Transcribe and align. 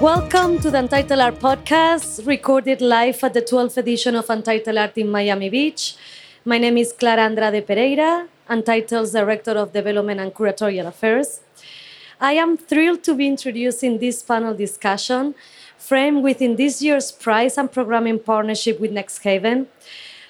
Welcome 0.00 0.60
to 0.60 0.70
the 0.70 0.78
Untitled 0.78 1.18
Art 1.18 1.40
Podcast, 1.40 2.24
recorded 2.24 2.80
live 2.80 3.24
at 3.24 3.34
the 3.34 3.42
12th 3.42 3.78
edition 3.78 4.14
of 4.14 4.30
Untitled 4.30 4.76
Art 4.76 4.96
in 4.96 5.10
Miami 5.10 5.50
Beach. 5.50 5.96
My 6.44 6.56
name 6.56 6.78
is 6.78 6.92
Clara 6.92 7.22
Andrade 7.22 7.66
Pereira, 7.66 8.28
Untitled's 8.48 9.10
Director 9.10 9.50
of 9.58 9.72
Development 9.72 10.20
and 10.20 10.32
Curatorial 10.32 10.86
Affairs. 10.86 11.40
I 12.20 12.34
am 12.34 12.56
thrilled 12.56 13.02
to 13.04 13.14
be 13.16 13.26
introducing 13.26 13.98
this 13.98 14.22
panel 14.22 14.54
discussion 14.54 15.34
framed 15.76 16.22
within 16.22 16.54
this 16.54 16.80
year's 16.80 17.10
prize 17.10 17.58
and 17.58 17.70
programming 17.70 18.20
partnership 18.20 18.78
with 18.78 18.92
NXTHVN. 18.92 19.66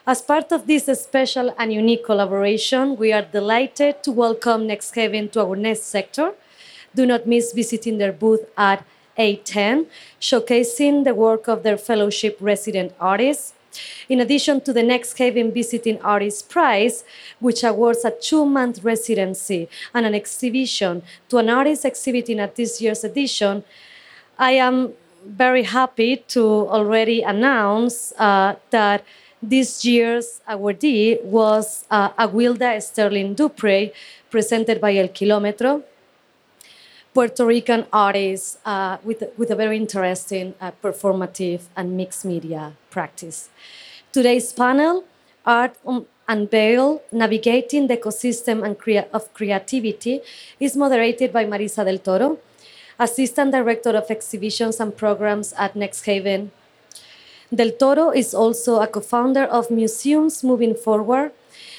As 0.06 0.22
part 0.22 0.50
of 0.50 0.66
this 0.66 0.86
special 0.98 1.54
and 1.58 1.74
unique 1.74 2.06
collaboration, 2.06 2.96
we 2.96 3.12
are 3.12 3.20
delighted 3.20 4.02
to 4.04 4.12
welcome 4.12 4.62
NXTHVN 4.62 5.30
to 5.32 5.42
our 5.42 5.56
next 5.56 5.82
sector. 5.82 6.32
Do 6.94 7.04
not 7.04 7.26
miss 7.26 7.52
visiting 7.52 7.98
their 7.98 8.12
booth 8.12 8.46
at 8.56 8.82
A10, 9.18 9.86
showcasing 10.20 11.04
the 11.04 11.14
work 11.14 11.48
of 11.48 11.62
their 11.62 11.76
fellowship 11.76 12.36
resident 12.40 12.92
artists. 13.00 13.54
In 14.08 14.20
addition 14.20 14.60
to 14.62 14.72
the 14.72 14.80
NXTHVN 14.80 15.52
Visiting 15.52 16.00
Artist 16.00 16.48
Prize, 16.48 17.04
which 17.38 17.62
awards 17.62 18.04
a 18.04 18.10
two 18.10 18.44
month 18.46 18.82
residency 18.82 19.68
and 19.92 20.06
an 20.06 20.14
exhibition 20.14 21.02
to 21.28 21.38
an 21.38 21.50
artist 21.50 21.84
exhibiting 21.84 22.40
at 22.40 22.56
this 22.56 22.80
year's 22.80 23.04
edition, 23.04 23.64
I 24.38 24.52
am 24.52 24.94
very 25.24 25.64
happy 25.64 26.18
to 26.28 26.42
already 26.68 27.22
announce 27.22 28.12
uh, 28.18 28.56
that 28.70 29.04
this 29.42 29.84
year's 29.84 30.40
awardee 30.48 31.22
was 31.22 31.84
uh, 31.90 32.10
Awilda 32.10 32.82
Sterling 32.82 33.34
Duprey, 33.34 33.92
presented 34.30 34.80
by 34.80 34.96
El 34.96 35.08
Kilometro, 35.08 35.82
Puerto 37.14 37.46
Rican 37.46 37.86
artist 37.92 38.58
uh, 38.64 38.98
with, 39.02 39.24
with 39.36 39.50
a 39.50 39.56
very 39.56 39.76
interesting 39.76 40.54
uh, 40.60 40.70
performative 40.82 41.62
and 41.76 41.96
mixed 41.96 42.24
media 42.24 42.72
practice. 42.90 43.48
Today's 44.12 44.52
panel, 44.52 45.04
Art 45.44 45.76
Unveiled, 46.28 47.00
Navigating 47.10 47.86
the 47.86 47.96
Ecosystem 47.96 48.64
and 48.64 48.78
Crea- 48.78 49.08
of 49.12 49.32
Creativity, 49.32 50.20
is 50.60 50.76
moderated 50.76 51.32
by 51.32 51.44
Marissa 51.44 51.84
del 51.84 51.98
Toro, 51.98 52.38
Assistant 52.98 53.52
Director 53.52 53.90
of 53.96 54.10
Exhibitions 54.10 54.78
and 54.80 54.96
Programs 54.96 55.54
at 55.54 55.74
NXTHVN. 55.74 56.50
Del 57.54 57.70
Toro 57.72 58.10
is 58.10 58.34
also 58.34 58.80
a 58.80 58.86
co 58.86 59.00
founder 59.00 59.44
of 59.44 59.70
Museums 59.70 60.44
Moving 60.44 60.74
Forward 60.74 61.32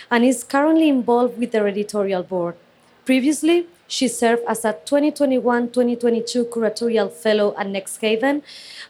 and 0.09 0.25
is 0.25 0.43
currently 0.43 0.89
involved 0.89 1.37
with 1.37 1.51
their 1.51 1.67
editorial 1.67 2.23
board. 2.23 2.55
Previously, 3.05 3.67
she 3.89 4.07
served 4.07 4.43
as 4.47 4.63
a 4.63 4.73
2021 4.85 5.67
2022 5.69 6.45
curatorial 6.45 7.11
fellow 7.11 7.55
at 7.57 7.67
NXTHVN 7.67 8.41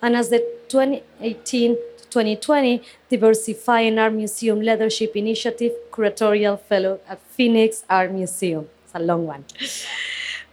and 0.02 0.16
as 0.16 0.30
the 0.30 0.40
2018 0.68 1.76
2020 2.10 2.82
Diversifying 3.10 3.98
Art 3.98 4.14
Museum 4.14 4.60
Leadership 4.60 5.16
Initiative 5.16 5.72
curatorial 5.92 6.60
fellow 6.60 7.00
at 7.08 7.22
Phoenix 7.22 7.84
Art 7.90 8.12
Museum. 8.12 8.68
It's 8.84 8.96
a 8.96 9.00
long 9.00 9.26
one. 9.28 9.46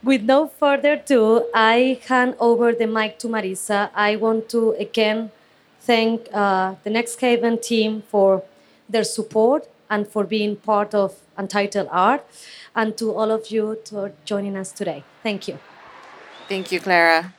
With 0.03 0.23
no 0.23 0.49
further 0.49 0.93
ado, 0.93 1.47
I 1.55 2.01
hand 2.07 2.37
over 2.39 2.73
the 2.73 2.87
mic 2.87 3.19
to 3.21 3.29
Marissa. 3.29 3.91
I 3.95 4.17
want 4.17 4.49
to 4.51 4.73
again 4.73 5.33
thank 5.81 6.29
uh, 6.33 6.75
the 6.85 6.91
NXTHVN 6.91 7.63
team 7.63 8.03
for 8.09 8.43
their 8.89 9.05
support 9.05 9.67
and 9.89 10.07
for 10.07 10.25
being 10.25 10.57
part 10.57 10.95
of 10.95 11.17
Untitled 11.37 11.89
Art 11.91 12.25
and 12.77 12.97
to 12.99 13.13
all 13.13 13.31
of 13.31 13.51
you 13.51 13.79
for 13.89 14.13
joining 14.25 14.57
us 14.57 14.71
today. 14.71 15.03
Thank 15.23 15.49
you. 15.49 15.59
Thank 16.49 16.71
you, 16.71 16.79
Clara. 16.79 17.35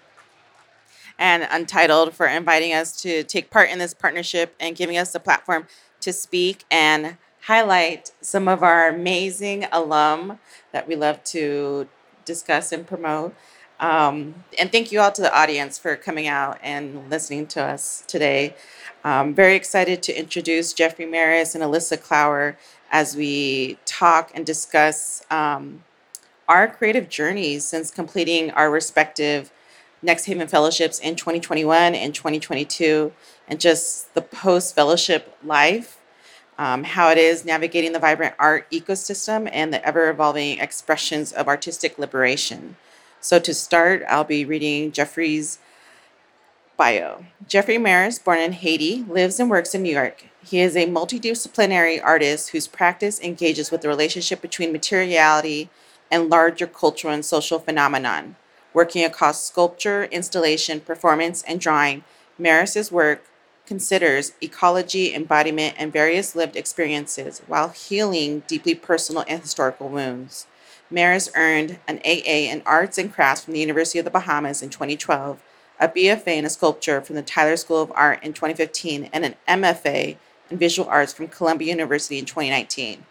And 1.19 1.47
Untitled 1.49 2.13
for 2.13 2.27
inviting 2.27 2.73
us 2.73 3.01
to 3.03 3.23
take 3.23 3.49
part 3.49 3.69
in 3.69 3.79
this 3.79 3.93
partnership 3.93 4.55
and 4.59 4.75
giving 4.75 4.97
us 4.97 5.13
the 5.13 5.19
platform 5.19 5.67
to 6.01 6.11
speak 6.11 6.65
and 6.69 7.17
highlight 7.43 8.11
some 8.21 8.47
of 8.47 8.61
our 8.61 8.89
amazing 8.89 9.65
alum 9.71 10.39
that 10.73 10.87
we 10.87 10.95
love 10.95 11.23
to 11.23 11.87
discuss 12.25 12.71
and 12.71 12.85
promote. 12.85 13.33
Um, 13.79 14.43
and 14.59 14.71
thank 14.71 14.91
you 14.91 14.99
all 14.99 15.11
to 15.11 15.21
the 15.21 15.35
audience 15.35 15.77
for 15.77 15.95
coming 15.95 16.27
out 16.27 16.59
and 16.63 17.09
listening 17.09 17.47
to 17.47 17.63
us 17.63 18.03
today. 18.07 18.55
I'm 19.03 19.33
very 19.33 19.55
excited 19.55 20.03
to 20.03 20.19
introduce 20.19 20.73
Jeffrey 20.73 21.05
Meris 21.05 21.55
and 21.55 21.63
Alyssa 21.63 21.97
Klauer 21.97 22.55
as 22.91 23.15
we 23.15 23.77
talk 23.85 24.31
and 24.33 24.45
discuss 24.45 25.23
um, 25.29 25.83
our 26.47 26.67
creative 26.67 27.09
journeys 27.09 27.65
since 27.65 27.91
completing 27.91 28.51
our 28.51 28.71
respective 28.71 29.51
NXTHVN 30.05 30.49
fellowships 30.49 30.99
in 30.99 31.15
2021 31.15 31.95
and 31.95 32.13
2022, 32.13 33.11
and 33.47 33.59
just 33.59 34.13
the 34.13 34.21
post 34.21 34.75
fellowship 34.75 35.35
life, 35.43 35.99
um, 36.57 36.83
how 36.83 37.09
it 37.09 37.17
is 37.17 37.43
navigating 37.43 37.93
the 37.93 37.99
vibrant 37.99 38.35
art 38.37 38.69
ecosystem 38.71 39.49
and 39.51 39.73
the 39.73 39.85
ever 39.85 40.09
evolving 40.09 40.59
expressions 40.59 41.31
of 41.31 41.47
artistic 41.47 41.97
liberation. 41.97 42.77
So, 43.19 43.39
to 43.39 43.53
start, 43.53 44.03
I'll 44.07 44.23
be 44.23 44.45
reading 44.45 44.91
Jeffrey's 44.91 45.59
bio. 46.77 47.25
Jeffrey 47.47 47.77
Meris, 47.77 48.23
born 48.23 48.39
in 48.39 48.53
Haiti, 48.53 49.03
lives 49.07 49.39
and 49.39 49.49
works 49.49 49.73
in 49.73 49.81
New 49.81 49.93
York. 49.93 50.25
He 50.47 50.61
is 50.61 50.77
a 50.77 50.87
multidisciplinary 50.87 52.01
artist 52.01 52.51
whose 52.51 52.67
practice 52.67 53.19
engages 53.19 53.69
with 53.69 53.81
the 53.81 53.89
relationship 53.89 54.41
between 54.41 54.71
materiality 54.71 55.69
and 56.09 56.29
larger 56.29 56.65
cultural 56.65 57.13
and 57.13 57.25
social 57.25 57.59
phenomenon. 57.59 58.37
Working 58.73 59.03
across 59.03 59.43
sculpture, 59.43 60.05
installation, 60.05 60.79
performance, 60.79 61.43
and 61.43 61.59
drawing, 61.59 62.05
Meris's 62.39 62.93
work 62.93 63.25
considers 63.65 64.31
ecology, 64.41 65.13
embodiment, 65.13 65.75
and 65.77 65.91
various 65.91 66.33
lived 66.33 66.55
experiences 66.55 67.41
while 67.45 67.67
healing 67.67 68.43
deeply 68.47 68.73
personal 68.73 69.25
and 69.27 69.41
historical 69.41 69.89
wounds. 69.89 70.47
Meris 70.89 71.29
earned 71.35 71.77
an 71.89 71.99
AA 72.05 72.47
in 72.49 72.61
Arts 72.65 72.97
and 72.97 73.13
Crafts 73.13 73.43
from 73.43 73.53
the 73.53 73.59
University 73.59 73.99
of 73.99 74.05
the 74.05 74.11
Bahamas 74.11 74.63
in 74.63 74.69
2012 74.69 75.41
a 75.79 75.87
BFA 75.87 76.37
in 76.37 76.49
sculpture 76.49 77.01
from 77.01 77.15
the 77.15 77.21
Tyler 77.21 77.55
School 77.55 77.81
of 77.81 77.91
Art 77.93 78.23
in 78.23 78.33
2015, 78.33 79.09
and 79.13 79.25
an 79.25 79.35
MFA 79.47 80.17
in 80.49 80.57
visual 80.57 80.89
arts 80.89 81.13
from 81.13 81.27
Columbia 81.27 81.69
University 81.69 82.17
in 82.19 82.25
2019. 82.25 83.05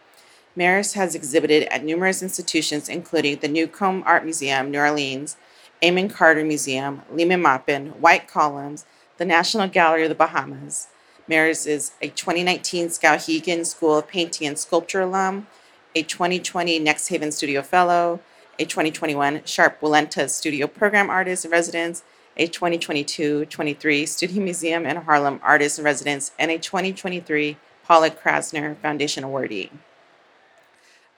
Meris 0.57 0.95
has 0.95 1.15
exhibited 1.15 1.65
at 1.65 1.85
numerous 1.85 2.23
institutions, 2.23 2.89
including 2.89 3.39
the 3.39 3.49
Newcomb 3.49 4.03
Art 4.07 4.25
Museum, 4.25 4.71
New 4.71 4.79
Orleans, 4.79 5.37
Amon 5.85 6.09
Carter 6.09 6.45
Museum, 6.45 7.03
Lehman 7.13 7.43
Maupin, 7.43 7.89
White 8.01 8.27
Columns, 8.27 8.87
the 9.19 9.25
National 9.25 9.69
Gallery 9.69 10.05
of 10.05 10.09
the 10.09 10.15
Bahamas. 10.15 10.89
Meris 11.29 11.67
is 11.67 11.93
a 12.01 12.09
2019 12.09 12.89
Skowhegan 12.89 13.67
School 13.67 13.99
of 13.99 14.09
Painting 14.09 14.47
and 14.47 14.59
Sculpture 14.59 15.01
alum, 15.01 15.47
a 15.95 16.03
2020 16.03 16.81
NXTHVN 16.81 17.33
Studio 17.33 17.63
Fellow, 17.63 18.21
a 18.59 18.65
2021 18.65 19.43
Sharpe 19.45 19.81
Walentas 19.81 20.31
Studio 20.31 20.67
Program 20.67 21.11
Artist 21.11 21.45
in 21.45 21.51
Residence, 21.51 22.03
a 22.37 22.49
2022-23 22.49 24.07
Studio 24.07 24.43
Museum 24.43 24.87
in 24.87 24.97
Harlem 24.97 25.41
Artist 25.43 25.79
in 25.79 25.85
Residence, 25.85 26.33
and 26.39 26.51
a 26.51 26.59
2023 26.59 27.57
Pollock 27.85 28.23
Krasner 28.23 28.77
Foundation 28.79 29.25
awardee. 29.25 29.71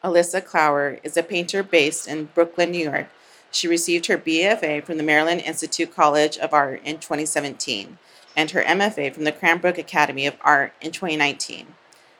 Alyssa 0.05 0.41
Klauer 0.45 1.01
is 1.03 1.17
a 1.17 1.23
painter 1.23 1.63
based 1.63 2.07
in 2.07 2.27
Brooklyn, 2.27 2.71
New 2.71 2.91
York. 2.91 3.09
She 3.51 3.67
received 3.67 4.07
her 4.07 4.19
BFA 4.19 4.85
from 4.85 4.97
the 4.97 5.03
Maryland 5.03 5.41
Institute 5.41 5.95
College 5.95 6.39
of 6.39 6.53
Art 6.53 6.81
in 6.85 6.99
2017 6.99 7.99
and 8.37 8.51
her 8.53 8.63
MFA 8.63 9.13
from 9.13 9.25
the 9.25 9.33
Cranbrook 9.33 9.79
Academy 9.79 10.27
of 10.27 10.37
Art 10.43 10.73
in 10.81 10.93
2019. 10.93 11.67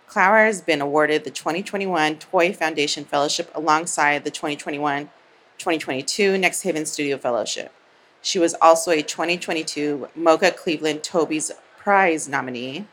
Klauer 0.09 0.47
has 0.47 0.61
been 0.61 0.81
awarded 0.81 1.23
the 1.23 1.31
2021 1.31 2.17
Toy 2.17 2.53
Foundation 2.53 3.05
Fellowship 3.05 3.51
alongside 3.55 4.25
the 4.25 4.31
2021 4.31 5.11
2022 5.59 6.33
NXTHVN 6.33 6.87
Studio 6.87 7.19
Fellowship. 7.19 7.73
She 8.21 8.39
was 8.39 8.55
also 8.61 8.91
a 8.91 9.03
2022 9.03 10.09
MoCA 10.17 10.57
Cleveland 10.57 11.03
Toby's 11.03 11.53
Prize 11.77 12.29
nominee. 12.29 12.87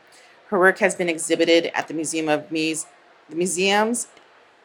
Her 0.47 0.59
work 0.59 0.79
has 0.79 0.95
been 0.95 1.09
exhibited 1.09 1.71
at 1.73 1.87
the 1.87 1.93
Museum 1.93 2.29
of 2.29 2.49
Mies, 2.49 2.85
the 3.29 3.35
Museums 3.35 4.07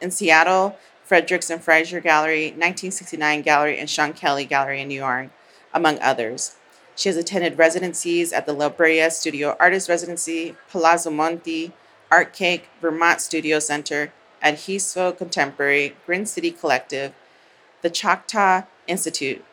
in 0.01 0.11
Seattle, 0.11 0.77
Fredericks 1.03 1.51
and 1.51 1.61
Freiser 1.61 2.03
Gallery, 2.03 2.51
1969 2.51 3.43
Gallery, 3.43 3.79
and 3.79 3.91
Sean 3.91 4.13
Kelly 4.13 4.45
Gallery 4.45 4.81
in 4.81 4.89
New 4.89 4.95
York, 4.95 5.31
among 5.75 5.99
others. 6.01 6.57
She 6.95 7.09
has 7.09 7.17
attended 7.17 7.59
residencies 7.59 8.33
at 8.33 8.47
the 8.47 8.53
La 8.53 8.69
Brea 8.69 9.09
Studio 9.11 9.57
Artist 9.59 9.89
Residency, 9.89 10.55
Palazzo 10.71 11.11
Monti, 11.11 11.73
Art 12.11 12.33
Cake, 12.33 12.69
Vermont 12.81 13.21
Studio 13.21 13.59
Center, 13.59 14.13
Adhesivo 14.45 15.17
Contemporary, 15.17 15.97
Green 16.07 16.27
City 16.27 16.51
Collective, 16.51 17.13
the 17.83 17.93
Chautauqua 17.93 18.69
Institute, 18.87 19.45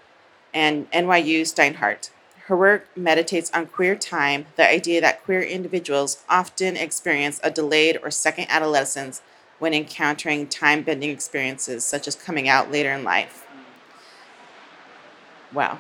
and 0.54 0.90
NYU 0.92 1.42
Steinhardt. 1.42 2.10
Her 2.46 2.56
work 2.56 2.88
meditates 2.96 3.52
on 3.54 3.66
queer 3.66 3.96
time, 3.96 4.46
the 4.56 4.70
idea 4.70 5.02
that 5.02 5.24
queer 5.24 5.42
individuals 5.42 6.24
often 6.30 6.78
experience 6.78 7.40
a 7.44 7.52
delayed 7.52 8.00
or 8.02 8.10
second 8.10 8.48
adolescence 8.50 9.22
when 9.60 9.74
encountering 9.74 10.48
time 10.48 10.84
bending 10.84 11.10
experiences 11.10 11.84
such 11.84 12.08
as 12.08 12.16
coming 12.16 12.48
out 12.48 12.72
later 12.72 12.92
in 12.94 13.04
life. 13.04 13.46
Wow. 15.54 15.80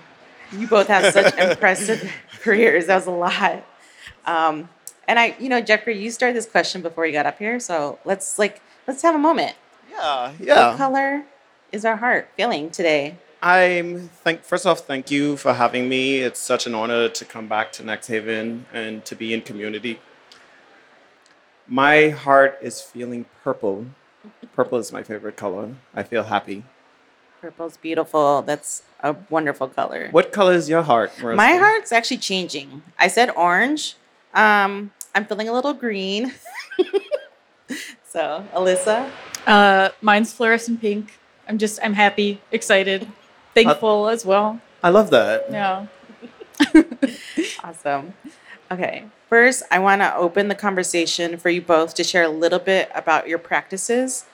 You 0.52 0.68
both 0.68 0.88
have 0.88 1.14
such 1.14 1.34
impressive 1.38 2.12
careers. 2.42 2.88
That 2.88 2.96
was 2.96 3.08
a 3.08 3.12
lot. 3.12 3.66
Um, 4.26 4.70
and 5.08 5.18
I, 5.20 5.36
you 5.40 5.50
know, 5.50 5.62
Jeffrey, 5.62 5.98
you 5.98 6.12
started 6.12 6.36
this 6.36 6.46
question 6.46 6.82
before 6.82 7.06
you 7.06 7.14
got 7.14 7.26
up 7.26 7.40
here, 7.40 7.60
so 7.60 8.00
let's 8.04 8.38
like 8.38 8.62
let's 8.88 9.02
have 9.02 9.16
a 9.16 9.20
moment. 9.20 9.56
Yeah, 9.90 10.34
yeah. 10.40 10.70
What 10.70 10.78
color 10.78 11.24
is 11.72 11.86
our 11.86 11.98
heart 11.98 12.30
feeling 12.36 12.70
today? 12.70 13.18
I'm 13.42 14.10
thank 14.10 14.44
first 14.44 14.66
off, 14.66 14.82
thank 14.82 15.12
you 15.12 15.38
for 15.38 15.54
having 15.54 15.88
me. 15.88 16.20
It's 16.20 16.40
such 16.40 16.66
an 16.66 16.74
honor 16.74 17.08
to 17.10 17.26
come 17.26 17.48
back 17.48 17.72
to 17.74 17.84
NXTHVN 17.84 18.64
and 18.74 19.06
to 19.06 19.16
be 19.16 19.34
in 19.34 19.42
community. 19.42 20.00
My 21.68 22.10
heart 22.10 22.58
is 22.62 22.82
feeling 22.82 23.26
purple. 23.44 23.86
Purple 24.54 24.80
is 24.80 24.92
my 24.92 25.04
favorite 25.04 25.38
color. 25.38 25.76
I 25.94 26.04
feel 26.04 26.24
happy. 26.24 26.64
Purple's 27.42 27.78
beautiful. 27.78 28.42
That's 28.42 28.84
a 29.02 29.16
wonderful 29.30 29.68
color. 29.68 30.08
What 30.12 30.32
color 30.32 30.54
is 30.54 30.68
your 30.68 30.82
heart? 30.82 31.12
Marissa? 31.18 31.36
My 31.36 31.54
heart's 31.54 31.92
actually 31.92 32.18
changing. 32.18 32.82
I 32.98 33.08
said 33.08 33.30
orange. 33.32 33.96
Um, 34.34 34.92
I'm 35.14 35.26
feeling 35.26 35.48
a 35.48 35.54
little 35.54 35.74
green. 35.74 36.34
so, 38.08 38.44
Alyssa? 38.54 39.12
Uh, 39.46 39.90
mine's 40.02 40.34
fluorescent 40.34 40.82
pink. 40.82 41.20
I'm 41.48 41.58
just, 41.58 41.80
I'm 41.84 41.94
happy, 41.94 42.42
excited, 42.52 43.08
thankful 43.64 44.10
as 44.10 44.26
well. 44.26 44.62
I 44.84 44.90
love 44.90 45.10
that. 45.12 45.46
Yeah. 45.50 45.88
Awesome. 47.64 48.14
Okay. 48.72 49.06
First, 49.30 49.64
I 49.70 49.80
want 49.80 50.02
to 50.02 50.16
open 50.16 50.48
the 50.48 50.56
conversation 50.56 51.38
for 51.38 51.50
you 51.50 51.62
both 51.62 51.94
to 51.96 52.04
share 52.04 52.24
a 52.24 52.30
little 52.30 52.60
bit 52.60 52.90
about 52.96 53.28
your 53.28 53.40
practices. 53.40 54.26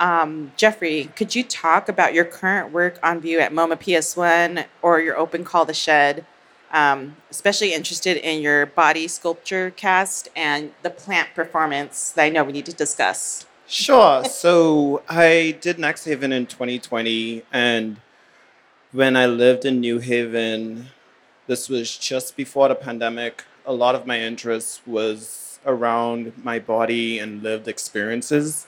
Um, 0.00 0.52
Jeffrey, 0.56 1.10
could 1.14 1.34
you 1.34 1.44
talk 1.44 1.88
about 1.88 2.14
your 2.14 2.24
current 2.24 2.72
work 2.72 2.98
on 3.02 3.20
view 3.20 3.38
at 3.38 3.52
MoMA 3.52 3.76
PS1 3.76 4.66
or 4.82 5.00
your 5.00 5.16
open 5.16 5.44
call 5.44 5.64
the 5.64 5.74
shed? 5.74 6.24
Um, 6.72 7.16
especially 7.30 7.74
interested 7.74 8.16
in 8.16 8.42
your 8.42 8.66
body 8.66 9.08
sculpture 9.08 9.70
cast 9.70 10.28
and 10.36 10.72
the 10.82 10.90
plant 10.90 11.28
performance 11.34 12.10
that 12.12 12.24
I 12.24 12.28
know 12.28 12.44
we 12.44 12.52
need 12.52 12.66
to 12.66 12.72
discuss. 12.72 13.46
Sure. 13.66 14.24
so 14.24 15.02
I 15.08 15.56
did 15.60 15.76
NXTHVN 15.76 16.32
in 16.32 16.46
2020, 16.46 17.42
and 17.52 17.98
when 18.92 19.16
I 19.16 19.26
lived 19.26 19.64
in 19.64 19.80
New 19.80 20.00
Haven, 20.00 20.88
this 21.46 21.68
was 21.68 21.96
just 21.96 22.36
before 22.36 22.68
the 22.68 22.74
pandemic. 22.74 23.44
A 23.64 23.72
lot 23.72 23.94
of 23.94 24.06
my 24.06 24.20
interest 24.20 24.80
was 24.86 25.60
around 25.64 26.32
my 26.42 26.58
body 26.58 27.18
and 27.18 27.42
lived 27.42 27.68
experiences. 27.68 28.66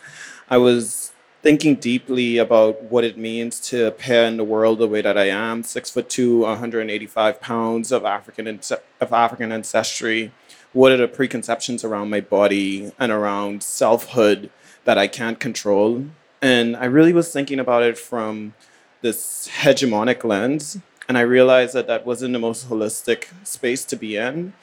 I 0.48 0.58
was 0.58 1.12
thinking 1.42 1.74
deeply 1.74 2.38
about 2.38 2.82
what 2.84 3.02
it 3.02 3.19
means 3.19 3.58
to 3.58 3.86
appear 3.86 4.22
in 4.24 4.36
the 4.36 4.44
world 4.44 4.78
the 4.78 4.86
way 4.86 5.02
that 5.02 5.19
I 5.19 5.28
am, 5.28 5.64
six 5.64 5.90
foot 5.90 6.08
two, 6.08 6.40
185 6.40 7.40
pounds 7.40 7.90
of 7.90 8.04
African 8.04 8.60
of 9.00 9.12
African 9.12 9.50
ancestry. 9.50 10.30
What 10.72 10.92
are 10.92 10.96
the 10.98 11.08
preconceptions 11.08 11.82
around 11.84 12.10
my 12.10 12.20
body 12.20 12.92
and 12.98 13.10
around 13.10 13.62
selfhood 13.62 14.50
that 14.84 14.98
I 14.98 15.08
can't 15.08 15.40
control? 15.40 16.06
And 16.40 16.76
I 16.76 16.84
really 16.84 17.12
was 17.12 17.32
thinking 17.32 17.58
about 17.58 17.82
it 17.82 17.98
from 17.98 18.54
this 19.02 19.49
hegemonic 19.60 20.25
lens, 20.25 20.78
and 21.08 21.19
I 21.19 21.22
realized 21.22 21.75
that 21.75 21.87
that 21.88 22.06
wasn't 22.06 22.32
the 22.32 22.38
most 22.38 22.69
holistic 22.69 23.26
space 23.46 23.84
to 23.87 23.96
be 23.96 24.16
in. 24.16 24.54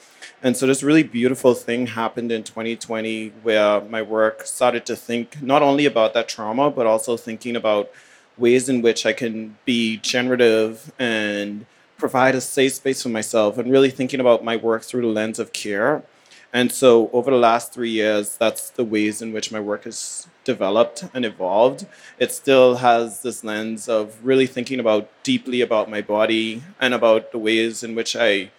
And 0.41 0.55
so 0.55 0.65
this 0.65 0.81
really 0.81 1.03
beautiful 1.03 1.53
thing 1.53 1.87
happened 1.87 2.31
in 2.31 2.43
2020 2.43 3.29
where 3.43 3.81
my 3.81 4.01
work 4.01 4.45
started 4.45 4.85
to 4.85 4.95
think 4.95 5.41
not 5.41 5.61
only 5.61 5.85
about 5.85 6.13
that 6.13 6.29
trauma, 6.29 6.71
but 6.71 6.87
also 6.87 7.17
thinking 7.17 7.57
about 7.57 7.91
ways 8.37 8.69
in 8.69 8.81
which 8.81 9.05
I 9.05 9.11
can 9.11 9.57
be 9.65 9.97
generative 9.97 10.93
and 10.97 11.65
provide 11.97 12.35
a 12.35 12.41
safe 12.41 12.73
space 12.75 13.03
for 13.03 13.09
myself 13.09 13.57
and 13.57 13.69
really 13.69 13.89
thinking 13.89 14.21
about 14.21 14.43
my 14.43 14.55
work 14.55 14.83
through 14.83 15.01
the 15.01 15.07
lens 15.07 15.39
of 15.39 15.51
care. 15.51 16.03
And 16.51 16.71
so 16.71 17.09
over 17.13 17.29
the 17.29 17.37
last 17.37 17.73
three 17.73 17.91
years, 17.91 18.35
that's 18.37 18.71
the 18.71 18.83
ways 18.83 19.21
in 19.21 19.33
which 19.33 19.51
my 19.51 19.59
work 19.59 19.83
has 19.83 20.27
developed 20.43 21.05
and 21.13 21.23
evolved. 21.23 21.85
It 22.17 22.31
still 22.31 22.77
has 22.77 23.21
this 23.21 23.43
lens 23.43 23.87
of 23.87 24.25
really 24.25 24.47
thinking 24.47 24.79
about 24.79 25.09
deeply 25.23 25.61
about 25.61 25.91
my 25.91 26.01
body 26.01 26.63
and 26.79 26.93
about 26.93 27.31
the 27.31 27.37
ways 27.37 27.83
in 27.83 27.93
which 27.93 28.15
I 28.15 28.49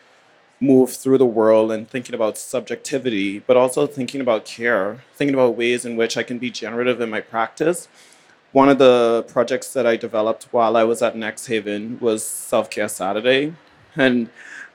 move 0.61 0.93
through 0.93 1.19
the 1.19 1.27
world 1.27 1.73
and 1.73 1.89
thinking 1.89 2.15
about 2.15 2.39
subjectivity, 2.39 3.39
but 3.41 3.57
also 3.57 3.87
thinking 3.87 4.21
about 4.21 4.45
care, 4.45 5.03
thinking 5.15 5.35
about 5.35 5.57
ways 5.57 5.85
in 5.85 5.97
which 5.97 6.17
I 6.17 6.23
can 6.23 6.39
be 6.39 6.51
generative 6.51 7.01
in 7.01 7.11
my 7.11 7.21
practice. 7.21 7.89
One 8.53 8.69
of 8.69 8.79
the 8.79 9.25
projects 9.29 9.73
that 9.73 9.87
I 9.87 9.97
developed 9.97 10.49
while 10.51 10.77
I 10.77 10.85
was 10.85 11.03
at 11.03 11.15
NXTHVN 11.15 12.01
was 12.01 12.25
Self 12.25 12.69
Care 12.69 12.89
Saturday. 12.89 13.55
And 13.97 14.29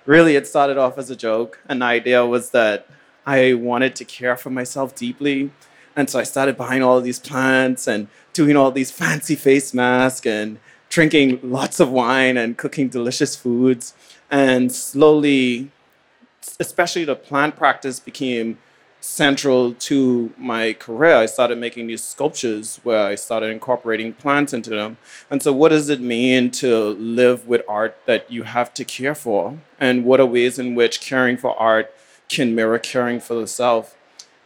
really, 0.05 0.35
it 0.35 0.47
started 0.47 0.77
off 0.77 0.97
as 0.97 1.09
a 1.09 1.15
joke. 1.15 1.59
And 1.69 1.81
the 1.81 1.85
idea 1.85 2.25
was 2.25 2.49
that 2.49 2.87
I 3.25 3.53
wanted 3.53 3.95
to 3.97 4.05
care 4.05 4.35
for 4.35 4.49
myself 4.49 4.95
deeply. 4.95 5.51
And 5.95 6.09
so 6.09 6.19
I 6.19 6.23
started 6.23 6.57
buying 6.57 6.83
all 6.83 6.99
these 7.01 7.19
plants 7.19 7.87
and 7.87 8.07
doing 8.33 8.55
all 8.55 8.71
these 8.71 8.91
fancy 8.91 9.35
face 9.35 9.73
masks 9.73 10.25
and 10.27 10.59
drinking 10.89 11.39
lots 11.41 11.79
of 11.79 11.89
wine 11.89 12.37
and 12.37 12.57
cooking 12.57 12.89
delicious 12.89 13.35
foods. 13.35 13.93
And 14.29 14.71
slowly 14.71 15.71
especially 16.59 17.05
the 17.05 17.15
plant 17.15 17.55
practice 17.55 17.99
became 17.99 18.57
central 19.01 19.73
to 19.73 20.33
my 20.37 20.73
career. 20.73 21.15
I 21.15 21.27
started 21.27 21.59
making 21.59 21.87
these 21.87 22.03
sculptures 22.03 22.79
where 22.83 23.05
I 23.05 23.15
started 23.15 23.51
incorporating 23.51 24.13
plants 24.13 24.51
into 24.53 24.71
them. 24.71 24.97
And 25.29 25.43
so, 25.43 25.53
what 25.53 25.69
does 25.69 25.89
it 25.89 26.01
mean 26.01 26.49
to 26.51 26.89
live 26.89 27.47
with 27.47 27.61
art 27.67 27.97
that 28.05 28.31
you 28.31 28.43
have 28.43 28.73
to 28.75 28.85
care 28.85 29.15
for? 29.15 29.59
And 29.79 30.05
what 30.05 30.19
are 30.19 30.25
ways 30.25 30.57
in 30.57 30.75
which 30.75 31.01
caring 31.01 31.37
for 31.37 31.57
art 31.59 31.93
can 32.29 32.55
mirror 32.55 32.79
caring 32.79 33.19
for 33.19 33.35
the 33.35 33.47
self? 33.47 33.95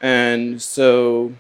And 0.01 0.61
so, 0.61 1.33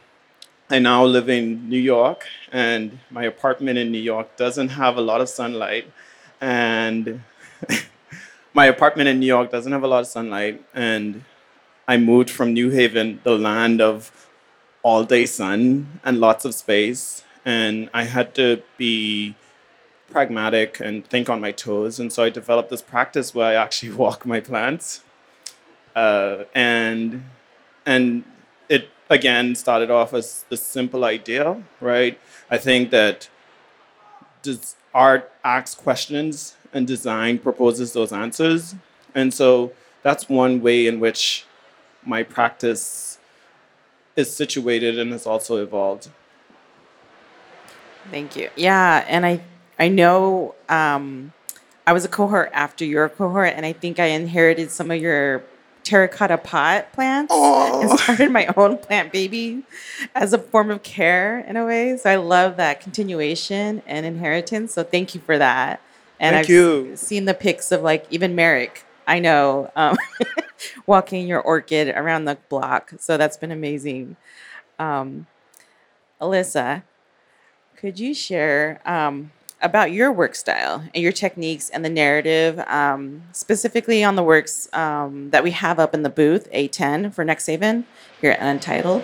I 0.69 0.77
now 0.77 1.03
live 1.03 1.29
in 1.29 1.67
New 1.67 1.79
York, 1.79 2.27
and 2.51 2.99
my 3.09 3.23
apartment 3.23 3.79
in 3.79 3.91
New 3.91 4.01
York 4.01 4.37
doesn't 4.37 4.69
have 4.69 4.97
a 4.97 5.01
lot 5.01 5.19
of 5.19 5.27
sunlight. 5.27 5.91
And 6.39 7.23
my 8.53 8.65
apartment 8.65 9.09
in 9.09 9.19
New 9.19 9.25
York 9.25 9.49
doesn't 9.49 9.71
have 9.71 9.83
a 9.83 9.87
lot 9.87 10.01
of 10.01 10.07
sunlight, 10.07 10.63
and 10.73 11.23
I 11.87 11.97
moved 11.97 12.29
from 12.29 12.53
New 12.53 12.69
Haven, 12.69 13.19
the 13.23 13.35
land 13.35 13.81
of 13.81 14.29
all 14.83 15.03
day 15.03 15.25
sun 15.25 15.99
and 16.03 16.19
lots 16.19 16.45
of 16.45 16.53
space, 16.53 17.23
and 17.43 17.89
I 17.91 18.03
had 18.03 18.35
to 18.35 18.61
be 18.77 19.35
pragmatic 20.11 20.79
and 20.79 21.03
think 21.07 21.29
on 21.29 21.41
my 21.41 21.51
toes. 21.51 21.99
And 21.99 22.13
so 22.13 22.23
I 22.23 22.29
developed 22.29 22.69
this 22.69 22.83
practice 22.83 23.33
where 23.33 23.47
I 23.47 23.53
actually 23.55 23.91
walk 24.03 24.23
my 24.25 24.39
plants, 24.39 25.01
uh, 25.99 26.45
and 26.55 27.23
and 27.85 28.23
it 28.69 28.89
again 29.09 29.55
started 29.55 29.91
off 29.91 30.13
as 30.13 30.45
a 30.49 30.55
simple 30.55 31.03
idea, 31.03 31.61
right? 31.81 32.17
I 32.49 32.57
think 32.57 32.91
that 32.91 33.29
does 34.41 34.75
art 34.93 35.31
asks 35.43 35.75
questions 35.75 36.55
and 36.73 36.87
design 36.87 37.37
proposes 37.37 37.91
those 37.93 38.13
answers. 38.13 38.75
And 39.13 39.33
so 39.33 39.73
that's 40.01 40.29
one 40.29 40.61
way 40.61 40.87
in 40.87 40.99
which 41.01 41.45
my 42.05 42.23
practice 42.23 43.17
is 44.15 44.33
situated 44.33 44.97
and 44.97 45.11
has 45.11 45.27
also 45.27 45.57
evolved. 45.61 46.09
Thank 48.09 48.37
you. 48.37 48.49
Yeah, 48.55 49.05
and 49.07 49.25
I 49.25 49.41
I 49.77 49.89
know 49.89 50.55
um, 50.69 51.33
I 51.85 51.91
was 51.91 52.05
a 52.05 52.11
cohort 52.19 52.51
after 52.53 52.85
your 52.85 53.09
cohort, 53.09 53.53
and 53.55 53.65
I 53.65 53.73
think 53.73 53.99
I 53.99 54.05
inherited 54.05 54.71
some 54.71 54.91
of 54.91 55.01
your 55.01 55.43
terracotta 55.89 56.37
pot 56.37 56.91
plants 56.93 57.31
oh. 57.35 57.81
and 57.81 57.99
started 57.99 58.31
my 58.31 58.45
own 58.55 58.77
plant 58.77 59.11
baby 59.11 59.63
as 60.13 60.33
a 60.33 60.37
form 60.37 60.69
of 60.69 60.83
care 60.83 61.39
in 61.39 61.57
a 61.57 61.65
way. 61.65 61.97
So 61.97 62.11
I 62.11 62.15
love 62.15 62.57
that 62.57 62.79
continuation 62.79 63.81
and 63.87 64.05
inheritance. 64.05 64.73
So 64.73 64.83
thank 64.83 65.15
you 65.15 65.21
for 65.21 65.37
that. 65.39 65.81
And 66.19 66.35
Thank 66.35 66.45
I've 66.45 66.49
you. 66.49 66.95
seen 66.95 67.25
the 67.25 67.33
pics 67.33 67.71
of 67.71 67.81
like 67.81 68.05
even 68.11 68.35
Merrick, 68.35 68.83
I 69.07 69.19
know, 69.19 69.71
um, 69.75 69.97
walking 70.85 71.27
your 71.27 71.41
orchid 71.41 71.89
around 71.89 72.25
the 72.25 72.37
block. 72.49 72.93
So 72.99 73.17
that's 73.17 73.37
been 73.37 73.51
amazing. 73.51 74.17
Um, 74.77 75.27
Alyssa, 76.21 76.83
could 77.77 77.99
you 77.99 78.13
share 78.13 78.81
um, 78.85 79.31
about 79.61 79.91
your 79.91 80.11
work 80.11 80.35
style 80.35 80.83
and 80.93 81.03
your 81.03 81.11
techniques 81.11 81.69
and 81.69 81.83
the 81.83 81.89
narrative, 81.89 82.59
um, 82.67 83.23
specifically 83.31 84.03
on 84.03 84.15
the 84.15 84.23
works 84.23 84.69
um, 84.73 85.29
that 85.31 85.43
we 85.43 85.51
have 85.51 85.79
up 85.79 85.93
in 85.93 86.03
the 86.03 86.09
booth, 86.09 86.49
A10 86.51 87.13
for 87.13 87.25
NXTHVN 87.25 87.83
here 88.21 88.31
at 88.31 88.39
Untitled? 88.39 89.03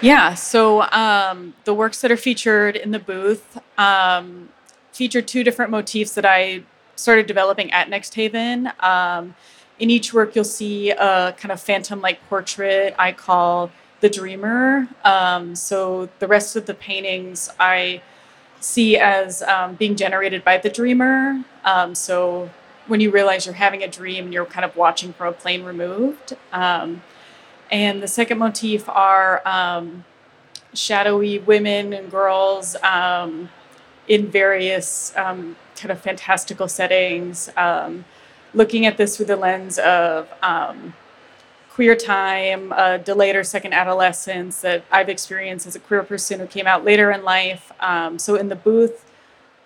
Yeah, 0.00 0.34
so 0.34 0.82
um, 0.82 1.54
the 1.64 1.74
works 1.74 2.00
that 2.02 2.12
are 2.12 2.16
featured 2.16 2.76
in 2.76 2.90
the 2.90 2.98
booth 2.98 3.58
um, 3.78 4.50
feature 4.92 5.22
two 5.22 5.42
different 5.42 5.70
motifs 5.70 6.14
that 6.14 6.26
I 6.26 6.62
started 6.96 7.26
developing 7.26 7.70
at 7.72 7.88
NXTHVN. 7.88 8.82
Um, 8.82 9.34
in 9.78 9.90
each 9.90 10.14
work, 10.14 10.34
you'll 10.34 10.44
see 10.44 10.90
a 10.90 11.34
kind 11.36 11.52
of 11.52 11.60
phantom 11.60 12.00
like 12.00 12.26
portrait 12.28 12.94
I 12.98 13.12
call 13.12 13.70
the 14.00 14.08
dreamer. 14.08 14.88
Um, 15.04 15.54
so 15.54 16.08
the 16.18 16.26
rest 16.26 16.56
of 16.56 16.66
the 16.66 16.74
paintings 16.74 17.50
I 17.58 18.02
see 18.60 18.96
as 18.96 19.42
um, 19.42 19.74
being 19.74 19.96
generated 19.96 20.44
by 20.44 20.58
the 20.58 20.70
dreamer. 20.70 21.44
Um, 21.64 21.94
so 21.94 22.50
when 22.86 23.00
you 23.00 23.10
realize 23.10 23.46
you're 23.46 23.54
having 23.54 23.82
a 23.82 23.88
dream 23.88 24.24
and 24.24 24.34
you're 24.34 24.46
kind 24.46 24.64
of 24.64 24.76
watching 24.76 25.12
from 25.12 25.28
a 25.28 25.32
plane 25.32 25.64
removed. 25.64 26.36
Um, 26.52 27.02
and 27.70 28.02
the 28.02 28.08
second 28.08 28.38
motif 28.38 28.88
are 28.88 29.42
um, 29.46 30.04
shadowy 30.72 31.38
women 31.38 31.92
and 31.92 32.10
girls 32.10 32.76
um, 32.82 33.48
in 34.06 34.30
various 34.30 35.16
um, 35.16 35.56
kind 35.74 35.90
of 35.90 36.00
fantastical 36.00 36.68
settings, 36.68 37.50
looking 38.54 38.86
at 38.86 38.96
this 38.96 39.16
through 39.16 39.26
the 39.26 39.36
lens 39.36 39.78
of 39.78 40.28
queer 41.76 41.94
time, 41.94 42.72
uh, 42.72 42.96
delayed 42.96 43.36
or 43.36 43.44
second 43.44 43.74
adolescence 43.74 44.62
that 44.62 44.82
I've 44.90 45.10
experienced 45.10 45.66
as 45.66 45.76
a 45.76 45.78
queer 45.78 46.02
person 46.02 46.40
who 46.40 46.46
came 46.46 46.66
out 46.66 46.86
later 46.86 47.10
in 47.10 47.22
life. 47.22 47.70
Um, 47.80 48.18
so 48.18 48.34
in 48.34 48.48
the 48.48 48.56
booth, 48.56 49.04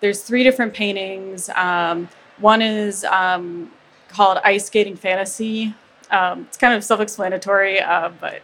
there's 0.01 0.21
three 0.21 0.43
different 0.43 0.73
paintings. 0.73 1.47
Um, 1.55 2.09
one 2.37 2.61
is 2.61 3.05
um, 3.05 3.71
called 4.09 4.39
Ice 4.43 4.65
Skating 4.65 4.97
Fantasy. 4.97 5.73
Um, 6.09 6.47
it's 6.49 6.57
kind 6.57 6.73
of 6.73 6.83
self-explanatory, 6.83 7.79
uh, 7.79 8.09
but 8.19 8.41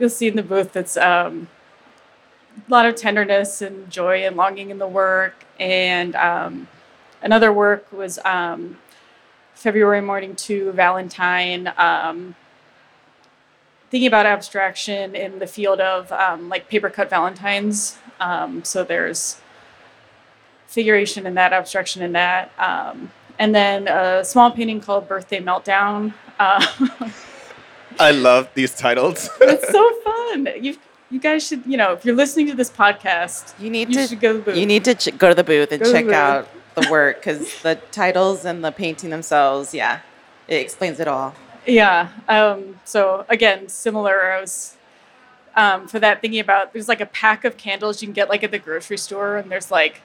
you'll 0.00 0.10
see 0.10 0.26
in 0.26 0.34
the 0.34 0.42
booth 0.42 0.74
it's 0.74 0.96
um, 0.96 1.46
a 2.66 2.72
lot 2.72 2.86
of 2.86 2.96
tenderness 2.96 3.62
and 3.62 3.88
joy 3.88 4.26
and 4.26 4.34
longing 4.34 4.70
in 4.70 4.78
the 4.78 4.88
work. 4.88 5.44
And 5.60 6.16
um, 6.16 6.66
another 7.22 7.52
work 7.52 7.86
was 7.92 8.18
February 9.54 10.00
Morning 10.00 10.34
to 10.34 10.72
Valentine, 10.72 11.72
thinking 13.96 14.08
about 14.08 14.26
abstraction 14.26 15.16
in 15.16 15.38
the 15.38 15.46
field 15.46 15.80
of 15.80 16.12
um, 16.12 16.50
like 16.50 16.68
paper 16.68 16.90
cut 16.90 17.08
valentines. 17.08 17.96
Um, 18.20 18.62
so 18.62 18.84
there's 18.84 19.40
figuration 20.66 21.26
in 21.26 21.32
that, 21.36 21.54
abstraction 21.54 22.02
in 22.02 22.12
that. 22.12 22.52
Um, 22.58 23.10
and 23.38 23.54
then 23.54 23.88
a 23.88 24.22
small 24.22 24.50
painting 24.50 24.82
called 24.82 25.08
Birthday 25.08 25.40
Meltdown. 25.40 26.12
Uh, 26.38 26.66
I 27.98 28.10
love 28.10 28.50
these 28.52 28.74
titles. 28.74 29.30
it's 29.40 29.72
so 29.72 29.90
fun. 30.02 30.48
You 30.60 30.76
you 31.08 31.18
guys 31.18 31.46
should, 31.46 31.64
you 31.64 31.78
know, 31.78 31.94
if 31.94 32.04
you're 32.04 32.16
listening 32.16 32.48
to 32.48 32.54
this 32.54 32.68
podcast, 32.68 33.58
You 33.58 33.70
need 33.70 33.88
you 33.88 33.94
to 33.94 34.08
should 34.08 34.20
go 34.20 34.32
to 34.34 34.38
the 34.40 34.44
booth. 34.44 34.56
You 34.58 34.66
need 34.66 34.84
to 34.84 34.94
ch- 34.94 35.16
go 35.16 35.30
to 35.30 35.34
the 35.34 35.44
booth 35.44 35.72
and 35.72 35.80
Go 35.80 35.86
to 35.86 35.90
the 35.90 35.96
check 35.96 36.04
booth. 36.04 36.14
out 36.14 36.48
the 36.74 36.90
work 36.90 37.16
because 37.16 37.62
the 37.62 37.76
titles 37.92 38.44
and 38.44 38.62
the 38.62 38.72
painting 38.72 39.08
themselves, 39.08 39.72
yeah, 39.72 40.00
it 40.48 40.56
explains 40.56 41.00
it 41.00 41.08
all. 41.08 41.34
Yeah. 41.66 42.10
Um, 42.28 42.80
so 42.84 43.26
again, 43.28 43.68
similar. 43.68 44.32
I 44.32 44.40
was 44.40 44.76
um, 45.56 45.88
for 45.88 45.98
that 45.98 46.20
thinking 46.20 46.40
about 46.40 46.72
there's 46.72 46.88
like 46.88 47.00
a 47.00 47.06
pack 47.06 47.44
of 47.44 47.56
candles 47.56 48.02
you 48.02 48.06
can 48.08 48.12
get 48.12 48.28
like 48.28 48.44
at 48.44 48.50
the 48.50 48.58
grocery 48.58 48.98
store, 48.98 49.36
and 49.36 49.50
there's 49.50 49.70
like 49.70 50.02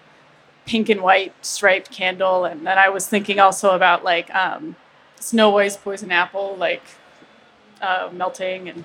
pink 0.65 0.89
and 0.89 1.01
white 1.01 1.33
striped 1.45 1.91
candle, 1.91 2.45
and 2.45 2.65
then 2.65 2.77
I 2.77 2.89
was 2.89 3.07
thinking 3.07 3.39
also 3.39 3.71
about 3.71 4.03
like 4.03 4.33
um, 4.33 4.75
Snow 5.19 5.49
White's 5.49 5.77
poison 5.77 6.11
apple, 6.11 6.55
like 6.57 6.83
uh, 7.81 8.09
melting 8.11 8.69
and 8.69 8.83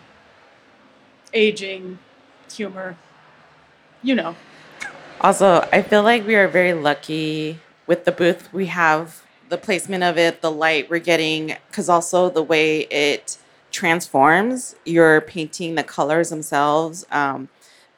aging, 1.32 1.98
humor. 2.52 2.96
You 4.02 4.14
know. 4.14 4.36
Also, 5.20 5.66
I 5.72 5.80
feel 5.80 6.02
like 6.02 6.26
we 6.26 6.34
are 6.34 6.46
very 6.46 6.74
lucky 6.74 7.60
with 7.86 8.04
the 8.04 8.12
booth 8.12 8.52
we 8.52 8.66
have, 8.66 9.22
the 9.48 9.58
placement 9.58 10.02
of 10.02 10.18
it, 10.18 10.40
the 10.40 10.50
light 10.50 10.90
we're 10.90 10.98
getting, 10.98 11.56
because 11.68 11.88
also 11.88 12.30
the 12.30 12.42
way 12.42 12.80
it 12.82 13.38
transforms. 13.70 14.76
You're 14.84 15.20
painting 15.20 15.74
the 15.74 15.82
colors 15.82 16.30
themselves. 16.30 17.06
Um, 17.10 17.48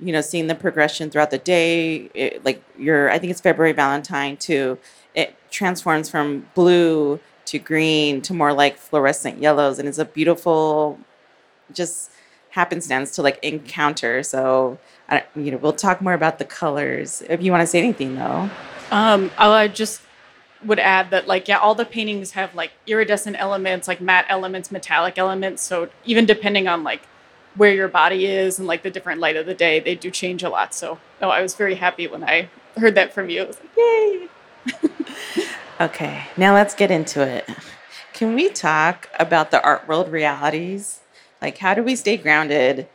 you 0.01 0.13
know, 0.13 0.21
seeing 0.21 0.47
the 0.47 0.55
progression 0.55 1.11
throughout 1.11 1.31
the 1.31 1.39
day. 1.39 2.11
It, 2.15 2.45
like 2.45 2.63
your, 2.79 3.11
I 3.11 3.19
think 3.19 3.31
it's 3.33 3.41
February 3.41 3.73
Valentine 3.73 4.37
too. 4.37 4.79
It 5.15 5.35
transforms 5.51 6.09
from 6.09 6.47
blue 6.55 7.19
to 7.47 7.59
green 7.59 8.21
to 8.23 8.35
more 8.35 8.53
like 8.53 8.77
fluorescent 8.77 9.39
yellows, 9.39 9.79
and 9.79 9.89
it's 9.89 9.99
a 9.99 10.05
beautiful, 10.05 10.99
just 11.73 12.11
happenstance 12.51 13.15
to 13.17 13.23
like 13.23 13.43
encounter. 13.43 14.23
So, 14.23 14.79
I, 15.09 15.25
you 15.35 15.51
know, 15.51 15.57
we'll 15.57 15.73
talk 15.73 16.01
more 16.01 16.13
about 16.13 16.39
the 16.39 16.45
colors. 16.45 17.23
If 17.29 17.43
you 17.43 17.51
want 17.51 17.63
to 17.63 17.67
say 17.67 17.79
anything 17.79 18.15
though, 18.17 18.51
Um, 18.91 19.31
I 19.37 19.69
just 19.69 20.01
would 20.65 20.79
add 20.79 21.11
that, 21.11 21.27
like, 21.27 21.49
yeah, 21.49 21.59
all 21.59 21.75
the 21.75 21.85
paintings 21.85 22.33
have 22.33 22.55
like 22.55 22.73
iridescent 22.87 23.37
elements, 23.39 23.87
like 23.87 24.01
matte 24.01 24.27
elements, 24.29 24.71
metallic 24.71 25.19
elements. 25.19 25.63
So 25.63 25.89
even 26.05 26.27
depending 26.27 26.69
on 26.69 26.83
like 26.83 27.03
where 27.55 27.73
your 27.73 27.89
body 27.89 28.27
is 28.27 28.59
and 28.59 28.67
like 28.67 28.83
the 28.83 28.91
different 28.91 29.21
light 29.21 29.37
of 29.37 29.47
the 29.47 29.55
day, 29.55 29.81
they 29.81 29.95
do 29.95 30.11
change 30.11 30.43
a 30.43 30.49
lot. 30.49 30.75
So, 30.75 30.99
no, 31.21 31.31
I 31.31 31.43
was 31.43 31.55
very 31.55 31.77
happy 31.77 32.07
when 32.07 32.25
I 32.25 32.49
heard 32.77 32.95
that 32.95 33.13
from 33.13 33.31
you. 33.31 33.43
I 33.43 33.47
was 33.47 33.59
like, 33.61 33.77
yay! 33.77 34.29
okay, 35.81 36.25
now 36.37 36.55
let's 36.55 36.75
get 36.75 36.91
into 36.91 37.23
it. 37.27 37.49
Can 38.13 38.35
we 38.35 38.49
talk 38.49 39.09
about 39.19 39.51
the 39.51 39.63
art 39.63 39.87
world 39.87 40.11
realities? 40.11 41.01
Like, 41.41 41.59
how 41.59 41.75
do 41.75 41.83
we 41.83 41.95
stay 41.95 42.17
grounded 42.17 42.89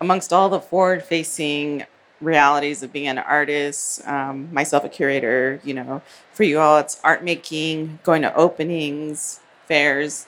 amongst 0.00 0.32
all 0.32 0.48
the 0.48 0.60
forward 0.60 1.02
facing 1.02 1.84
realities 2.20 2.82
of 2.82 2.92
being 2.92 3.08
an 3.08 3.18
artist, 3.18 4.06
um, 4.06 4.52
myself 4.52 4.84
a 4.84 4.88
curator, 4.88 5.60
you 5.64 5.74
know, 5.74 6.02
for 6.32 6.44
you 6.44 6.58
all, 6.58 6.78
it's 6.78 7.00
art 7.02 7.24
making, 7.24 7.98
going 8.02 8.22
to 8.22 8.34
openings, 8.34 9.40
fairs, 9.66 10.26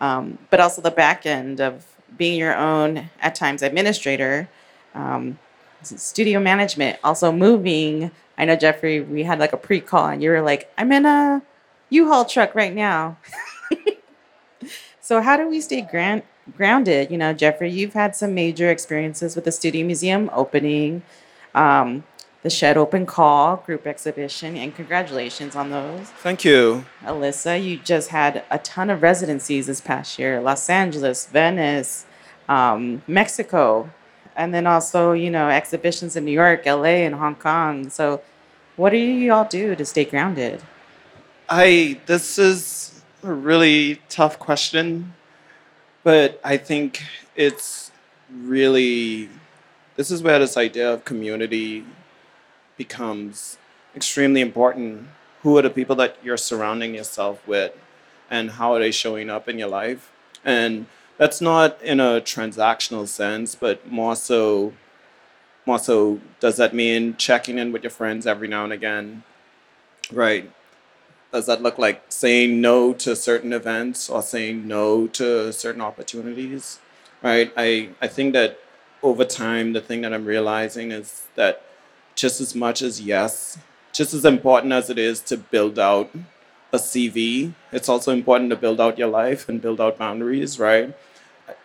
um, 0.00 0.38
but 0.50 0.60
also 0.60 0.80
the 0.82 0.90
back 0.90 1.26
end 1.26 1.60
of 1.60 1.86
being 2.16 2.38
your 2.38 2.56
own, 2.56 3.10
at 3.20 3.34
times, 3.34 3.62
administrator, 3.62 4.48
um, 4.94 5.38
studio 5.82 6.40
management, 6.40 6.98
also 7.04 7.30
moving. 7.30 8.10
I 8.36 8.44
know, 8.44 8.56
Jeffrey, 8.56 9.00
we 9.00 9.22
had 9.22 9.38
like 9.38 9.52
a 9.52 9.56
pre 9.56 9.80
call 9.80 10.08
and 10.08 10.22
you 10.22 10.30
were 10.30 10.42
like, 10.42 10.72
I'm 10.76 10.92
in 10.92 11.06
a 11.06 11.42
U 11.90 12.08
Haul 12.08 12.24
truck 12.24 12.54
right 12.54 12.74
now. 12.74 13.18
so, 15.00 15.20
how 15.20 15.36
do 15.36 15.48
we 15.48 15.60
stay 15.60 15.82
gran- 15.82 16.22
grounded? 16.56 17.10
You 17.10 17.18
know, 17.18 17.32
Jeffrey, 17.32 17.70
you've 17.70 17.94
had 17.94 18.14
some 18.16 18.34
major 18.34 18.70
experiences 18.70 19.34
with 19.34 19.44
the 19.44 19.52
Studio 19.52 19.84
Museum 19.84 20.30
opening, 20.32 21.02
um, 21.54 22.04
the 22.42 22.50
Shed 22.50 22.76
Open 22.76 23.04
Call 23.04 23.56
group 23.56 23.86
exhibition, 23.86 24.56
and 24.56 24.74
congratulations 24.74 25.54
on 25.54 25.70
those. 25.70 26.08
Thank 26.08 26.44
you. 26.44 26.86
Alyssa, 27.02 27.62
you 27.62 27.76
just 27.76 28.08
had 28.08 28.44
a 28.50 28.58
ton 28.58 28.88
of 28.88 29.02
residencies 29.02 29.66
this 29.66 29.80
past 29.80 30.18
year 30.18 30.40
Los 30.40 30.70
Angeles, 30.70 31.26
Venice, 31.26 32.06
um, 32.48 33.02
Mexico, 33.06 33.90
and 34.36 34.54
then 34.54 34.66
also, 34.66 35.12
you 35.12 35.30
know, 35.30 35.48
exhibitions 35.48 36.16
in 36.16 36.24
New 36.24 36.32
York, 36.32 36.64
LA, 36.64 37.04
and 37.04 37.14
Hong 37.14 37.34
Kong. 37.34 37.90
So, 37.90 38.22
what 38.76 38.90
do 38.90 38.96
you 38.96 39.32
all 39.32 39.44
do 39.44 39.76
to 39.76 39.84
stay 39.84 40.06
grounded? 40.06 40.62
I 41.48 42.00
this 42.06 42.38
is 42.38 43.02
a 43.22 43.32
really 43.32 44.00
tough 44.08 44.38
question, 44.38 45.12
but 46.02 46.40
I 46.42 46.56
think 46.56 47.02
it's 47.36 47.90
really 48.32 49.28
this 50.00 50.10
is 50.10 50.22
where 50.22 50.38
this 50.38 50.56
idea 50.56 50.90
of 50.90 51.04
community 51.04 51.84
becomes 52.78 53.58
extremely 53.94 54.40
important. 54.40 55.06
Who 55.42 55.58
are 55.58 55.60
the 55.60 55.68
people 55.68 55.94
that 55.96 56.16
you're 56.24 56.38
surrounding 56.38 56.94
yourself 56.94 57.46
with 57.46 57.72
and 58.30 58.52
how 58.52 58.72
are 58.72 58.78
they 58.78 58.92
showing 58.92 59.28
up 59.28 59.46
in 59.46 59.58
your 59.58 59.68
life? 59.68 60.10
And 60.42 60.86
that's 61.18 61.42
not 61.42 61.82
in 61.82 62.00
a 62.00 62.22
transactional 62.22 63.06
sense, 63.06 63.54
but 63.54 63.92
more 63.92 64.16
so 64.16 64.72
more 65.66 65.78
so 65.78 66.18
does 66.40 66.56
that 66.56 66.74
mean 66.74 67.14
checking 67.18 67.58
in 67.58 67.70
with 67.70 67.82
your 67.82 67.90
friends 67.90 68.26
every 68.26 68.48
now 68.48 68.64
and 68.64 68.72
again? 68.72 69.22
Right 70.10 70.50
does 71.30 71.44
that 71.44 71.60
look 71.60 71.76
like 71.76 72.02
saying 72.08 72.58
no 72.58 72.94
to 72.94 73.14
certain 73.14 73.52
events 73.52 74.08
or 74.08 74.22
saying 74.22 74.66
no 74.66 75.06
to 75.06 75.52
certain 75.52 75.80
opportunities 75.80 76.80
right 77.22 77.52
i 77.56 77.88
i 78.02 78.08
think 78.08 78.32
that 78.32 78.58
over 79.02 79.24
time 79.24 79.72
the 79.72 79.80
thing 79.80 80.00
that 80.02 80.12
i'm 80.12 80.24
realizing 80.24 80.90
is 80.92 81.26
that 81.34 81.62
just 82.14 82.40
as 82.40 82.54
much 82.54 82.82
as 82.82 83.00
yes 83.00 83.58
just 83.92 84.14
as 84.14 84.24
important 84.24 84.72
as 84.72 84.90
it 84.90 84.98
is 84.98 85.20
to 85.20 85.36
build 85.36 85.78
out 85.78 86.10
a 86.72 86.76
cv 86.76 87.52
it's 87.72 87.88
also 87.88 88.12
important 88.12 88.50
to 88.50 88.56
build 88.56 88.80
out 88.80 88.98
your 88.98 89.08
life 89.08 89.48
and 89.48 89.60
build 89.62 89.80
out 89.80 89.98
boundaries 89.98 90.58
right 90.58 90.94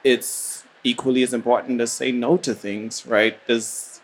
it's 0.04 0.64
equally 0.84 1.24
as 1.24 1.34
important 1.34 1.80
to 1.80 1.88
say 1.88 2.12
no 2.12 2.38
to 2.38 2.54
things 2.54 3.06
right 3.06 3.40
there's 3.48 4.02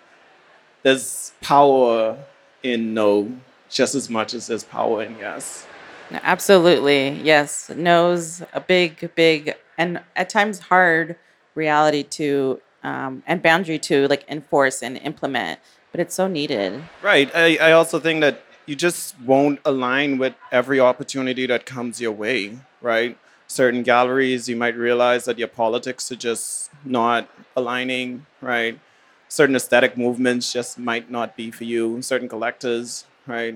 there's 0.84 1.34
power 1.42 2.18
in 2.64 2.94
no 2.94 3.32
just 3.72 3.96
as 3.96 4.10
much 4.10 4.34
as 4.34 4.48
there's 4.48 4.64
power 4.64 5.02
in 5.02 5.18
yes. 5.18 5.66
Absolutely, 6.12 7.10
yes. 7.24 7.70
No's 7.70 8.44
a 8.54 8.60
big, 8.60 9.16
big, 9.16 9.56
and 9.78 10.02
at 10.16 10.30
times 10.30 10.60
hard 10.60 11.16
reality 11.56 12.04
to 12.04 12.60
um, 12.84 13.24
and 13.28 13.42
boundary 13.42 13.80
to 13.80 14.08
like 14.08 14.26
enforce 14.28 14.82
and 14.82 14.98
implement, 14.98 15.60
but 15.92 16.00
it's 16.00 16.16
so 16.16 16.28
needed. 16.28 16.84
Right. 17.02 17.30
I, 17.36 17.58
I 17.58 17.72
also 17.72 18.00
think 18.00 18.22
that 18.22 18.42
you 18.66 18.76
just 18.76 19.20
won't 19.20 19.60
align 19.66 20.18
with 20.18 20.34
every 20.52 20.80
opportunity 20.80 21.46
that 21.48 21.66
comes 21.66 22.00
your 22.00 22.12
way, 22.12 22.60
right? 22.82 23.18
Certain 23.48 23.84
galleries, 23.84 24.48
you 24.48 24.56
might 24.56 24.76
realize 24.78 25.26
that 25.26 25.38
your 25.38 25.48
politics 25.48 26.12
are 26.12 26.16
just 26.16 26.72
not 26.86 27.28
aligning, 27.56 28.26
right? 28.40 28.80
Certain 29.28 29.56
aesthetic 29.56 29.98
movements 29.98 30.54
just 30.54 30.80
might 30.80 31.10
not 31.10 31.36
be 31.36 31.52
for 31.52 31.64
you, 31.64 32.02
certain 32.02 32.30
collectors, 32.30 33.06
right? 33.28 33.56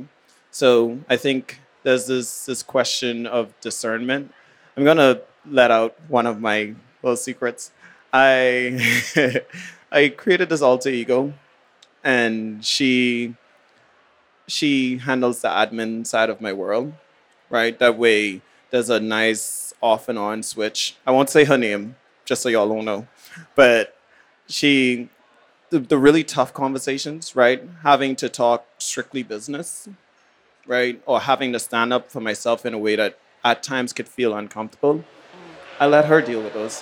So 0.52 1.00
I 1.10 1.18
think 1.18 1.62
there's 1.84 2.08
this 2.08 2.46
this 2.46 2.64
question 2.64 3.26
of 3.28 3.54
discernment. 3.62 4.34
I'm 4.76 4.84
gonna 4.84 5.22
let 5.46 5.72
out 5.72 5.96
one 6.08 6.26
of 6.26 6.42
my 6.42 6.76
little 7.04 7.16
secrets. 7.18 7.72
I 8.16 9.42
I 9.92 10.08
created 10.08 10.48
this 10.48 10.62
alter 10.62 10.90
ego, 10.90 11.34
and 12.02 12.64
she 12.64 13.36
she 14.48 15.00
handles 15.00 15.42
the 15.42 15.50
admin 15.50 16.08
side 16.08 16.30
of 16.30 16.40
my 16.40 16.54
world, 16.54 16.94
right? 17.50 17.78
That 17.78 17.98
way, 17.98 18.42
there's 18.70 18.90
a 18.90 19.02
nice 19.02 19.74
off 19.82 20.08
and 20.08 20.18
on 20.18 20.44
switch. 20.44 20.96
I 21.06 21.12
won't 21.12 21.30
say 21.30 21.44
her 21.44 21.58
name, 21.58 21.98
just 22.24 22.42
so 22.42 22.48
y'all 22.48 22.70
don't 22.70 22.86
know, 22.86 23.06
but 23.54 23.98
she 24.48 25.10
the, 25.70 25.80
the 25.80 25.98
really 25.98 26.24
tough 26.24 26.54
conversations, 26.54 27.36
right? 27.36 27.62
Having 27.84 28.16
to 28.18 28.30
talk 28.30 28.66
strictly 28.78 29.24
business, 29.24 29.90
right? 30.66 31.02
Or 31.06 31.20
having 31.20 31.52
to 31.52 31.60
stand 31.60 31.92
up 31.92 32.10
for 32.10 32.22
myself 32.22 32.66
in 32.66 32.74
a 32.74 32.80
way 32.80 32.96
that 32.96 33.20
at 33.44 33.62
times 33.62 33.92
could 33.92 34.08
feel 34.08 34.34
uncomfortable. 34.34 35.04
I 35.82 35.88
let 35.88 36.06
her 36.06 36.22
deal 36.22 36.42
with 36.42 36.54
those. 36.54 36.82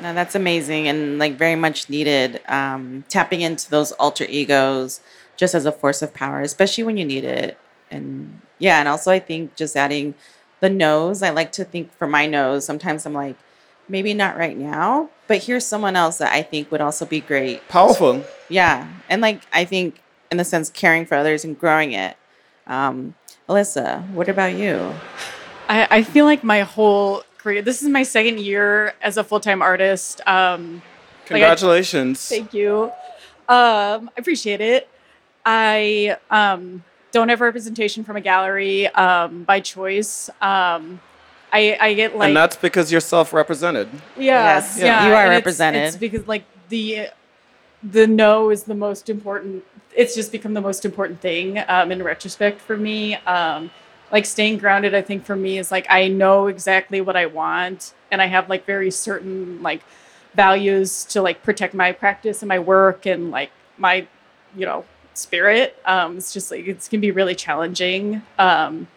No, 0.00 0.14
that's 0.14 0.34
amazing 0.34 0.88
and 0.88 1.18
like 1.18 1.36
very 1.36 1.56
much 1.56 1.88
needed. 1.90 2.40
Um, 2.48 3.04
tapping 3.08 3.42
into 3.42 3.68
those 3.70 3.92
alter 3.92 4.24
egos 4.24 5.00
just 5.36 5.54
as 5.54 5.66
a 5.66 5.72
force 5.72 6.02
of 6.02 6.14
power, 6.14 6.40
especially 6.40 6.84
when 6.84 6.96
you 6.96 7.04
need 7.04 7.24
it. 7.24 7.58
And 7.90 8.40
yeah, 8.58 8.78
and 8.78 8.88
also 8.88 9.10
I 9.10 9.18
think 9.18 9.56
just 9.56 9.76
adding 9.76 10.14
the 10.60 10.70
nose. 10.70 11.22
I 11.22 11.30
like 11.30 11.52
to 11.52 11.64
think 11.64 11.92
for 11.96 12.06
my 12.06 12.26
nose. 12.26 12.64
Sometimes 12.64 13.04
I'm 13.06 13.14
like, 13.14 13.36
maybe 13.88 14.14
not 14.14 14.36
right 14.36 14.56
now, 14.56 15.10
but 15.26 15.44
here's 15.44 15.66
someone 15.66 15.96
else 15.96 16.18
that 16.18 16.32
I 16.32 16.42
think 16.42 16.70
would 16.70 16.80
also 16.80 17.04
be 17.04 17.20
great. 17.20 17.66
Powerful. 17.68 18.24
Yeah, 18.48 18.88
and 19.08 19.20
like 19.20 19.42
I 19.52 19.64
think 19.64 20.00
in 20.30 20.36
the 20.36 20.44
sense 20.44 20.70
caring 20.70 21.06
for 21.06 21.16
others 21.16 21.44
and 21.44 21.58
growing 21.58 21.92
it. 21.92 22.16
Um, 22.66 23.14
Alyssa, 23.48 24.08
what 24.10 24.28
about 24.28 24.54
you? 24.54 24.94
I, 25.68 25.88
I 25.90 26.02
feel 26.02 26.24
like 26.24 26.44
my 26.44 26.60
whole 26.60 27.24
career. 27.40 27.62
This 27.62 27.82
is 27.82 27.88
my 27.88 28.02
second 28.02 28.40
year 28.40 28.94
as 29.02 29.16
a 29.16 29.24
full 29.24 29.40
time 29.40 29.62
artist. 29.62 30.20
Um, 30.26 30.82
Congratulations. 31.26 32.30
like 32.30 32.40
I, 32.40 32.42
thank 32.42 32.54
you. 32.54 32.84
Um, 33.48 34.10
I 34.16 34.18
appreciate 34.18 34.60
it. 34.60 34.88
I 35.44 36.16
um, 36.30 36.84
don't 37.12 37.28
have 37.28 37.40
representation 37.40 38.04
from 38.04 38.16
a 38.16 38.20
gallery 38.20 38.86
um, 38.88 39.44
by 39.44 39.60
choice. 39.60 40.28
Um, 40.40 41.00
I, 41.52 41.76
I 41.80 41.94
get 41.94 42.16
like, 42.16 42.28
and 42.28 42.36
that's 42.36 42.56
because 42.56 42.92
you're 42.92 43.00
self-represented. 43.00 43.88
yeah, 44.16 44.54
Yes, 44.56 44.78
yeah, 44.78 45.06
you 45.06 45.12
are 45.12 45.24
and 45.24 45.32
it's- 45.32 45.38
represented. 45.38 45.82
It's, 45.82 45.96
because 45.96 46.26
like 46.28 46.44
the 46.68 47.08
the 47.82 48.06
no 48.06 48.50
is 48.50 48.64
the 48.64 48.74
most 48.74 49.08
important. 49.08 49.64
It's 49.96 50.14
just 50.14 50.30
become 50.30 50.54
the 50.54 50.60
most 50.60 50.84
important 50.84 51.20
thing 51.20 51.58
um, 51.66 51.90
in 51.90 52.02
retrospect 52.02 52.60
for 52.60 52.76
me. 52.76 53.16
Um, 53.16 53.70
like 54.12 54.26
staying 54.26 54.58
grounded, 54.58 54.94
I 54.94 55.02
think 55.02 55.24
for 55.24 55.36
me 55.36 55.58
is 55.58 55.70
like 55.70 55.86
I 55.88 56.08
know 56.08 56.46
exactly 56.48 57.00
what 57.00 57.16
I 57.16 57.26
want, 57.26 57.94
and 58.10 58.20
I 58.20 58.26
have 58.26 58.48
like 58.48 58.66
very 58.66 58.90
certain 58.90 59.62
like 59.62 59.82
values 60.34 61.04
to 61.06 61.22
like 61.22 61.42
protect 61.42 61.74
my 61.74 61.92
practice 61.92 62.42
and 62.42 62.48
my 62.48 62.58
work 62.58 63.06
and 63.06 63.30
like 63.30 63.50
my 63.78 64.06
you 64.56 64.66
know 64.66 64.84
spirit. 65.14 65.76
Um, 65.84 66.16
it's 66.16 66.32
just 66.32 66.50
like 66.50 66.66
it's 66.66 66.88
can 66.88 67.00
be 67.00 67.10
really 67.10 67.34
challenging 67.34 68.22
um, 68.38 68.88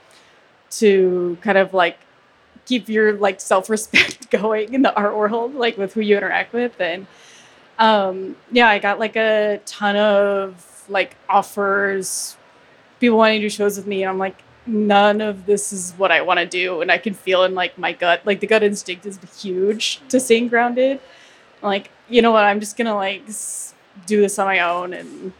to 0.72 1.38
kind 1.42 1.58
of 1.58 1.74
like 1.74 1.98
keep 2.66 2.88
your 2.90 3.14
like 3.14 3.40
self-respect 3.40 4.30
going 4.30 4.74
in 4.74 4.82
the 4.82 4.94
art 4.96 5.16
world 5.16 5.54
like 5.54 5.78
with 5.78 5.94
who 5.94 6.02
you 6.02 6.16
interact 6.16 6.54
with 6.54 6.80
and 6.80 7.06
um 7.80 8.36
yeah 8.52 8.70
i 8.70 8.80
got 8.80 9.00
like 9.00 9.16
a 9.16 9.60
ton 9.66 9.96
of 9.96 10.86
like 10.88 11.16
offers 11.28 12.38
people 13.00 13.18
wanting 13.18 13.42
to 13.42 13.46
do 13.46 13.50
shows 13.50 13.76
with 13.76 13.88
me 13.88 14.04
and 14.04 14.10
i'm 14.10 14.18
like 14.18 14.38
none 14.66 15.20
of 15.22 15.46
this 15.46 15.74
is 15.74 15.94
what 15.98 16.12
i 16.12 16.22
want 16.22 16.40
to 16.40 16.46
do 16.46 16.82
and 16.82 16.90
i 16.92 16.98
can 16.98 17.14
feel 17.14 17.44
in 17.44 17.54
like 17.54 17.78
my 17.78 17.92
gut 17.92 18.22
like 18.26 18.40
the 18.40 18.48
gut 18.48 18.64
instinct 18.64 19.06
is 19.06 19.20
huge 19.42 20.00
to 20.08 20.20
staying 20.20 20.48
grounded 20.48 21.00
like 21.62 21.90
you 22.10 22.22
know 22.22 22.32
what 22.32 22.44
i'm 22.46 22.60
just 22.60 22.78
gonna 22.78 22.96
like 22.96 23.22
s- 23.28 23.74
do 24.06 24.22
this 24.22 24.40
on 24.40 24.46
my 24.46 24.60
own 24.60 24.94
and 24.94 25.34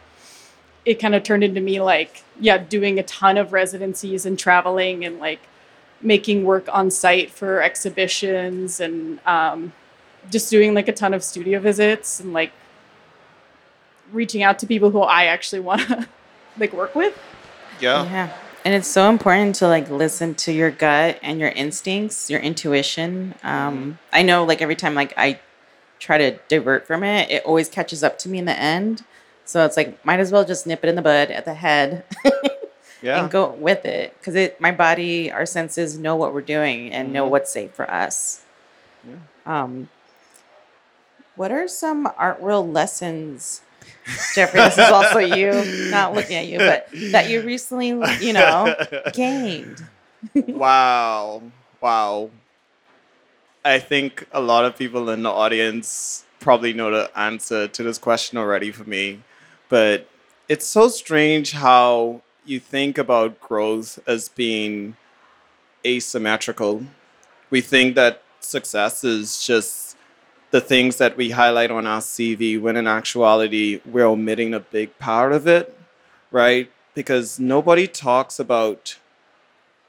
it 0.86 0.96
kind 0.96 1.16
of 1.16 1.24
turned 1.24 1.44
into 1.44 1.62
me 1.62 1.80
like 1.82 2.24
yeah 2.40 2.58
doing 2.58 3.00
a 3.00 3.04
ton 3.04 3.38
of 3.38 3.54
residencies 3.54 4.26
and 4.26 4.38
traveling 4.38 5.06
and 5.06 5.20
like 5.20 5.40
making 6.02 6.44
work 6.44 6.68
on 6.74 6.92
site 6.92 7.32
for 7.32 7.62
exhibitions 7.62 8.82
and 8.82 9.20
um, 9.26 9.72
just 10.30 10.50
doing 10.50 10.74
like 10.74 10.90
a 10.90 10.92
ton 10.92 11.14
of 11.14 11.24
studio 11.24 11.62
visits 11.62 12.20
and 12.20 12.34
like 12.34 12.52
reaching 14.12 14.44
out 14.44 14.60
to 14.60 14.68
people 14.68 14.90
who 14.92 15.00
I 15.00 15.26
actually 15.26 15.62
want 15.62 15.82
to 15.88 16.08
like 16.58 16.74
work 16.74 16.94
with. 16.94 17.18
Yeah. 17.80 18.04
Yeah. 18.04 18.38
And 18.66 18.74
it's 18.74 18.88
so 18.88 19.10
important 19.10 19.56
to 19.56 19.68
like 19.68 19.90
listen 19.90 20.36
to 20.36 20.52
your 20.54 20.72
gut 20.72 21.20
and 21.22 21.40
your 21.40 21.50
instincts, 21.50 22.30
your 22.30 22.40
intuition. 22.40 23.36
Um, 23.44 24.00
I 24.14 24.22
know 24.24 24.46
like 24.46 24.62
every 24.62 24.76
time 24.76 24.96
like 24.96 25.14
I 25.18 25.40
try 26.00 26.18
to 26.18 26.40
divert 26.48 26.88
from 26.88 27.04
it, 27.04 27.30
it 27.30 27.44
always 27.46 27.68
catches 27.68 28.04
up 28.04 28.18
to 28.20 28.30
me 28.30 28.38
in 28.40 28.46
the 28.46 28.58
end. 28.58 29.04
So 29.46 29.66
it's 29.66 29.76
like 29.76 30.04
might 30.06 30.20
as 30.22 30.32
well 30.32 30.46
just 30.46 30.66
nip 30.66 30.82
it 30.84 30.88
in 30.88 30.96
the 30.96 31.02
bud 31.02 31.30
at 31.32 31.44
the 31.46 31.54
head 31.56 32.06
Yeah. 33.02 33.22
and 33.22 33.30
go 33.30 33.50
with 33.52 33.84
it 33.84 34.16
because 34.18 34.36
it 34.36 34.62
my 34.62 34.72
body, 34.72 35.30
our 35.30 35.46
senses 35.46 35.98
know 35.98 36.16
what 36.16 36.34
we're 36.34 36.42
doing 36.42 36.90
and 36.94 37.12
know 37.12 37.28
what's 37.28 37.52
safe 37.52 37.72
for 37.74 37.90
us. 37.92 38.46
Um, 39.46 39.90
what 41.36 41.52
are 41.52 41.68
some 41.68 42.08
art 42.18 42.42
world 42.42 42.72
lessons, 42.72 43.62
Jeffrey? 44.36 44.60
This 44.60 44.78
is 44.78 44.90
also 44.90 45.20
you, 45.20 45.90
not 45.90 46.14
looking 46.14 46.36
at 46.36 46.48
you, 46.48 46.58
but 46.58 46.88
that 47.12 47.30
you 47.30 47.42
recently, 47.42 47.90
you 48.20 48.34
know, 48.34 48.76
gained. 49.14 49.84
wow. 50.34 51.42
Wow. 51.82 52.30
I 53.66 53.80
think 53.80 54.28
a 54.32 54.42
lot 54.42 54.66
of 54.66 54.78
people 54.78 55.10
in 55.10 55.24
the 55.24 55.30
audience 55.30 56.26
probably 56.40 56.74
know 56.74 56.92
the 56.92 57.18
answer 57.18 57.68
to 57.68 57.84
this 57.84 57.98
question 57.98 58.38
already 58.38 58.72
for 58.72 58.84
me. 58.84 59.22
But 59.70 60.08
it's 60.50 60.68
so 60.68 60.90
strange 60.90 61.54
how 61.54 62.22
you 62.46 62.60
think 62.60 62.98
about 62.98 63.40
growth 63.40 64.00
as 64.06 64.30
being 64.30 64.98
asymmetrical. 65.86 66.84
We 67.50 67.62
think 67.62 67.96
that 67.96 68.22
success 68.40 69.04
is 69.04 69.46
just 69.46 69.83
the 70.54 70.62
things 70.62 70.98
that 70.98 71.18
we 71.18 71.32
highlight 71.32 71.72
on 71.72 71.88
our 71.88 72.00
CV, 72.00 72.62
when 72.62 72.78
in 72.78 72.86
actuality, 72.86 73.82
we're 73.88 74.06
omitting 74.06 74.54
a 74.54 74.60
big 74.60 74.96
part 75.00 75.34
of 75.34 75.48
it, 75.48 75.76
right? 76.30 76.72
Because 76.94 77.40
nobody 77.40 77.88
talks 77.88 78.40
about 78.40 79.00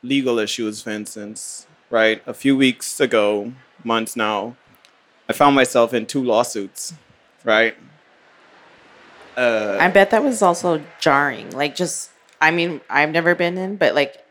legal 0.02 0.38
issues, 0.38 0.80
for 0.80 0.88
instance, 0.88 1.66
right? 1.90 2.22
A 2.26 2.32
few 2.32 2.56
weeks 2.56 2.98
ago, 2.98 3.52
months 3.84 4.16
now, 4.16 4.56
I 5.28 5.34
found 5.34 5.54
myself 5.54 5.92
in 5.92 6.06
two 6.06 6.24
lawsuits, 6.24 6.94
right? 7.44 7.76
Uh, 9.36 9.76
I 9.78 9.90
bet 9.90 10.12
that 10.12 10.24
was 10.24 10.40
also 10.40 10.82
jarring. 10.98 11.50
Like, 11.50 11.76
just, 11.76 12.08
I 12.40 12.50
mean, 12.50 12.80
I've 12.88 13.10
never 13.10 13.34
been 13.34 13.58
in, 13.58 13.76
but 13.76 13.94
like, 13.94 14.24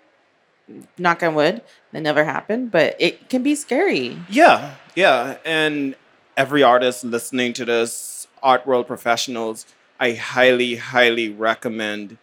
knock 0.98 1.22
on 1.22 1.36
wood, 1.36 1.62
that 1.92 2.02
never 2.02 2.24
happened, 2.26 2.72
but 2.72 2.96
it 2.98 3.30
can 3.30 3.44
be 3.44 3.54
scary. 3.54 4.18
Yeah, 4.30 4.74
yeah. 4.96 5.38
And 5.46 5.96
every 6.36 6.64
artist 6.64 7.04
listening 7.04 7.54
to 7.54 7.66
this, 7.66 8.28
art 8.42 8.66
world 8.66 8.88
professionals, 8.88 9.66
I 10.00 10.14
highly, 10.14 10.76
highly 10.76 11.30
recommend 11.30 12.18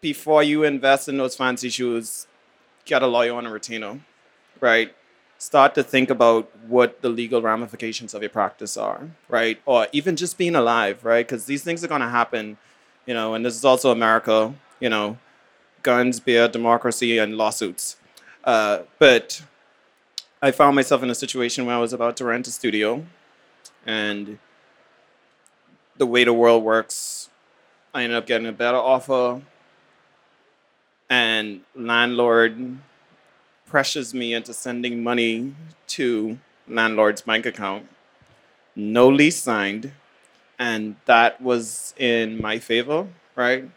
before 0.00 0.42
you 0.42 0.62
invest 0.62 1.08
in 1.08 1.18
those 1.18 1.36
fancy 1.36 1.68
shoes, 1.68 2.26
get 2.84 3.02
a 3.02 3.06
lawyer 3.06 3.34
on 3.34 3.46
a 3.46 3.50
retainer, 3.50 4.00
right? 4.60 4.94
Start 5.38 5.74
to 5.74 5.82
think 5.82 6.10
about 6.10 6.50
what 6.66 7.02
the 7.02 7.08
legal 7.08 7.42
ramifications 7.42 8.14
of 8.14 8.22
your 8.22 8.30
practice 8.30 8.76
are, 8.76 9.10
right? 9.28 9.60
Or 9.66 9.88
even 9.92 10.16
just 10.16 10.38
being 10.38 10.54
alive, 10.54 11.04
right? 11.04 11.26
Because 11.26 11.44
these 11.46 11.62
things 11.62 11.84
are 11.84 11.88
going 11.88 12.00
to 12.00 12.08
happen, 12.08 12.56
you 13.04 13.14
know, 13.14 13.34
and 13.34 13.44
this 13.44 13.56
is 13.56 13.64
also 13.64 13.90
America, 13.90 14.54
you 14.80 14.88
know, 14.88 15.18
guns, 15.82 16.20
beer, 16.20 16.48
democracy, 16.48 17.18
and 17.18 17.36
lawsuits. 17.36 17.96
Uh, 18.44 18.82
but 18.98 19.42
I 20.42 20.50
found 20.50 20.76
myself 20.76 21.02
in 21.02 21.08
a 21.08 21.14
situation 21.14 21.64
where 21.64 21.76
I 21.76 21.78
was 21.78 21.94
about 21.94 22.18
to 22.18 22.24
rent 22.26 22.46
a 22.46 22.50
studio, 22.50 23.06
and 23.86 24.38
the 25.96 26.04
way 26.04 26.24
the 26.24 26.34
world 26.34 26.62
works, 26.62 27.30
I 27.94 28.02
ended 28.02 28.18
up 28.18 28.26
getting 28.26 28.46
a 28.46 28.52
better 28.52 28.76
offer, 28.76 29.40
and 31.08 31.62
landlord 31.74 32.76
pressures 33.66 34.12
me 34.12 34.34
into 34.34 34.52
sending 34.52 35.02
money 35.02 35.54
to 35.88 36.38
landlord's 36.68 37.22
bank 37.22 37.46
account. 37.46 37.88
No 38.74 39.08
lease 39.08 39.42
signed, 39.42 39.92
and 40.58 40.96
that 41.06 41.40
was 41.40 41.94
in 41.96 42.42
my 42.42 42.58
favor, 42.58 43.08
right? 43.34 43.70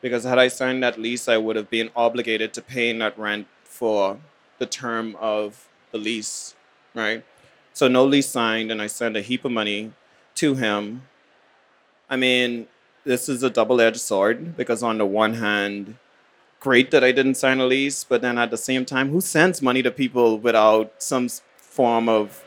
Because 0.00 0.22
had 0.22 0.38
I 0.38 0.46
signed 0.46 0.84
that 0.84 1.00
lease, 1.00 1.26
I 1.26 1.36
would 1.36 1.56
have 1.56 1.68
been 1.68 1.90
obligated 1.96 2.54
to 2.54 2.62
paying 2.62 3.00
that 3.00 3.18
rent 3.18 3.48
for 3.64 4.18
the 4.58 4.66
term 4.66 5.16
of 5.20 5.66
the 5.96 6.02
lease, 6.02 6.54
right? 6.94 7.24
So 7.72 7.88
no 7.88 8.04
lease 8.04 8.28
signed, 8.28 8.70
and 8.70 8.80
I 8.80 8.86
sent 8.86 9.16
a 9.16 9.20
heap 9.20 9.44
of 9.44 9.52
money 9.52 9.92
to 10.36 10.54
him. 10.54 11.02
I 12.08 12.16
mean, 12.16 12.66
this 13.04 13.28
is 13.28 13.42
a 13.42 13.50
double-edged 13.50 14.00
sword 14.00 14.56
because 14.56 14.82
on 14.82 14.98
the 14.98 15.06
one 15.06 15.34
hand, 15.34 15.96
great 16.60 16.90
that 16.90 17.04
I 17.04 17.12
didn't 17.12 17.36
sign 17.36 17.60
a 17.60 17.66
lease, 17.66 18.04
but 18.04 18.22
then 18.22 18.38
at 18.38 18.50
the 18.50 18.56
same 18.56 18.84
time, 18.84 19.10
who 19.10 19.20
sends 19.20 19.60
money 19.62 19.82
to 19.82 19.90
people 19.90 20.38
without 20.38 20.92
some 20.98 21.28
form 21.56 22.08
of 22.08 22.42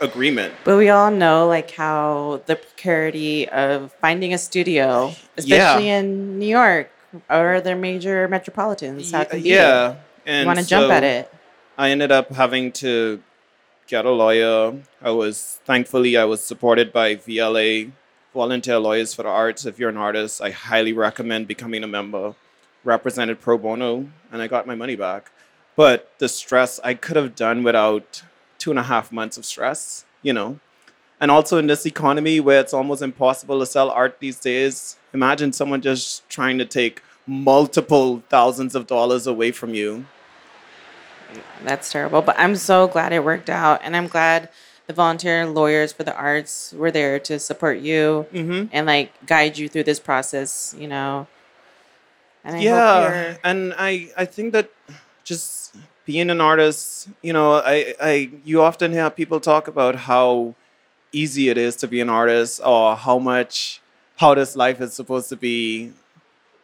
agreement? 0.00 0.54
But 0.64 0.78
we 0.78 0.88
all 0.88 1.10
know 1.10 1.46
like 1.46 1.70
how 1.72 2.42
the 2.46 2.56
precarity 2.56 3.48
of 3.48 3.92
finding 4.00 4.32
a 4.32 4.38
studio, 4.38 5.14
especially 5.36 5.88
in 5.88 6.38
New 6.38 6.46
York 6.46 6.90
or 7.28 7.60
their 7.60 7.76
major 7.76 8.28
metropolitans, 8.28 9.12
how 9.12 9.24
can 9.24 9.40
uh, 9.40 9.42
be. 9.42 9.50
yeah. 9.50 9.96
you 10.26 10.46
want 10.46 10.58
to 10.58 10.66
jump 10.66 10.90
at 10.90 11.04
it. 11.04 11.32
I 11.78 11.90
ended 11.90 12.12
up 12.12 12.30
having 12.32 12.70
to 12.72 13.22
get 13.86 14.04
a 14.04 14.10
lawyer. 14.10 14.74
I 15.00 15.10
was 15.10 15.60
thankfully 15.64 16.18
I 16.18 16.24
was 16.24 16.42
supported 16.42 16.92
by 16.92 17.16
VLA, 17.16 17.92
Volunteer 18.34 18.78
Lawyers 18.78 19.14
for 19.14 19.22
the 19.22 19.30
Arts. 19.30 19.64
If 19.64 19.78
you're 19.78 19.88
an 19.88 19.96
artist, 19.96 20.42
I 20.42 20.50
highly 20.50 20.92
recommend 20.92 21.48
becoming 21.48 21.82
a 21.82 21.86
member. 21.86 22.34
Represented 22.84 23.40
pro 23.40 23.56
bono, 23.56 24.08
and 24.30 24.42
I 24.42 24.48
got 24.48 24.66
my 24.66 24.74
money 24.74 24.96
back. 24.96 25.30
But 25.74 26.12
the 26.18 26.28
stress 26.28 26.78
I 26.84 26.92
could 26.94 27.16
have 27.16 27.34
done 27.34 27.62
without 27.62 28.22
two 28.58 28.70
and 28.70 28.78
a 28.78 28.82
half 28.82 29.10
months 29.10 29.38
of 29.38 29.46
stress, 29.46 30.04
you 30.20 30.32
know. 30.32 30.58
And 31.20 31.30
also 31.30 31.56
in 31.56 31.68
this 31.68 31.86
economy 31.86 32.40
where 32.40 32.60
it's 32.60 32.74
almost 32.74 33.00
impossible 33.00 33.60
to 33.60 33.66
sell 33.66 33.88
art 33.88 34.18
these 34.18 34.38
days, 34.38 34.96
imagine 35.14 35.52
someone 35.52 35.80
just 35.80 36.28
trying 36.28 36.58
to 36.58 36.66
take 36.66 37.02
multiple 37.26 38.22
thousands 38.28 38.74
of 38.74 38.86
dollars 38.86 39.26
away 39.26 39.52
from 39.52 39.72
you. 39.72 40.04
That's 41.64 41.90
terrible. 41.90 42.22
But 42.22 42.36
I'm 42.38 42.56
so 42.56 42.88
glad 42.88 43.12
it 43.12 43.24
worked 43.24 43.50
out. 43.50 43.80
And 43.82 43.96
I'm 43.96 44.08
glad 44.08 44.48
the 44.86 44.92
volunteer 44.92 45.46
lawyers 45.46 45.92
for 45.92 46.02
the 46.04 46.14
arts 46.14 46.72
were 46.72 46.90
there 46.90 47.18
to 47.20 47.38
support 47.38 47.78
you 47.78 48.26
Mm-hmm. 48.32 48.66
and 48.72 48.86
like 48.86 49.12
guide 49.26 49.56
you 49.58 49.68
through 49.68 49.84
this 49.84 50.00
process, 50.00 50.74
you 50.78 50.88
know. 50.88 51.26
And 52.44 52.56
I 52.56 52.58
yeah 52.60 53.36
and 53.44 53.72
i 53.78 54.10
i 54.16 54.24
think 54.24 54.52
that 54.52 54.68
just 55.22 55.76
being 56.04 56.28
an 56.28 56.40
artist 56.40 57.08
you 57.22 57.32
know 57.32 57.54
i 57.54 57.94
i 58.00 58.30
you 58.44 58.60
often 58.60 58.90
hear 58.90 59.08
people 59.10 59.38
talk 59.38 59.68
about 59.68 59.94
how 59.94 60.56
easy 61.12 61.50
it 61.50 61.56
is 61.56 61.76
to 61.76 61.86
be 61.86 62.00
an 62.00 62.08
artist 62.10 62.60
or 62.64 62.96
how 62.96 63.16
much 63.20 63.80
how 64.16 64.34
this 64.34 64.56
life 64.56 64.80
is 64.80 64.92
supposed 64.92 65.28
to 65.28 65.36
be 65.36 65.92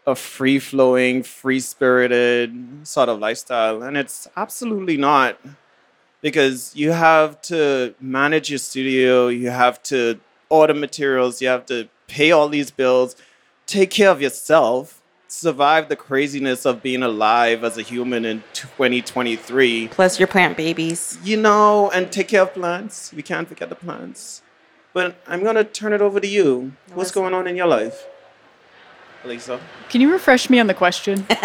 a 0.08 0.14
free 0.14 0.58
flowing 0.58 1.22
free 1.22 1.60
spirited 1.60 2.50
sort 2.82 3.10
of 3.10 3.18
lifestyle 3.18 3.82
and 3.82 3.94
it's 3.94 4.26
absolutely 4.36 4.96
not 4.96 5.38
because 6.22 6.74
you 6.74 6.92
have 6.92 7.40
to 7.42 7.94
manage 8.00 8.48
your 8.48 8.58
studio 8.58 9.28
you 9.28 9.50
have 9.50 9.82
to 9.82 10.18
order 10.48 10.72
materials 10.72 11.42
you 11.42 11.48
have 11.48 11.66
to 11.66 11.86
pay 12.06 12.30
all 12.30 12.48
these 12.48 12.70
bills 12.70 13.16
take 13.66 13.90
care 13.90 14.10
of 14.10 14.22
yourself 14.22 15.02
survive 15.26 15.90
the 15.90 15.96
craziness 15.96 16.64
of 16.64 16.82
being 16.82 17.02
alive 17.02 17.62
as 17.62 17.76
a 17.76 17.82
human 17.82 18.24
in 18.24 18.42
2023 18.54 19.88
plus 19.88 20.18
your 20.18 20.26
plant 20.26 20.56
babies. 20.56 21.18
you 21.22 21.36
know 21.36 21.90
and 21.90 22.10
take 22.10 22.28
care 22.28 22.42
of 22.42 22.54
plants. 22.54 23.12
We 23.12 23.22
can't 23.22 23.46
forget 23.46 23.68
the 23.68 23.74
plants. 23.74 24.40
But 24.94 25.20
i'm 25.26 25.42
going 25.42 25.56
to 25.56 25.64
turn 25.64 25.92
it 25.92 26.00
over 26.00 26.18
to 26.18 26.26
you. 26.26 26.72
What's 26.94 27.10
going 27.10 27.34
on 27.34 27.46
in 27.46 27.56
your 27.56 27.66
life 27.66 28.06
lisa 29.24 29.60
Can 29.88 30.00
you 30.00 30.10
refresh 30.12 30.48
me 30.50 30.58
on 30.60 30.66
the 30.66 30.74
question? 30.74 31.26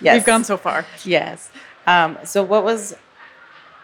Yes. 0.00 0.14
We've 0.16 0.24
gone 0.24 0.44
so 0.44 0.56
far. 0.56 0.86
Yes. 1.04 1.50
Um, 1.86 2.16
so, 2.24 2.42
what 2.42 2.64
was 2.64 2.96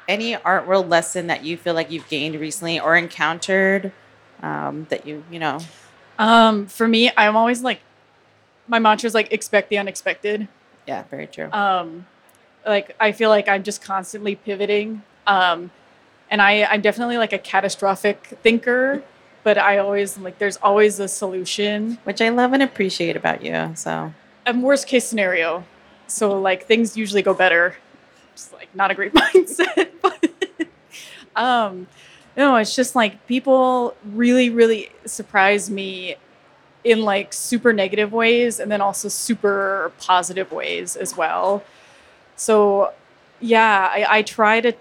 any 0.09 0.35
art 0.37 0.67
world 0.67 0.89
lesson 0.89 1.27
that 1.27 1.45
you 1.45 1.57
feel 1.59 1.75
like 1.75 1.91
you've 1.91 2.09
gained 2.09 2.37
recently 2.41 2.81
or 2.81 2.97
encountered 2.97 3.93
um, 4.43 4.87
that 4.89 5.07
you, 5.07 5.23
you 5.31 5.39
know, 5.39 5.59
Um, 6.19 6.67
for 6.69 6.89
me, 6.89 7.11
I'm 7.17 7.37
always 7.37 7.63
like, 7.63 7.81
my 8.67 8.79
mantra 8.79 9.07
is 9.09 9.15
like 9.15 9.31
expect 9.33 9.69
the 9.69 9.77
unexpected. 9.79 10.49
yeah, 10.87 11.03
very 11.11 11.27
true. 11.27 11.51
Um, 11.53 12.07
like 12.67 12.97
I 12.99 13.13
feel 13.13 13.29
like 13.29 13.47
I'm 13.49 13.63
just 13.63 13.83
constantly 13.83 14.37
pivoting. 14.37 15.03
Um, 15.27 15.71
and 16.31 16.41
I, 16.41 16.65
I'm 16.65 16.81
definitely 16.81 17.19
like 17.19 17.33
a 17.35 17.39
catastrophic 17.39 18.39
thinker, 18.43 19.03
but 19.43 19.59
I 19.59 19.79
always 19.79 20.19
like 20.19 20.39
there's 20.39 20.57
always 20.59 21.01
a 21.01 21.09
solution. 21.09 21.99
Which 22.05 22.21
I 22.21 22.29
love 22.29 22.53
and 22.53 22.63
appreciate 22.63 23.17
about 23.17 23.43
you. 23.43 23.73
So, 23.75 24.13
And 24.47 24.63
worst 24.63 24.87
case 24.87 25.07
scenario, 25.07 25.65
so 26.07 26.39
like 26.41 26.67
things 26.67 26.97
usually 26.97 27.23
go 27.23 27.35
better. 27.35 27.77
Just 28.35 28.53
like 28.53 28.75
not 28.75 28.91
a 28.91 28.95
great 28.95 29.13
mindset, 29.15 29.91
but 30.03 30.31
um, 31.37 31.87
no, 32.37 32.57
it's 32.57 32.75
just 32.75 32.95
like 32.95 33.27
people 33.27 33.95
really, 34.05 34.51
really 34.51 34.91
surprise 35.05 35.71
me 35.71 36.17
in 36.85 37.03
like 37.03 37.33
super 37.33 37.73
negative 37.73 38.13
ways 38.13 38.59
and 38.59 38.71
then 38.71 38.81
also 38.81 39.09
super 39.09 39.93
positive 40.01 40.51
ways 40.51 40.97
as 40.97 41.17
well. 41.17 41.63
So 42.37 42.93
yeah, 43.41 43.89
I, 43.91 44.19
I 44.19 44.23
try 44.23 44.61
to 44.61 44.73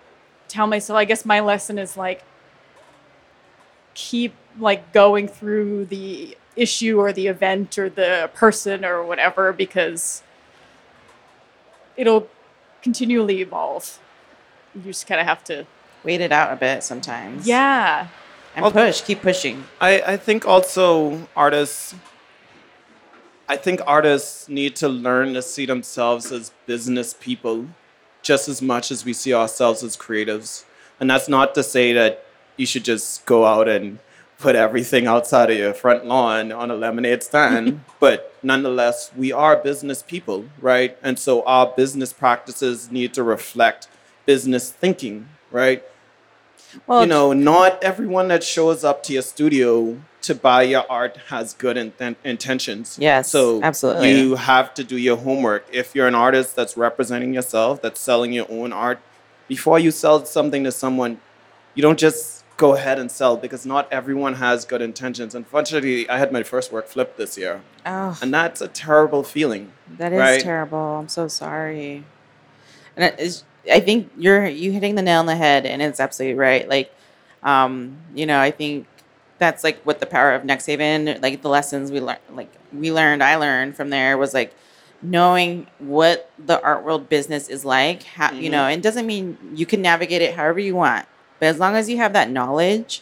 tell 0.47 0.67
myself, 0.67 0.97
I 0.97 1.05
guess 1.05 1.25
my 1.25 1.39
lesson 1.39 1.77
is 1.77 1.97
like 1.97 2.23
keep 3.93 4.33
like 4.59 4.91
going 4.93 5.27
through 5.27 5.85
the 5.85 6.37
issue 6.55 6.99
or 6.99 7.13
the 7.13 7.27
event 7.27 7.77
or 7.77 7.89
the 7.89 8.29
person 8.33 8.83
or 8.83 9.03
whatever 9.03 9.53
because 9.53 10.21
it'll 11.95 12.27
continually 12.81 13.41
evolve. 13.41 13.99
You 14.75 14.81
just 14.83 15.07
kind 15.07 15.19
of 15.21 15.27
have 15.27 15.43
to, 15.45 15.65
wait 16.03 16.21
it 16.21 16.31
out 16.31 16.53
a 16.53 16.55
bit 16.55 16.83
sometimes. 16.83 17.45
yeah. 17.47 18.07
And 18.55 18.63
Well- 18.63 18.71
push, 18.71 19.01
keep 19.01 19.21
pushing. 19.21 19.65
I, 19.81 20.01
I 20.01 20.17
think 20.17 20.45
also 20.47 21.27
artists 21.35 21.93
I 23.51 23.57
think 23.57 23.81
artists 23.87 24.47
need 24.47 24.75
to 24.77 24.87
learn 24.87 25.33
to 25.33 25.41
see 25.41 25.65
themselves 25.65 26.31
as 26.31 26.51
business 26.67 27.15
people 27.19 27.65
just 28.21 28.47
as 28.47 28.61
much 28.61 28.91
as 28.91 29.03
we 29.03 29.11
see 29.11 29.33
ourselves 29.33 29.83
as 29.83 29.97
creatives. 29.97 30.65
And 30.99 31.09
that's 31.09 31.27
not 31.27 31.55
to 31.55 31.63
say 31.63 31.91
that 31.93 32.23
you 32.57 32.67
should 32.67 32.85
just 32.85 33.25
go 33.25 33.45
out 33.47 33.67
and 33.67 33.97
put 34.39 34.55
everything 34.55 35.05
outside 35.05 35.51
of 35.51 35.57
your 35.57 35.73
front 35.73 36.05
lawn 36.05 36.51
on 36.51 36.71
a 36.71 36.75
lemonade 36.75 37.21
stand, 37.21 37.81
but 37.99 38.33
nonetheless, 38.41 39.11
we 39.15 39.31
are 39.31 39.57
business 39.57 40.01
people, 40.01 40.45
right? 40.61 40.97
And 41.03 41.19
so 41.19 41.43
our 41.43 41.67
business 41.67 42.13
practices 42.13 42.89
need 42.89 43.13
to 43.15 43.23
reflect 43.23 43.87
business 44.25 44.71
thinking, 44.71 45.27
right? 45.51 45.83
Well, 46.87 47.01
you 47.01 47.07
know, 47.07 47.33
not 47.33 47.83
everyone 47.83 48.27
that 48.29 48.43
shows 48.43 48.83
up 48.83 49.03
to 49.03 49.13
your 49.13 49.23
studio 49.23 49.99
to 50.21 50.35
buy 50.35 50.63
your 50.63 50.85
art 50.89 51.17
has 51.29 51.53
good 51.53 51.77
inten- 51.77 52.15
intentions. 52.23 52.97
Yes, 52.99 53.29
So 53.31 53.61
absolutely. 53.63 54.11
you 54.11 54.35
have 54.35 54.73
to 54.75 54.83
do 54.83 54.97
your 54.97 55.17
homework. 55.17 55.65
If 55.71 55.95
you're 55.95 56.07
an 56.07 56.15
artist 56.15 56.55
that's 56.55 56.77
representing 56.77 57.33
yourself, 57.33 57.81
that's 57.81 57.99
selling 57.99 58.33
your 58.33 58.45
own 58.49 58.71
art, 58.71 58.99
before 59.47 59.79
you 59.79 59.91
sell 59.91 60.25
something 60.25 60.63
to 60.65 60.71
someone, 60.71 61.19
you 61.73 61.81
don't 61.81 61.97
just 61.97 62.38
go 62.59 62.75
ahead 62.75 62.99
and 62.99 63.09
sell 63.09 63.37
because 63.37 63.65
not 63.65 63.87
everyone 63.91 64.33
has 64.35 64.65
good 64.65 64.81
intentions. 64.81 65.33
Unfortunately, 65.33 66.07
I 66.09 66.17
had 66.17 66.31
my 66.33 66.43
first 66.43 66.73
work 66.73 66.87
flipped 66.87 67.17
this 67.17 67.37
year, 67.37 67.61
oh, 67.85 68.17
and 68.21 68.33
that's 68.33 68.59
a 68.61 68.67
terrible 68.67 69.23
feeling. 69.23 69.71
that 69.97 70.11
is 70.11 70.19
right. 70.19 70.41
terrible. 70.41 70.77
I'm 70.99 71.07
so 71.07 71.27
sorry. 71.29 72.03
And 72.97 73.05
it 73.05 73.19
is, 73.19 73.43
I 73.71 73.79
think 73.79 74.11
you're 74.17 74.45
you 74.45 74.73
hitting 74.73 74.95
the 74.95 75.01
nail 75.01 75.19
on 75.21 75.25
the 75.25 75.37
head, 75.37 75.65
and 75.65 75.81
it's 75.81 76.01
absolutely 76.01 76.37
right. 76.37 76.67
Like, 76.67 76.93
um, 77.43 77.97
you 78.13 78.25
know, 78.25 78.39
I 78.39 78.51
think 78.51 78.85
that's 79.37 79.63
like 79.63 79.81
what 79.83 80.01
the 80.01 80.05
power 80.05 80.33
of 80.35 80.43
NXTHVN, 80.43 81.21
like 81.23 81.41
the 81.41 81.47
lessons 81.49 81.91
we 81.93 82.01
learned, 82.01 82.19
like 82.33 82.51
we 82.73 82.91
learned, 82.91 83.23
I 83.23 83.37
learned 83.37 83.77
from 83.77 83.89
there 83.89 84.17
was 84.17 84.33
like 84.33 84.53
knowing 85.01 85.65
what 85.79 86.29
the 86.37 86.61
art 86.61 86.83
world 86.83 87.07
business 87.07 87.47
is 87.47 87.63
like. 87.63 88.03
How, 88.03 88.33
You 88.33 88.49
Mhm. 88.49 88.51
know, 88.51 88.67
it 88.67 88.81
doesn't 88.81 89.07
mean 89.07 89.37
you 89.55 89.65
can 89.65 89.81
navigate 89.81 90.21
it 90.21 90.35
however 90.35 90.59
you 90.59 90.75
want, 90.75 91.05
but 91.39 91.47
as 91.47 91.59
long 91.59 91.75
as 91.75 91.89
you 91.89 91.97
have 91.97 92.13
that 92.13 92.29
knowledge, 92.29 93.01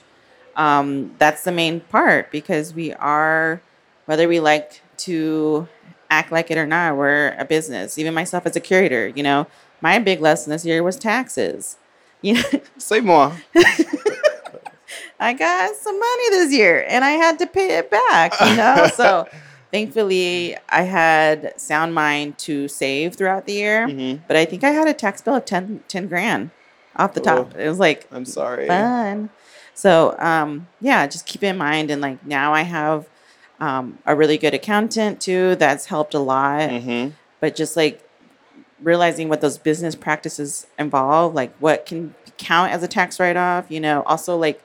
um, 0.56 1.16
that's 1.20 1.44
the 1.44 1.52
main 1.52 1.82
part 1.82 2.32
because 2.32 2.74
we 2.74 2.94
are, 2.94 3.62
whether 4.06 4.28
we 4.28 4.40
like 4.40 4.82
to 4.98 5.68
act 6.10 6.32
like 6.32 6.50
it 6.50 6.58
or 6.58 6.66
not, 6.66 6.98
we're 6.98 7.36
a 7.38 7.46
business. 7.46 7.98
Even 7.98 8.14
myself 8.14 8.46
as 8.46 8.56
a 8.56 8.60
curator, 8.60 9.08
you 9.08 9.24
know, 9.24 9.48
my 9.82 10.00
big 10.00 10.20
lesson 10.22 10.52
this 10.52 10.66
year 10.66 10.82
was 10.84 10.96
taxes. 10.98 11.78
You 12.22 12.36
know, 12.36 12.44
Say 12.78 13.00
more. 13.02 13.36
I 15.20 15.34
got 15.34 15.76
some 15.76 16.00
money 16.00 16.30
this 16.30 16.52
year 16.54 16.86
and 16.88 17.04
I 17.04 17.12
had 17.12 17.40
to 17.40 17.48
pay 17.48 17.78
it 17.78 17.90
back, 17.90 18.34
you 18.40 18.56
know? 18.56 18.90
so 18.96 19.28
thankfully 19.72 20.56
I 20.70 20.84
had 20.84 21.60
sound 21.60 21.94
mind 21.94 22.38
to 22.40 22.68
save 22.68 23.16
throughout 23.16 23.46
the 23.46 23.54
year. 23.54 23.88
Mhm. 23.88 24.22
But 24.28 24.38
I 24.38 24.46
think 24.46 24.64
I 24.64 24.70
had 24.70 24.88
a 24.88 24.94
tax 24.94 25.22
bill 25.22 25.36
of 25.36 25.46
10, 25.46 25.84
10 25.88 26.08
grand 26.08 26.52
off 26.98 27.14
the 27.14 27.20
top. 27.22 27.54
Oh. 27.56 27.60
It 27.60 27.68
was 27.70 27.80
like 27.80 28.08
I'm 28.12 28.26
sorry. 28.26 28.68
fun. 28.68 29.30
So 29.74 30.16
um, 30.20 30.68
yeah, 30.82 31.06
just 31.08 31.26
keep 31.26 31.44
in 31.44 31.58
mind. 31.58 31.92
And 31.92 32.02
like 32.02 32.26
now 32.26 32.54
I 32.54 32.62
have 32.64 33.08
um, 33.60 34.00
a 34.06 34.16
really 34.16 34.38
good 34.38 34.54
accountant 34.54 35.22
too 35.22 35.56
that's 35.56 35.86
helped 35.86 36.14
a 36.14 36.20
lot. 36.20 36.70
hmm 36.72 37.10
But 37.40 37.56
just 37.56 37.76
like 37.76 38.04
realizing 38.82 39.30
what 39.30 39.42
those 39.42 39.58
business 39.58 39.96
practices 39.96 40.68
involve, 40.78 41.34
like 41.34 41.56
what 41.60 41.86
can 41.86 42.14
count 42.38 42.72
as 42.72 42.84
a 42.84 42.88
tax 42.88 43.20
write 43.20 43.38
off, 43.38 43.66
you 43.70 43.80
know, 43.80 44.04
also 44.04 44.38
like 44.38 44.62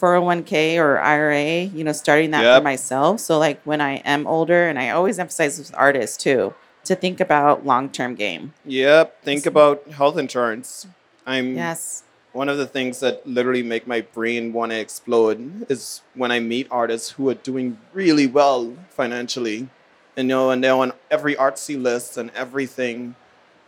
401k 0.00 0.78
or 0.78 0.98
IRA, 1.00 1.60
you 1.64 1.84
know, 1.84 1.92
starting 1.92 2.30
that 2.32 2.42
Yep. 2.42 2.60
for 2.60 2.64
myself. 2.64 3.20
So 3.20 3.38
like 3.38 3.60
when 3.64 3.80
I 3.80 3.96
am 3.98 4.26
older, 4.26 4.68
and 4.68 4.78
I 4.78 4.90
always 4.90 5.18
emphasize 5.18 5.58
with 5.58 5.72
artists 5.76 6.16
too, 6.16 6.54
to 6.84 6.94
think 6.96 7.20
about 7.20 7.64
long 7.64 7.88
term 7.90 8.14
game. 8.14 8.52
Yep. 8.64 9.22
Think 9.22 9.46
about 9.46 9.86
health 9.90 10.16
insurance. 10.18 10.86
I'm 11.26 11.56
Yes. 11.56 12.02
one 12.32 12.48
of 12.48 12.58
the 12.58 12.66
things 12.66 13.00
that 13.00 13.26
literally 13.26 13.62
make 13.62 13.86
my 13.86 14.00
brain 14.00 14.52
want 14.52 14.72
to 14.72 14.78
explode 14.78 15.66
is 15.70 16.02
when 16.14 16.32
I 16.32 16.40
meet 16.40 16.66
artists 16.70 17.10
who 17.10 17.28
are 17.28 17.34
doing 17.34 17.78
really 17.92 18.26
well 18.26 18.74
financially, 18.90 19.68
and 20.16 20.28
you 20.28 20.34
know, 20.34 20.50
and 20.50 20.62
they're 20.62 20.74
on 20.74 20.92
every 21.10 21.34
artsy 21.34 21.80
list 21.80 22.16
and 22.16 22.30
everything. 22.34 23.14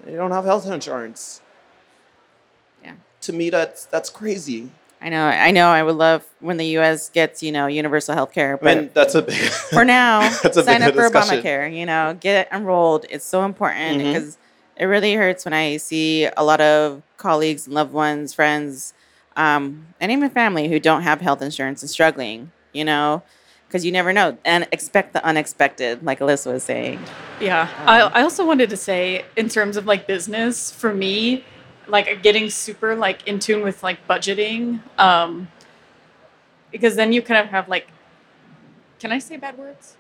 They 0.05 0.15
don't 0.15 0.33
have 0.33 0.45
health 0.45 0.67
insurance. 0.67 1.41
Yeah. 2.83 2.95
To 3.23 3.33
me, 3.33 3.51
that's 3.51 3.87
that's 3.87 4.11
crazy. 4.11 4.71
I 5.01 5.11
know. 5.11 5.27
I 5.27 5.51
know. 5.51 5.69
I 5.69 5.83
would 5.83 5.97
love 5.97 6.25
when 6.41 6.57
the 6.57 6.65
U.S. 6.79 7.11
gets 7.11 7.43
you 7.43 7.53
know 7.53 7.67
universal 7.67 8.15
health 8.15 8.33
care, 8.33 8.55
I 8.55 8.57
but 8.65 8.77
mean, 8.79 8.91
that's 8.95 9.15
a 9.15 9.21
big. 9.23 9.37
for 9.37 9.85
now, 9.85 10.21
That's 10.43 10.57
a 10.57 10.65
sign 10.65 10.83
up 10.83 10.95
for 10.95 11.03
discussion. 11.03 11.43
Obamacare. 11.43 11.77
You 11.77 11.85
know, 11.85 12.17
get 12.19 12.51
enrolled. 12.51 13.05
It's 13.11 13.25
so 13.27 13.45
important 13.45 13.99
mm-hmm. 13.99 14.13
because 14.13 14.39
it 14.77 14.85
really 14.87 15.15
hurts 15.15 15.45
when 15.45 15.55
I 15.55 15.77
see 15.77 16.27
a 16.37 16.45
lot 16.45 16.61
of 16.61 17.03
colleagues, 17.17 17.67
and 17.67 17.75
loved 17.75 17.93
ones, 17.93 18.35
friends, 18.35 18.95
um, 19.37 19.87
and 20.01 20.11
even 20.13 20.31
family 20.31 20.69
who 20.69 20.79
don't 20.79 21.03
have 21.03 21.21
health 21.21 21.43
insurance 21.43 21.83
and 21.83 21.91
struggling. 21.91 22.51
You 22.73 22.85
know, 22.85 23.23
because 23.69 23.85
you 23.85 23.93
never 23.93 24.13
know, 24.13 24.39
and 24.45 24.67
expect 24.73 25.13
the 25.13 25.25
unexpected, 25.25 26.05
like 26.05 26.21
Alyssa 26.21 26.53
was 26.53 26.63
saying. 26.63 27.01
Yeah. 27.41 27.69
I, 27.87 28.01
I 28.03 28.23
also 28.23 28.47
wanted 28.47 28.71
to 28.71 28.77
say, 28.77 29.25
in 29.37 29.49
terms 29.49 29.77
of 29.77 29.87
like 29.87 30.07
business, 30.07 30.71
for 30.71 30.95
me, 30.95 31.45
like 31.87 32.23
getting 32.23 32.51
super 32.51 32.95
like 32.95 33.27
in 33.27 33.39
tune 33.39 33.63
with 33.63 33.83
like 33.83 34.07
budgeting, 34.09 34.81
um, 34.99 35.49
because 36.71 36.97
then 36.97 37.13
you 37.13 37.23
kind 37.23 37.41
of 37.45 37.51
have 37.51 37.69
like, 37.69 37.89
can 38.99 39.13
I 39.13 39.19
say 39.19 39.37
bad 39.37 39.59
words? 39.59 39.97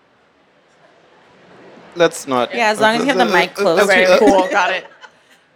Let's 1.96 2.26
not. 2.26 2.54
Yeah, 2.54 2.70
as 2.70 2.80
long 2.80 2.96
as 2.96 3.02
you 3.02 3.08
have 3.08 3.16
the 3.16 3.32
mic 3.32 3.54
close. 3.54 3.80
Okay, 3.80 4.16
cool, 4.18 4.48
got 4.50 4.72
it. 4.72 4.86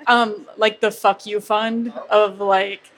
Um, 0.07 0.47
like 0.57 0.81
the 0.81 0.91
fuck 0.91 1.27
you 1.27 1.41
fund 1.41 1.93
of 2.11 2.41
like, 2.41 2.91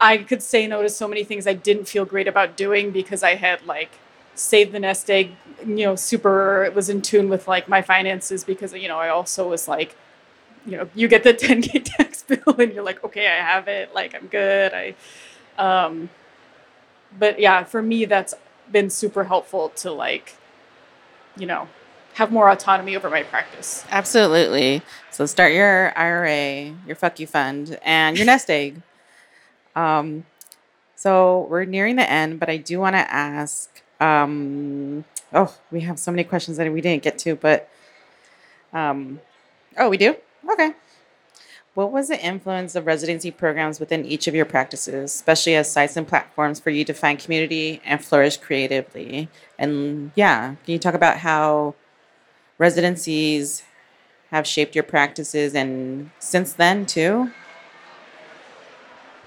I 0.00 0.18
could 0.18 0.42
say 0.42 0.66
no 0.66 0.82
to 0.82 0.88
so 0.88 1.06
many 1.06 1.24
things 1.24 1.46
I 1.46 1.52
didn't 1.52 1.86
feel 1.86 2.04
great 2.04 2.28
about 2.28 2.56
doing 2.56 2.90
because 2.90 3.22
I 3.22 3.34
had 3.34 3.64
like 3.66 3.90
saved 4.34 4.72
the 4.72 4.80
nest 4.80 5.10
egg, 5.10 5.32
you 5.66 5.84
know, 5.84 5.96
super 5.96 6.64
it 6.64 6.74
was 6.74 6.88
in 6.88 7.02
tune 7.02 7.28
with 7.28 7.48
like 7.48 7.68
my 7.68 7.82
finances 7.82 8.44
because 8.44 8.72
you 8.72 8.88
know 8.88 8.98
I 8.98 9.08
also 9.08 9.48
was 9.48 9.68
like, 9.68 9.96
you 10.64 10.76
know, 10.76 10.88
you 10.94 11.08
get 11.08 11.24
the 11.24 11.34
10k 11.34 11.84
tax 11.96 12.22
bill 12.22 12.56
and 12.58 12.72
you're 12.72 12.84
like, 12.84 13.02
okay, 13.04 13.26
I 13.26 13.36
have 13.36 13.68
it, 13.68 13.94
like 13.94 14.14
I'm 14.14 14.26
good. 14.26 14.72
I, 14.72 14.94
um, 15.58 16.10
but 17.18 17.38
yeah, 17.40 17.64
for 17.64 17.82
me 17.82 18.04
that's 18.04 18.34
been 18.70 18.90
super 18.90 19.24
helpful 19.24 19.70
to 19.70 19.92
like, 19.92 20.34
you 21.36 21.46
know, 21.46 21.68
have 22.16 22.32
more 22.32 22.48
autonomy 22.48 22.96
over 22.96 23.10
my 23.10 23.22
practice. 23.22 23.84
Absolutely. 23.90 24.80
So 25.10 25.26
start 25.26 25.52
your 25.52 25.92
IRA, 25.98 26.74
your 26.86 26.96
fuck 26.96 27.20
you 27.20 27.26
fund, 27.26 27.78
and 27.82 28.16
your 28.16 28.24
nest 28.24 28.48
egg. 28.48 28.80
Um, 29.74 30.24
so 30.94 31.46
we're 31.50 31.66
nearing 31.66 31.96
the 31.96 32.10
end, 32.10 32.40
but 32.40 32.48
I 32.48 32.56
do 32.56 32.80
want 32.80 32.94
to 32.96 33.12
ask. 33.12 33.82
Um, 34.00 35.04
oh, 35.34 35.54
we 35.70 35.82
have 35.82 35.98
so 35.98 36.10
many 36.10 36.24
questions 36.24 36.56
that 36.56 36.72
we 36.72 36.80
didn't 36.80 37.02
get 37.02 37.18
to, 37.18 37.36
but 37.36 37.68
um, 38.72 39.20
oh, 39.76 39.90
we 39.90 39.98
do. 39.98 40.16
Okay. 40.50 40.72
What 41.74 41.92
was 41.92 42.08
the 42.08 42.18
influence 42.18 42.74
of 42.74 42.86
residency 42.86 43.30
programs 43.30 43.78
within 43.78 44.06
each 44.06 44.26
of 44.26 44.34
your 44.34 44.46
practices, 44.46 45.12
especially 45.12 45.54
as 45.54 45.70
sites 45.70 45.98
and 45.98 46.08
platforms 46.08 46.60
for 46.60 46.70
you 46.70 46.82
to 46.86 46.94
find 46.94 47.18
community 47.18 47.82
and 47.84 48.02
flourish 48.02 48.38
creatively? 48.38 49.28
And 49.58 50.12
yeah, 50.14 50.54
can 50.64 50.72
you 50.72 50.78
talk 50.78 50.94
about 50.94 51.18
how 51.18 51.74
residencies 52.58 53.62
have 54.30 54.46
shaped 54.46 54.74
your 54.74 54.84
practices 54.84 55.54
and 55.54 56.10
since 56.18 56.52
then 56.52 56.86
too? 56.86 57.30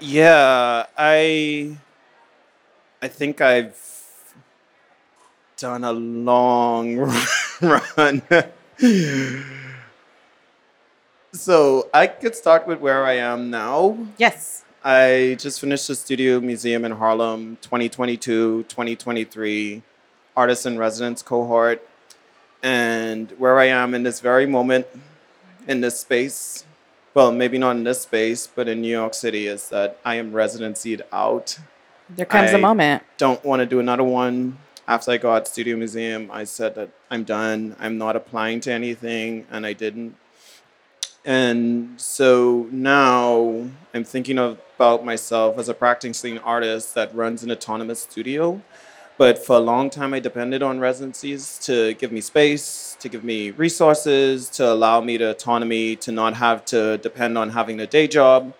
Yeah, 0.00 0.86
I 0.96 1.76
I 3.02 3.08
think 3.08 3.40
I've 3.40 3.76
done 5.56 5.84
a 5.84 5.92
long 5.92 6.96
run. 7.60 8.22
so 11.32 11.88
I 11.92 12.06
could 12.06 12.34
start 12.34 12.66
with 12.66 12.80
where 12.80 13.04
I 13.04 13.14
am 13.14 13.50
now. 13.50 13.98
Yes. 14.16 14.64
I 14.82 15.36
just 15.38 15.60
finished 15.60 15.88
the 15.88 15.94
Studio 15.94 16.40
Museum 16.40 16.86
in 16.86 16.92
Harlem 16.92 17.58
2022, 17.60 18.62
2023 18.62 19.82
artist 20.34 20.64
in 20.64 20.78
residence 20.78 21.20
cohort. 21.20 21.86
And 22.62 23.30
where 23.38 23.58
I 23.58 23.66
am 23.66 23.94
in 23.94 24.02
this 24.02 24.20
very 24.20 24.46
moment 24.46 24.86
in 25.66 25.80
this 25.80 26.00
space, 26.00 26.64
well, 27.14 27.32
maybe 27.32 27.58
not 27.58 27.76
in 27.76 27.84
this 27.84 28.02
space, 28.02 28.46
but 28.46 28.68
in 28.68 28.80
New 28.80 28.90
York 28.90 29.14
City, 29.14 29.46
is 29.46 29.68
that 29.70 29.98
I 30.04 30.16
am 30.16 30.32
residencied 30.32 31.02
out. 31.12 31.58
There 32.08 32.26
comes 32.26 32.50
a 32.50 32.56
I- 32.56 32.60
moment. 32.60 33.02
Don't 33.18 33.44
want 33.44 33.60
to 33.60 33.66
do 33.66 33.80
another 33.80 34.04
one. 34.04 34.58
After 34.88 35.12
I 35.12 35.18
got 35.18 35.46
Studio 35.46 35.76
Museum, 35.76 36.28
I 36.32 36.42
said 36.44 36.74
that 36.74 36.90
I'm 37.10 37.22
done. 37.22 37.76
I'm 37.78 37.96
not 37.96 38.16
applying 38.16 38.58
to 38.60 38.72
anything, 38.72 39.46
and 39.50 39.64
I 39.64 39.72
didn't. 39.72 40.16
And 41.24 42.00
so 42.00 42.66
now 42.72 43.68
I'm 43.94 44.04
thinking 44.04 44.38
about 44.38 45.04
myself 45.04 45.58
as 45.58 45.68
a 45.68 45.74
practicing 45.74 46.38
artist 46.38 46.94
that 46.94 47.14
runs 47.14 47.44
an 47.44 47.52
autonomous 47.52 48.02
studio. 48.02 48.62
But 49.20 49.36
for 49.36 49.56
a 49.56 49.60
long 49.60 49.90
time, 49.90 50.14
I 50.14 50.18
depended 50.18 50.62
on 50.62 50.80
residencies 50.80 51.58
to 51.64 51.92
give 51.92 52.10
me 52.10 52.22
space, 52.22 52.96
to 53.00 53.06
give 53.10 53.22
me 53.22 53.50
resources, 53.50 54.48
to 54.56 54.72
allow 54.72 55.02
me 55.02 55.18
the 55.18 55.32
autonomy 55.32 55.94
to 55.96 56.10
not 56.10 56.32
have 56.36 56.64
to 56.72 56.96
depend 56.96 57.36
on 57.36 57.50
having 57.50 57.80
a 57.80 57.86
day 57.86 58.08
job. 58.08 58.54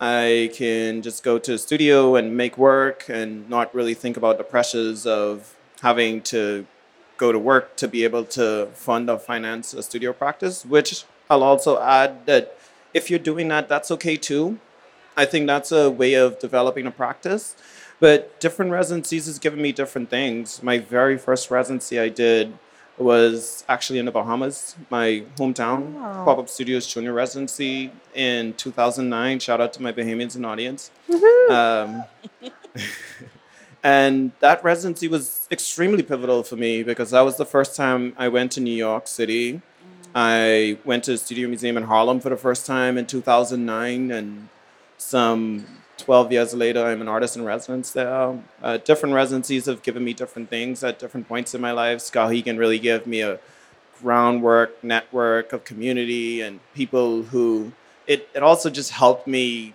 I 0.00 0.50
can 0.54 1.02
just 1.02 1.22
go 1.22 1.38
to 1.38 1.52
a 1.52 1.58
studio 1.58 2.16
and 2.16 2.34
make 2.34 2.56
work 2.56 3.10
and 3.10 3.46
not 3.50 3.74
really 3.74 3.92
think 3.92 4.16
about 4.16 4.38
the 4.38 4.44
pressures 4.44 5.04
of 5.04 5.54
having 5.82 6.22
to 6.32 6.66
go 7.18 7.30
to 7.30 7.38
work 7.38 7.76
to 7.76 7.86
be 7.86 8.04
able 8.04 8.24
to 8.40 8.68
fund 8.72 9.10
or 9.10 9.18
finance 9.18 9.74
a 9.74 9.82
studio 9.82 10.14
practice, 10.14 10.64
which 10.64 11.04
I'll 11.28 11.42
also 11.42 11.78
add 11.78 12.24
that 12.24 12.56
if 12.94 13.10
you're 13.10 13.18
doing 13.18 13.48
that, 13.48 13.68
that's 13.68 13.90
okay 13.90 14.16
too. 14.16 14.60
I 15.14 15.26
think 15.26 15.46
that's 15.46 15.72
a 15.72 15.90
way 15.90 16.14
of 16.14 16.38
developing 16.38 16.86
a 16.86 16.90
practice. 16.90 17.54
But 18.02 18.40
different 18.40 18.72
residencies 18.72 19.26
has 19.26 19.38
given 19.38 19.62
me 19.62 19.70
different 19.70 20.10
things. 20.10 20.60
My 20.60 20.78
very 20.78 21.16
first 21.16 21.52
residency 21.52 22.00
I 22.00 22.08
did 22.08 22.52
was 22.98 23.64
actually 23.68 24.00
in 24.00 24.06
the 24.06 24.10
Bahamas, 24.10 24.74
my 24.90 25.22
hometown, 25.36 25.92
Wow. 25.92 26.24
Pop 26.24 26.38
Up 26.38 26.48
Studios 26.48 26.84
Junior 26.84 27.12
Residency 27.12 27.92
in 28.12 28.54
2009. 28.54 29.38
Shout 29.38 29.60
out 29.60 29.72
to 29.74 29.82
my 29.82 29.92
Bahamians 29.92 30.34
in 30.34 30.44
audience. 30.44 30.90
Um, 31.48 32.02
and 33.84 34.32
that 34.40 34.64
residency 34.64 35.06
was 35.06 35.46
extremely 35.52 36.02
pivotal 36.02 36.42
for 36.42 36.56
me 36.56 36.82
because 36.82 37.12
that 37.12 37.20
was 37.20 37.36
the 37.36 37.46
first 37.46 37.76
time 37.76 38.14
I 38.18 38.26
went 38.26 38.50
to 38.52 38.60
New 38.60 38.74
York 38.74 39.06
City. 39.06 39.62
I 40.12 40.76
went 40.84 41.04
to 41.04 41.12
the 41.12 41.18
Studio 41.18 41.46
Museum 41.46 41.76
in 41.76 41.84
Harlem 41.84 42.18
for 42.18 42.30
the 42.30 42.36
first 42.36 42.66
time 42.66 42.98
in 42.98 43.06
2009, 43.06 44.10
and 44.10 44.48
some 44.98 45.66
12 45.98 46.32
years 46.32 46.54
later, 46.54 46.84
I'm 46.84 47.00
an 47.00 47.08
artist 47.08 47.36
in 47.36 47.44
residence 47.44 47.92
there. 47.92 48.38
Uh, 48.62 48.76
different 48.78 49.14
residencies 49.14 49.66
have 49.66 49.82
given 49.82 50.02
me 50.02 50.12
different 50.12 50.50
things 50.50 50.82
at 50.82 50.98
different 50.98 51.28
points 51.28 51.54
in 51.54 51.60
my 51.60 51.72
life. 51.72 51.98
Skowhegan 51.98 52.58
really 52.58 52.78
gave 52.78 53.06
me 53.06 53.20
a 53.20 53.38
groundwork, 54.00 54.82
network 54.82 55.52
of 55.52 55.64
community 55.64 56.40
and 56.40 56.60
people 56.74 57.22
who, 57.22 57.72
it, 58.06 58.28
it 58.34 58.42
also 58.42 58.68
just 58.68 58.90
helped 58.90 59.26
me 59.26 59.74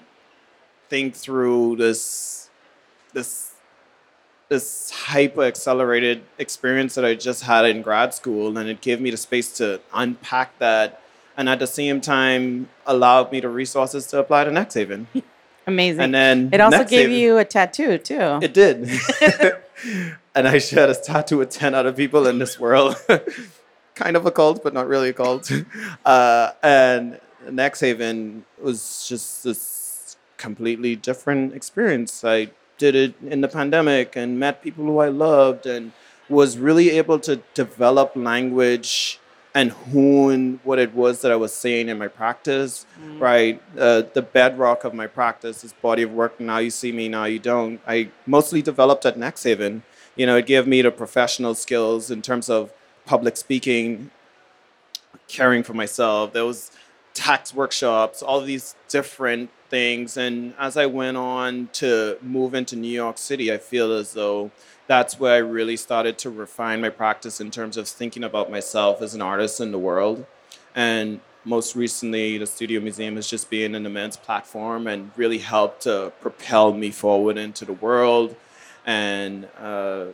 think 0.90 1.16
through 1.16 1.78
this, 1.78 2.50
this 3.14 3.48
this 4.50 4.92
hyper 4.92 5.44
accelerated 5.44 6.24
experience 6.38 6.96
that 6.96 7.04
I 7.04 7.16
just 7.16 7.44
had 7.44 7.66
in 7.66 7.82
grad 7.82 8.14
school, 8.14 8.58
and 8.58 8.70
it 8.70 8.82
gave 8.82 9.02
me 9.02 9.12
the 9.12 9.18
space 9.18 9.52
to 9.58 9.82
unpack 9.94 10.58
that, 10.60 11.02
and 11.36 11.50
at 11.50 11.60
the 11.60 11.68
same 11.68 12.00
time 12.00 12.70
allowed 12.86 13.32
me 13.32 13.42
the 13.42 13.50
resources 13.50 14.08
to 14.08 14.20
apply 14.20 14.46
to 14.46 14.52
NXTHVN. 14.52 15.08
Amazing. 15.68 16.02
And 16.02 16.14
then 16.14 16.50
it 16.54 16.62
also 16.62 16.86
gave 16.86 17.12
you 17.12 17.38
a 17.38 17.46
tattoo 17.46 17.98
too. 17.98 18.40
It 18.42 18.54
did, 18.54 18.90
and 20.36 20.48
I 20.48 20.58
shared 20.60 20.90
a 20.90 20.96
tattoo 20.96 21.38
with 21.38 21.50
ten 21.50 21.76
other 21.76 21.92
people 21.92 22.26
in 22.26 22.40
this 22.40 22.60
world. 22.60 22.96
kind 23.96 24.16
of 24.16 24.26
a 24.26 24.32
cult, 24.32 24.64
but 24.64 24.74
not 24.74 24.88
really 24.88 25.10
a 25.10 25.14
cult. 25.14 25.52
Uh, 26.06 26.52
and 26.64 27.20
NXTHVN 27.48 28.44
was 28.62 29.08
just 29.10 29.44
this 29.44 30.18
completely 30.38 30.96
different 30.96 31.54
experience. 31.54 32.24
I 32.24 32.52
did 32.78 32.96
it 32.96 33.16
in 33.26 33.42
the 33.42 33.48
pandemic 33.48 34.16
and 34.16 34.40
met 34.40 34.62
people 34.62 34.86
who 34.86 35.00
I 35.00 35.10
loved 35.10 35.66
and 35.66 35.92
was 36.30 36.58
really 36.58 36.92
able 36.92 37.20
to 37.20 37.38
develop 37.54 38.16
language 38.16 39.20
and 39.58 39.72
hone 39.72 40.60
what 40.64 40.78
it 40.78 40.94
was 40.94 41.22
that 41.22 41.32
I 41.32 41.36
was 41.36 41.52
saying 41.52 41.90
in 41.90 41.98
my 41.98 42.08
practice, 42.08 42.86
right? 43.18 43.60
Uh, 43.76 44.04
the 44.14 44.22
bedrock 44.22 44.84
of 44.84 44.94
my 44.94 45.08
practice 45.08 45.64
is 45.64 45.74
body 45.74 46.04
of 46.04 46.12
work. 46.14 46.40
Now 46.40 46.60
you 46.60 46.70
see 46.70 46.92
me, 46.92 47.10
now 47.10 47.26
you 47.26 47.40
don't. 47.40 47.82
I 47.88 48.12
mostly 48.28 48.62
developed 48.62 49.04
at 49.08 49.18
NXTHVN. 49.18 49.82
You 50.16 50.28
know, 50.28 50.38
it 50.38 50.46
gave 50.46 50.68
me 50.68 50.84
the 50.84 50.92
professional 50.92 51.56
skills 51.56 52.12
in 52.12 52.22
terms 52.22 52.52
of 52.52 52.72
public 53.08 53.36
speaking 53.36 54.12
caring 55.28 55.64
for 55.64 55.74
myself. 55.74 56.34
There 56.34 56.46
was 56.46 56.70
tax 57.16 57.52
workshops, 57.52 58.22
all 58.22 58.42
these 58.42 58.76
different 58.90 59.50
things. 59.72 60.18
And 60.18 60.54
as 60.60 60.78
I 60.78 60.86
went 60.86 61.18
on 61.18 61.70
to 61.74 62.20
move 62.22 62.54
into 62.54 62.76
New 62.76 62.94
York 63.04 63.18
City, 63.18 63.52
I 63.52 63.58
feel 63.58 63.92
as 63.92 64.14
though 64.14 64.52
that's 64.88 65.20
where 65.20 65.36
I 65.36 65.38
really 65.38 65.78
started 65.78 66.18
to 66.20 66.30
refine 66.30 66.82
my 66.82 66.90
practice 66.90 67.40
in 67.40 67.52
terms 67.52 67.78
of 67.78 67.88
thinking 67.88 68.24
about 68.24 68.50
myself 68.50 69.02
as 69.02 69.14
an 69.14 69.22
artist 69.22 69.60
in 69.60 69.72
the 69.72 69.78
world. 69.78 70.26
And 70.74 71.20
most 71.44 71.76
recently, 71.76 72.38
the 72.38 72.46
Studio 72.46 72.80
Museum 72.82 73.16
has 73.16 73.30
just 73.30 73.50
been 73.50 73.76
an 73.76 73.86
immense 73.86 74.18
platform 74.18 74.88
and 74.88 75.12
really 75.16 75.40
helped 75.40 75.84
to 75.84 76.12
propel 76.22 76.74
me 76.74 76.92
forward 76.92 77.38
into 77.38 77.66
the 77.66 77.74
world 77.74 78.36
and 78.86 79.48
uh, 79.60 80.06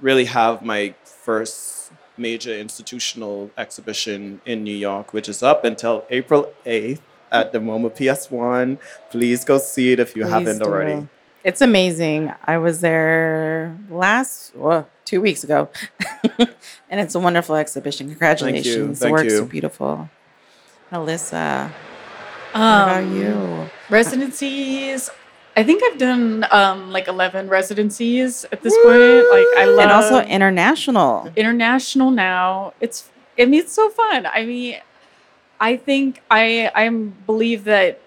really 0.00 0.24
have 0.24 0.62
my 0.62 0.94
first 1.04 1.92
major 2.16 2.56
institutional 2.56 3.50
exhibition 3.56 4.40
in 4.44 4.62
New 4.62 4.74
York, 4.76 5.12
which 5.12 5.28
is 5.28 5.42
up 5.42 5.64
until 5.64 6.04
April 6.10 6.52
8th 6.66 7.00
at 7.32 7.52
the 7.52 7.58
MoMA 7.58 7.90
PS1. 7.90 8.78
Please 9.10 9.44
go 9.44 9.58
see 9.58 9.92
it 9.92 10.00
if 10.00 10.14
you 10.14 10.22
Please 10.22 10.30
haven't 10.30 10.62
already. 10.62 11.08
It's 11.42 11.60
amazing. 11.60 12.32
I 12.44 12.58
was 12.58 12.80
there 12.80 13.76
last 13.88 14.54
well, 14.54 14.88
two 15.04 15.20
weeks 15.20 15.42
ago, 15.42 15.70
and 16.90 17.00
it's 17.00 17.14
a 17.14 17.18
wonderful 17.20 17.56
exhibition. 17.56 18.08
Congratulations! 18.08 18.98
the 18.98 19.04
Thank 19.06 19.12
works 19.12 19.32
you. 19.32 19.42
are 19.42 19.46
beautiful. 19.46 20.10
Alyssa, 20.92 21.70
what 22.52 22.60
Um, 22.60 22.82
about 22.88 23.04
you? 23.14 23.70
Residencies. 23.88 25.08
I 25.56 25.62
think 25.64 25.82
I've 25.82 25.98
done 25.98 26.46
um, 26.50 26.90
like 26.92 27.08
11 27.08 27.48
residencies 27.48 28.44
at 28.52 28.62
this 28.62 28.74
point. 28.82 29.26
Like 29.30 29.46
I 29.58 29.64
love 29.66 29.80
And 29.80 29.90
also 29.92 30.20
international. 30.22 31.30
international 31.36 32.10
now. 32.10 32.72
It's 32.80 33.08
I 33.38 33.46
mean 33.46 33.60
it's 33.60 33.72
so 33.72 33.88
fun. 33.90 34.26
I 34.26 34.44
mean 34.44 34.76
I 35.60 35.76
think 35.76 36.22
I 36.30 36.70
I 36.74 36.88
believe 36.88 37.64
that 37.64 38.00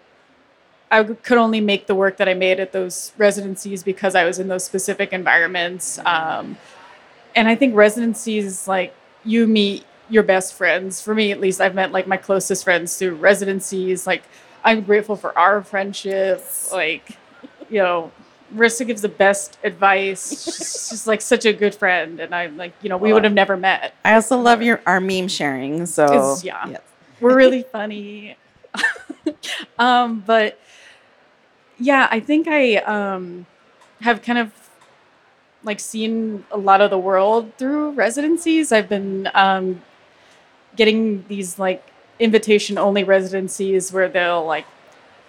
I 0.93 1.03
could 1.03 1.39
only 1.39 1.60
make 1.60 1.88
the 1.88 1.95
work 1.95 2.17
that 2.17 2.29
I 2.29 2.36
made 2.36 2.60
at 2.60 2.71
those 2.71 3.13
residencies 3.17 3.82
because 3.82 4.13
I 4.13 4.25
was 4.25 4.38
in 4.38 4.47
those 4.47 4.63
specific 4.63 5.12
environments. 5.12 5.97
Um, 6.06 6.56
and 7.36 7.47
I 7.47 7.56
think 7.56 7.73
residencies 7.73 8.67
like 8.67 8.93
you 9.25 9.47
meet 9.47 9.86
your 10.08 10.21
best 10.21 10.53
friends. 10.53 11.01
For 11.01 11.15
me, 11.15 11.32
at 11.32 11.39
least, 11.39 11.60
I've 11.60 11.73
met 11.73 11.91
like 11.91 12.06
my 12.06 12.17
closest 12.17 12.63
friends 12.63 12.95
through 12.95 13.15
residencies. 13.15 14.06
Like 14.06 14.21
I'm 14.63 14.82
grateful 14.82 15.15
for 15.15 15.36
our 15.36 15.63
friendship. 15.63 16.45
Like 16.71 17.17
you 17.71 17.79
know, 17.82 18.12
Marissa 18.53 18.86
gives 18.86 19.01
the 19.01 19.10
best 19.10 19.58
advice. 19.63 20.43
She's 20.43 20.89
just 20.89 21.08
like 21.08 21.21
such 21.21 21.45
a 21.45 21.53
good 21.53 21.73
friend, 21.73 22.19
and 22.19 22.36
I'm 22.36 22.56
like 22.56 22.73
you 22.84 22.89
know 22.89 22.97
we 22.97 23.13
would 23.13 23.23
have 23.23 23.34
never 23.34 23.58
met. 23.58 23.95
I 24.06 24.13
also 24.13 24.38
love 24.38 24.62
your 24.62 24.79
our 24.86 25.01
meme 25.01 25.27
sharing. 25.27 25.88
So 25.88 26.06
It's- 26.06 26.43
yeah. 26.43 26.67
yes. 26.69 26.82
We're 27.19 27.36
really 27.36 27.63
funny. 27.63 28.38
um, 29.79 30.23
but 30.27 30.60
yeah, 31.79 32.07
I 32.12 32.19
think 32.19 32.47
I 32.47 32.75
um, 32.77 33.45
have 34.01 34.21
kind 34.21 34.39
of 34.39 34.51
like 35.63 35.79
seen 35.79 36.45
a 36.51 36.57
lot 36.57 36.81
of 36.81 36.89
the 36.89 36.97
world 36.97 37.53
through 37.57 37.91
residencies. 37.91 38.71
I've 38.71 38.89
been 38.89 39.29
um, 39.33 39.81
getting 40.75 41.25
these 41.27 41.57
like 41.57 41.86
invitation 42.19 42.77
only 42.77 43.03
residencies 43.03 43.91
where 43.91 44.09
they'll 44.09 44.45
like 44.45 44.65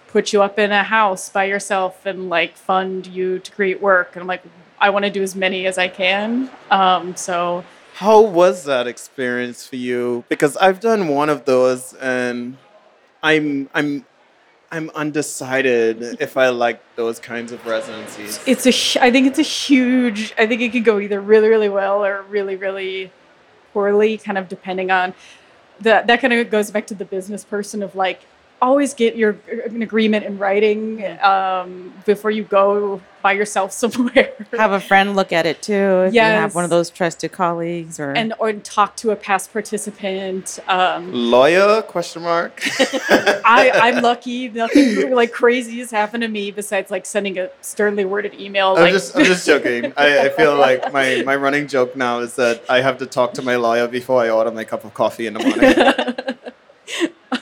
put 0.07 0.33
you 0.33 0.41
up 0.41 0.59
in 0.59 0.71
a 0.71 0.83
house 0.83 1.29
by 1.29 1.45
yourself 1.45 2.05
and 2.05 2.29
like 2.29 2.55
fund 2.55 3.07
you 3.07 3.39
to 3.39 3.51
create 3.51 3.81
work. 3.81 4.11
And 4.13 4.21
I'm 4.21 4.27
like, 4.27 4.43
I 4.79 4.89
want 4.89 5.05
to 5.05 5.11
do 5.11 5.23
as 5.23 5.35
many 5.35 5.65
as 5.67 5.77
I 5.77 5.87
can. 5.87 6.49
Um, 6.69 7.15
so 7.15 7.63
How 7.95 8.21
was 8.21 8.65
that 8.65 8.87
experience 8.87 9.67
for 9.67 9.77
you? 9.77 10.25
Because 10.27 10.57
I've 10.57 10.79
done 10.79 11.07
one 11.07 11.29
of 11.29 11.45
those 11.45 11.93
and 11.95 12.57
I'm 13.23 13.69
I'm 13.73 14.05
I'm 14.75 14.89
undecided 14.93 16.17
if 16.19 16.35
I 16.35 16.49
like 16.49 16.81
those 16.97 17.17
kinds 17.17 17.53
of 17.53 17.65
residencies. 17.65 18.41
it's 18.45 18.65
a, 18.65 19.01
I 19.01 19.09
think 19.09 19.25
it's 19.25 19.39
a 19.39 19.41
huge 19.41 20.33
i 20.37 20.45
think 20.45 20.61
it 20.61 20.71
could 20.73 20.83
go 20.83 20.99
either 20.99 21.21
really 21.21 21.47
really 21.47 21.69
well 21.69 22.03
or 22.03 22.23
really 22.23 22.57
really 22.57 23.11
poorly 23.71 24.17
kind 24.17 24.37
of 24.37 24.49
depending 24.49 24.91
on 24.91 25.13
that 25.79 26.07
that 26.07 26.19
kind 26.19 26.33
of 26.33 26.49
goes 26.49 26.71
back 26.71 26.87
to 26.87 26.93
the 26.93 27.05
business 27.05 27.45
person 27.45 27.81
of 27.81 27.95
like 27.95 28.21
always 28.65 28.95
get 28.95 29.15
your 29.15 29.37
an 29.67 29.83
agreement 29.83 30.25
in 30.25 30.39
writing 30.39 31.05
um, 31.21 31.93
before 32.03 32.31
you 32.31 32.43
go 32.43 32.99
by 33.21 33.31
yourself 33.31 33.71
somewhere 33.83 34.33
Have 34.51 34.71
a 34.71 34.79
friend 34.79 35.15
look 35.15 35.31
at 35.31 35.45
it 35.45 35.61
too. 35.61 35.73
If 35.73 36.13
you 36.13 36.19
have 36.19 36.55
one 36.55 36.63
of 36.63 36.69
those 36.69 36.89
trusted 36.89 37.31
colleagues 37.31 37.99
or 37.99 38.11
and 38.13 38.33
or 38.39 38.53
talk 38.53 38.95
to 38.97 39.11
a 39.11 39.15
past 39.15 39.53
participant 39.53 40.59
um, 40.67 41.13
Lawyer? 41.13 41.83
Question 41.83 42.23
mark. 42.23 42.61
I, 43.09 43.71
I'm 43.73 44.03
lucky. 44.11 44.49
Nothing 44.49 45.11
like 45.13 45.31
crazy 45.31 45.79
has 45.79 45.91
happened 45.91 46.21
to 46.21 46.27
me 46.27 46.51
besides 46.51 46.89
like 46.89 47.05
sending 47.05 47.37
a 47.37 47.49
sternly 47.61 48.05
worded 48.05 48.33
email. 48.33 48.69
I'm 48.75 48.83
like, 48.83 48.93
just 48.93 49.15
I'm 49.15 49.25
just 49.25 49.45
joking. 49.45 49.93
I, 49.95 50.25
I 50.25 50.29
feel 50.29 50.55
like 50.55 50.91
my, 50.91 51.21
my 51.23 51.35
running 51.35 51.67
joke 51.67 51.95
now 51.95 52.19
is 52.19 52.35
that 52.35 52.63
I 52.67 52.81
have 52.81 52.97
to 52.99 53.05
talk 53.05 53.33
to 53.35 53.41
my 53.41 53.55
lawyer 53.57 53.87
before 53.87 54.21
I 54.21 54.29
order 54.29 54.51
my 54.51 54.63
cup 54.63 54.85
of 54.85 54.93
coffee 54.93 55.27
in 55.27 55.35
the 55.35 56.37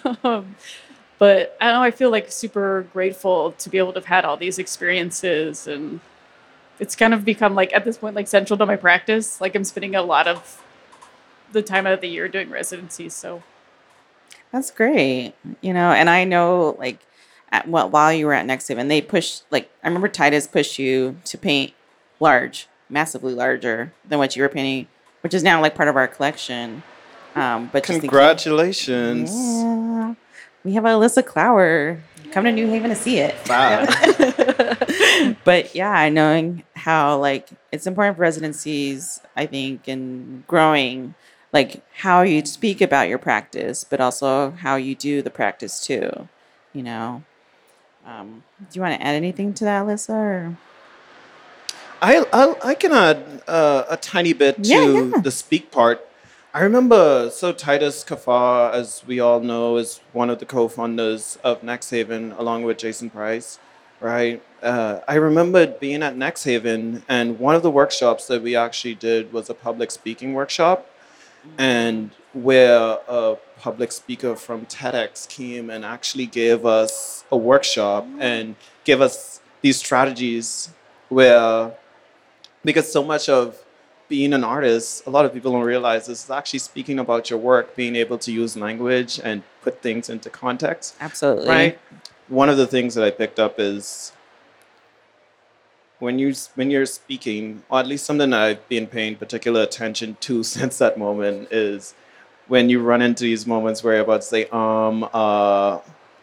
morning. 0.04 0.18
um, 0.24 0.56
but 1.24 1.56
I 1.62 1.68
don't 1.68 1.76
know. 1.76 1.84
I 1.84 1.92
feel 1.92 2.10
like 2.12 2.30
super 2.34 2.86
grateful 2.92 3.54
to 3.54 3.70
be 3.70 3.78
able 3.78 3.94
to 3.94 4.00
have 4.00 4.08
had 4.08 4.26
all 4.26 4.36
these 4.36 4.60
experiences, 4.60 5.68
and 5.68 6.02
it's 6.80 6.98
kind 6.98 7.14
of 7.14 7.24
become 7.24 7.56
like 7.56 7.72
at 7.72 7.86
this 7.86 7.98
point 7.98 8.14
like 8.14 8.28
central 8.28 8.58
to 8.58 8.66
my 8.66 8.76
practice. 8.76 9.40
Like 9.40 9.56
I'm 9.56 9.64
spending 9.64 9.96
a 9.96 10.02
lot 10.02 10.28
of 10.28 10.62
the 11.54 11.62
time 11.62 11.88
out 11.88 11.94
of 11.94 12.02
the 12.02 12.10
year 12.10 12.28
doing 12.28 12.50
residencies. 12.50 13.14
So 13.14 13.42
That's 14.52 14.70
great. 14.70 15.32
You 15.62 15.72
know, 15.74 15.94
and 15.94 16.10
I 16.10 16.26
know 16.26 16.76
like 16.78 17.00
at, 17.54 17.70
well, 17.70 17.90
while 17.90 18.12
you 18.12 18.26
were 18.26 18.34
at 18.34 18.46
NXTHVN, 18.46 18.90
they 18.90 19.00
pushed 19.02 19.44
like 19.50 19.72
I 19.82 19.88
remember 19.88 20.10
Titus 20.10 20.46
pushed 20.46 20.78
you 20.78 21.16
to 21.24 21.38
paint 21.38 21.72
large, 22.20 22.68
massively 22.90 23.34
larger 23.34 23.94
than 24.06 24.20
what 24.20 24.36
you 24.36 24.44
were 24.44 24.50
painting, 24.50 24.88
which 25.22 25.34
is 25.34 25.42
now 25.42 25.62
like 25.62 25.74
part 25.74 25.88
of 25.88 25.96
our 25.96 26.10
collection. 26.10 26.84
Um, 27.34 27.70
but 27.72 27.80
just 27.84 28.02
thinking- 28.02 28.10
Congratulations. 28.10 29.32
We 30.64 30.74
have 30.74 30.84
Alyssa 30.84 31.24
Klauer. 31.24 32.00
Come 32.32 32.46
to 32.46 32.52
New 32.52 32.68
Haven 32.68 32.90
to 32.90 32.96
see 32.96 33.20
it. 33.20 33.36
Wow. 33.48 33.86
but 35.44 35.76
yeah, 35.76 36.10
knowing 36.10 36.64
how 36.76 37.18
like 37.20 37.50
it's 37.72 37.86
important 37.86 38.16
for 38.18 38.22
residencies, 38.22 39.20
I 39.36 39.46
think, 39.46 39.88
and 39.88 40.46
growing, 40.48 41.16
like 41.52 41.84
how 41.98 42.22
you 42.22 42.44
speak 42.46 42.82
about 42.82 43.08
your 43.10 43.20
practice, 43.20 43.84
but 43.84 44.02
also 44.02 44.52
how 44.52 44.76
you 44.78 44.96
do 44.96 45.22
the 45.22 45.30
practice 45.30 45.86
too. 45.86 46.28
You 46.74 46.84
know, 46.84 47.24
um, 48.06 48.44
do 48.60 48.66
you 48.72 48.82
want 48.82 49.00
to 49.00 49.06
add 49.06 49.16
anything 49.16 49.54
to 49.56 49.64
that, 49.66 49.86
Alyssa? 49.86 50.10
Or? 50.10 50.58
I, 52.02 52.26
I, 52.34 52.70
I 52.70 52.74
can 52.74 52.92
add 52.92 53.44
uh, 53.48 53.84
a 53.90 53.98
tiny 53.98 54.34
bit 54.34 54.64
to 54.64 54.70
Yeah, 54.70 54.86
yeah. 54.86 55.22
the 55.22 55.32
speak 55.32 55.72
part. 55.72 56.06
I 56.56 56.62
remember, 56.62 57.32
so 57.32 57.52
Titus 57.52 58.04
Kaphar, 58.04 58.72
as 58.72 59.04
we 59.08 59.20
all 59.20 59.40
know, 59.40 59.78
is 59.78 60.02
one 60.12 60.30
of 60.30 60.38
the 60.38 60.46
co-founders 60.46 61.40
of 61.44 61.64
NXTHVN, 61.64 62.38
along 62.38 62.62
with 62.62 62.78
Jason 62.78 63.10
Price, 63.10 63.58
right? 64.00 64.40
Uh, 64.62 65.00
I 65.08 65.16
remember 65.16 65.66
being 65.66 66.04
at 66.04 66.14
NXTHVN, 66.14 67.02
and 67.10 67.40
one 67.40 67.56
of 67.56 67.64
the 67.64 67.72
workshops 67.72 68.28
that 68.28 68.44
we 68.44 68.56
actually 68.56 68.94
did 68.94 69.34
was 69.34 69.50
a 69.50 69.56
public 69.56 69.90
speaking 69.90 70.36
workshop, 70.36 70.88
and 71.58 72.12
where 72.34 73.00
a 73.08 73.36
public 73.58 73.92
speaker 73.92 74.36
from 74.36 74.68
TEDx 74.68 75.28
came 75.28 75.72
and 75.72 75.84
actually 75.84 76.28
gave 76.28 76.68
us 76.68 77.24
a 77.32 77.38
workshop 77.38 78.06
and 78.20 78.56
gave 78.84 79.02
us 79.02 79.42
these 79.62 79.78
strategies 79.78 80.70
where 81.10 81.76
because 82.64 82.92
so 82.92 83.04
much 83.04 83.28
of 83.28 83.63
being 84.14 84.32
an 84.32 84.44
artist, 84.44 85.08
a 85.08 85.10
lot 85.10 85.26
of 85.26 85.34
people 85.34 85.52
don't 85.52 85.64
realize 85.64 86.06
this 86.06 86.24
is 86.26 86.30
actually 86.30 86.60
speaking 86.60 87.00
about 87.00 87.32
your 87.32 87.40
work, 87.40 87.76
being 87.76 87.96
able 87.96 88.16
to 88.20 88.32
use 88.32 88.56
language 88.56 89.20
and 89.24 89.42
put 89.64 89.82
things 89.82 90.08
into 90.08 90.30
context, 90.30 90.96
Absolutely. 91.02 91.48
right? 91.48 91.80
One 92.28 92.48
of 92.48 92.58
the 92.58 92.68
things 92.68 92.94
that 92.94 93.04
I 93.04 93.10
picked 93.10 93.40
up 93.40 93.56
is 93.58 94.12
when 95.98 96.20
you 96.20 96.32
when 96.54 96.70
you're 96.70 96.86
speaking, 96.86 97.64
or 97.70 97.80
at 97.80 97.88
least 97.88 98.06
something 98.06 98.30
that 98.30 98.40
I've 98.40 98.70
been 98.70 98.86
paying 98.86 99.16
particular 99.16 99.64
attention 99.64 100.16
to 100.28 100.44
since 100.56 100.78
that 100.78 100.96
moment 100.96 101.52
is 101.52 101.96
when 102.48 102.70
you 102.70 102.82
run 102.84 103.02
into 103.02 103.24
these 103.24 103.48
moments 103.48 103.84
where 103.84 103.96
you're 103.96 104.04
about 104.04 104.22
to 104.22 104.28
say 104.28 104.46
um 104.52 105.10
uh 105.12 105.80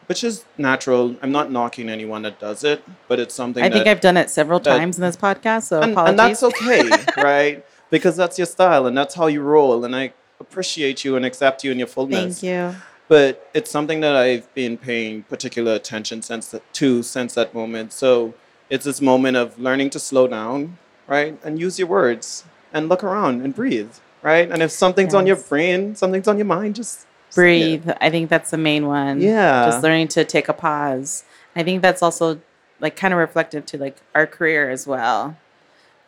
which 0.06 0.22
is 0.22 0.44
natural. 0.58 1.16
I'm 1.22 1.32
not 1.32 1.50
knocking 1.50 1.88
anyone 1.88 2.22
that 2.22 2.38
does 2.38 2.62
it, 2.62 2.84
but 3.08 3.18
it's 3.18 3.34
something 3.34 3.64
I 3.64 3.68
think 3.70 3.88
I've 3.88 4.00
done 4.00 4.16
it 4.16 4.30
several 4.30 4.60
that- 4.60 4.76
times 4.78 4.96
in 4.96 5.02
this 5.02 5.16
podcast, 5.16 5.64
so 5.64 5.80
and, 5.82 5.90
apologies. 5.92 6.10
and 6.10 6.18
that's 6.20 6.42
okay, 6.44 6.82
right? 7.30 7.64
Because 7.90 8.16
that's 8.16 8.38
your 8.38 8.46
style 8.46 8.86
and 8.86 8.96
that's 8.96 9.14
how 9.14 9.26
you 9.26 9.42
roll. 9.42 9.84
And 9.84 9.94
I 9.94 10.12
appreciate 10.38 11.04
you 11.04 11.16
and 11.16 11.24
accept 11.24 11.64
you 11.64 11.72
in 11.72 11.78
your 11.78 11.88
fullness. 11.88 12.40
Thank 12.40 12.74
you. 12.74 12.80
But 13.08 13.50
it's 13.54 13.70
something 13.70 14.00
that 14.00 14.14
I've 14.14 14.52
been 14.54 14.78
paying 14.78 15.24
particular 15.24 15.74
attention 15.74 16.22
since 16.22 16.48
the, 16.48 16.62
to 16.74 17.02
since 17.02 17.34
that 17.34 17.52
moment. 17.52 17.92
So 17.92 18.34
it's 18.70 18.84
this 18.84 19.00
moment 19.00 19.36
of 19.36 19.58
learning 19.58 19.90
to 19.90 19.98
slow 19.98 20.28
down, 20.28 20.78
right, 21.08 21.36
and 21.44 21.58
use 21.58 21.76
your 21.78 21.88
words 21.88 22.44
and 22.72 22.88
look 22.88 23.02
around 23.02 23.42
and 23.42 23.52
breathe, 23.52 23.90
right. 24.22 24.48
And 24.48 24.62
if 24.62 24.70
something's 24.70 25.12
on 25.12 25.26
your 25.26 25.34
brain, 25.36 25.96
something's 25.96 26.28
on 26.28 26.38
your 26.38 26.46
mind, 26.46 26.76
just 26.76 27.04
breathe. 27.34 27.90
I 28.00 28.10
think 28.10 28.30
that's 28.30 28.52
the 28.52 28.58
main 28.58 28.86
one. 28.86 29.20
Yeah. 29.20 29.66
Just 29.66 29.82
learning 29.82 30.08
to 30.08 30.24
take 30.24 30.48
a 30.48 30.52
pause. 30.52 31.24
I 31.56 31.64
think 31.64 31.82
that's 31.82 32.02
also 32.02 32.40
like 32.78 32.94
kind 32.94 33.12
of 33.12 33.18
reflective 33.18 33.66
to 33.66 33.78
like 33.78 33.96
our 34.14 34.26
career 34.26 34.70
as 34.70 34.86
well. 34.86 35.36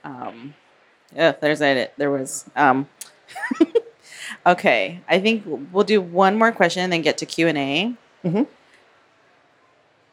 Um, 0.05 0.55
yeah, 1.15 1.33
there's 1.33 1.61
it. 1.61 1.93
There 1.97 2.11
was. 2.11 2.45
Um, 2.57 2.89
okay, 4.47 5.01
I 5.09 5.21
think 5.21 5.45
we'll 5.47 5.85
do 5.85 6.01
one 6.01 6.37
more 6.37 6.53
question 6.53 6.83
and 6.83 6.93
then 6.93 7.03
get 7.03 7.19
to 7.19 7.27
Q 7.27 7.49
and 7.49 7.59
A. 7.59 7.95
Mhm. 8.25 8.47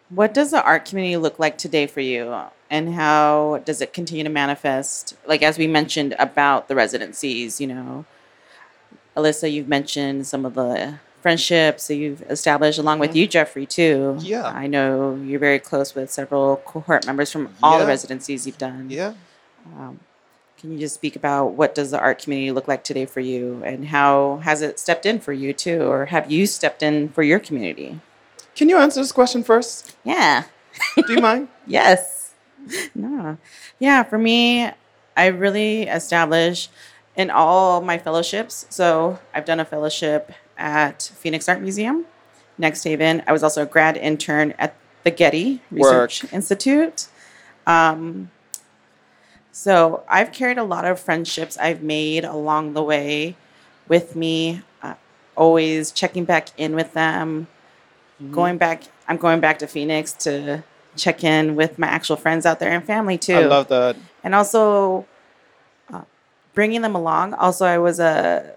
What 0.09 0.33
does 0.33 0.51
the 0.51 0.63
art 0.63 0.85
community 0.85 1.17
look 1.17 1.37
like 1.37 1.57
today 1.57 1.85
for 1.85 2.01
you, 2.01 2.35
and 2.69 2.95
how 2.95 3.61
does 3.65 3.81
it 3.81 3.93
continue 3.93 4.23
to 4.23 4.29
manifest? 4.29 5.15
Like 5.25 5.43
as 5.43 5.57
we 5.57 5.67
mentioned 5.67 6.15
about 6.17 6.67
the 6.67 6.75
residencies, 6.75 7.61
you 7.61 7.67
know, 7.67 8.05
Alyssa, 9.15 9.51
you've 9.51 9.67
mentioned 9.67 10.25
some 10.25 10.45
of 10.45 10.55
the 10.55 10.95
friendships 11.21 11.87
that 11.87 11.95
you've 11.95 12.21
established 12.23 12.79
along 12.79 12.99
with 12.99 13.15
you, 13.15 13.27
Jeffrey, 13.27 13.65
too. 13.65 14.17
Yeah. 14.21 14.45
I 14.45 14.67
know 14.67 15.15
you're 15.15 15.39
very 15.39 15.59
close 15.59 15.93
with 15.93 16.09
several 16.09 16.57
cohort 16.65 17.05
members 17.05 17.29
from 17.31 17.53
all 17.61 17.77
the 17.77 17.85
residencies 17.85 18.47
you've 18.47 18.57
done. 18.57 18.89
Yeah. 18.89 19.13
Um, 19.77 19.99
can 20.59 20.73
you 20.73 20.79
just 20.79 20.95
speak 20.95 21.15
about 21.15 21.53
what 21.53 21.73
does 21.73 21.91
the 21.91 21.99
art 21.99 22.19
community 22.21 22.51
look 22.51 22.67
like 22.67 22.83
today 22.83 23.05
for 23.05 23.21
you, 23.21 23.63
and 23.63 23.87
how 23.87 24.41
has 24.43 24.61
it 24.61 24.77
stepped 24.77 25.05
in 25.05 25.19
for 25.19 25.31
you 25.31 25.53
too, 25.53 25.83
or 25.83 26.07
have 26.07 26.29
you 26.29 26.45
stepped 26.45 26.83
in 26.83 27.09
for 27.09 27.23
your 27.23 27.39
community? 27.39 27.99
Can 28.55 28.67
you 28.67 28.77
answer 28.77 28.99
this 28.99 29.13
question 29.13 29.43
first? 29.43 29.95
Yeah. 30.03 30.43
Do 30.95 31.13
you 31.13 31.21
mind? 31.21 31.47
Yes. 31.65 32.33
No. 32.93 33.37
Yeah, 33.79 34.03
for 34.03 34.17
me, 34.17 34.69
I 35.15 35.27
really 35.27 35.83
established 35.83 36.71
in 37.15 37.29
all 37.29 37.81
my 37.81 37.97
fellowships. 37.97 38.65
So 38.69 39.19
I've 39.33 39.45
done 39.45 39.59
a 39.59 39.65
fellowship 39.65 40.31
at 40.57 41.11
Phoenix 41.15 41.47
Art 41.47 41.61
Museum, 41.61 42.05
NXTHVN. 42.59 43.23
I 43.27 43.31
was 43.31 43.43
also 43.43 43.63
a 43.63 43.65
grad 43.65 43.97
intern 43.97 44.53
at 44.57 44.75
the 45.03 45.11
Getty 45.11 45.61
Research 45.71 46.23
Work. 46.23 46.33
Institute. 46.33 47.07
Um, 47.65 48.31
so 49.51 50.03
I've 50.07 50.31
carried 50.31 50.57
a 50.57 50.63
lot 50.63 50.85
of 50.85 50.99
friendships 50.99 51.57
I've 51.57 51.81
made 51.83 52.23
along 52.25 52.73
the 52.73 52.83
way 52.83 53.35
with 53.87 54.15
me, 54.15 54.61
uh, 54.83 54.93
always 55.35 55.91
checking 55.91 56.25
back 56.25 56.49
in 56.57 56.75
with 56.75 56.93
them, 56.93 57.47
going 58.31 58.57
back. 58.57 58.83
I'm 59.07 59.17
going 59.17 59.39
back 59.39 59.59
to 59.59 59.67
Phoenix 59.67 60.11
to 60.13 60.63
check 60.95 61.23
in 61.23 61.55
with 61.55 61.79
my 61.79 61.87
actual 61.87 62.15
friends 62.15 62.45
out 62.45 62.59
there 62.59 62.71
and 62.71 62.83
family 62.83 63.17
too 63.17 63.35
I 63.35 63.45
love 63.45 63.67
that. 63.69 63.95
and 64.23 64.35
also 64.35 65.05
uh, 65.93 66.01
bringing 66.53 66.81
them 66.81 66.95
along. 66.95 67.33
Also, 67.35 67.65
I 67.65 67.77
was 67.77 67.99
a, 67.99 68.55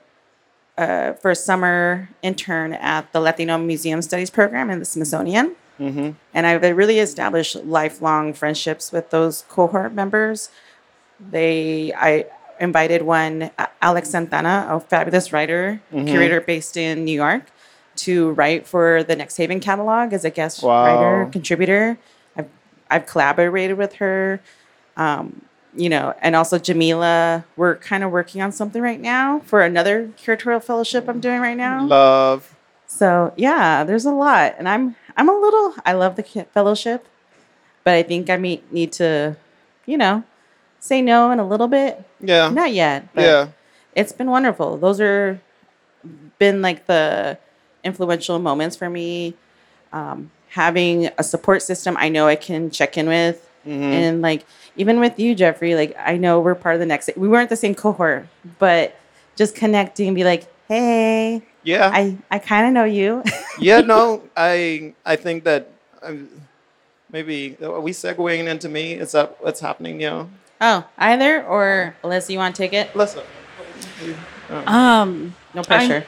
for 0.77 0.83
a 0.85 1.15
first 1.15 1.45
summer 1.45 2.09
intern 2.23 2.73
at 2.75 3.13
the 3.13 3.21
Latino 3.21 3.59
Museum 3.59 4.03
Studies 4.03 4.31
program 4.31 4.71
in 4.71 4.79
the 4.79 4.85
Smithsonian, 4.85 5.55
hmm 5.79 6.11
and 6.35 6.47
I've 6.47 6.63
really 6.77 6.99
established 6.99 7.57
lifelong 7.57 8.33
friendships 8.35 8.93
with 8.93 9.11
those 9.11 9.45
cohort 9.49 9.93
members. 9.93 10.51
They, 11.31 11.93
I 11.95 12.27
invited 12.61 13.03
one, 13.03 13.51
Alex 13.81 14.11
Santana, 14.11 14.67
a 14.71 14.81
fabulous 14.81 15.33
writer, 15.33 15.81
Mhm. 15.93 16.07
curator 16.09 16.41
based 16.41 16.77
in 16.77 17.05
New 17.05 17.13
York, 17.15 17.43
to 17.97 18.31
write 18.33 18.67
for 18.67 19.03
the 19.03 19.15
NXTHVN 19.15 19.61
catalog 19.61 20.13
as 20.13 20.25
a 20.25 20.31
guest 20.31 20.63
Wow. 20.63 20.85
writer 20.85 21.29
contributor. 21.31 21.99
I've 22.37 22.49
I've 22.91 23.07
collaborated 23.07 23.79
with 23.79 23.95
her, 23.95 24.41
um, 24.97 25.43
you 25.75 25.89
know, 25.89 26.15
and 26.21 26.37
also 26.37 26.59
Jamila. 26.59 27.45
We're 27.57 27.77
kind 27.77 28.05
of 28.05 28.11
working 28.11 28.43
on 28.43 28.53
something 28.53 28.83
right 28.83 29.01
now 29.01 29.41
for 29.47 29.63
another 29.63 30.09
curatorial 30.23 30.63
fellowship 30.63 31.09
I'm 31.09 31.21
doing 31.21 31.41
right 31.41 31.57
now. 31.57 31.87
Love. 31.87 32.55
So 32.87 33.33
yeah, 33.37 33.83
there's 33.85 34.05
a 34.05 34.13
lot, 34.13 34.55
and 34.59 34.69
I'm 34.69 34.97
I'm 35.17 35.29
a 35.29 35.39
little. 35.39 35.75
I 35.87 35.93
love 35.95 36.17
the 36.17 36.23
fellowship, 36.53 37.07
but 37.85 37.95
I 37.95 38.03
think 38.03 38.29
I 38.31 38.37
may, 38.37 38.61
need 38.71 38.93
to, 38.93 39.37
you 39.87 39.97
know, 39.97 40.23
say 40.83 41.01
no 41.01 41.31
in 41.31 41.39
a 41.39 41.47
little 41.47 41.69
bit. 41.69 42.03
Yeah. 42.21 42.51
Not 42.51 42.73
yet. 42.73 43.09
But 43.15 43.23
yeah. 43.23 43.49
it's 43.95 44.13
been 44.13 44.29
wonderful. 44.31 44.77
Those 44.77 45.01
are 45.01 45.41
been 46.39 46.61
like 46.61 46.87
the 46.87 47.39
influential 47.85 48.39
moments 48.41 48.75
for 48.77 48.91
me. 48.91 49.35
Um, 49.93 50.31
having 50.51 51.09
a 51.19 51.23
support 51.23 51.63
system 51.63 51.97
I 51.99 52.09
know 52.09 52.27
I 52.27 52.35
can 52.37 52.71
check 52.71 52.99
in 52.99 53.07
with, 53.07 53.49
Mhm. 53.67 53.93
and 53.93 54.23
like 54.23 54.45
even 54.77 54.99
with 55.01 55.19
you, 55.21 55.35
Jeffrey. 55.35 55.75
Like 55.77 55.95
I 55.99 56.17
know 56.17 56.41
we're 56.41 56.57
part 56.57 56.75
of 56.75 56.81
the 56.81 56.87
next. 56.87 57.11
We 57.17 57.29
weren't 57.29 57.49
the 57.49 57.57
same 57.57 57.75
cohort, 57.75 58.27
but 58.59 58.97
just 59.37 59.55
connecting 59.55 60.09
and 60.09 60.17
be 60.17 60.25
like, 60.25 60.45
hey, 60.69 61.43
Yeah. 61.63 61.91
I 61.93 62.17
I 62.31 62.39
kind 62.41 62.67
of 62.67 62.73
know 62.73 62.85
you. 62.85 63.23
yeah. 63.61 63.81
No, 63.83 64.23
I 64.37 64.95
I 65.07 65.15
think 65.17 65.45
that 65.45 65.69
um, 66.03 66.29
maybe 67.13 67.57
are 67.63 67.81
we 67.81 67.93
segueing 67.93 68.49
into 68.49 68.69
me? 68.69 68.95
Is 68.95 69.13
that 69.13 69.37
what's 69.41 69.61
happening? 69.61 70.01
Yeah. 70.01 70.27
Oh, 70.63 70.87
either 70.97 71.45
or 71.45 71.95
Alyssa, 72.03 72.31
you 72.31 72.39
want 72.39 72.55
to 72.57 72.63
take 72.63 72.73
it? 72.73 72.97
Listen. 72.97 73.23
Um, 74.67 75.35
No 75.55 75.63
pressure. 75.63 76.07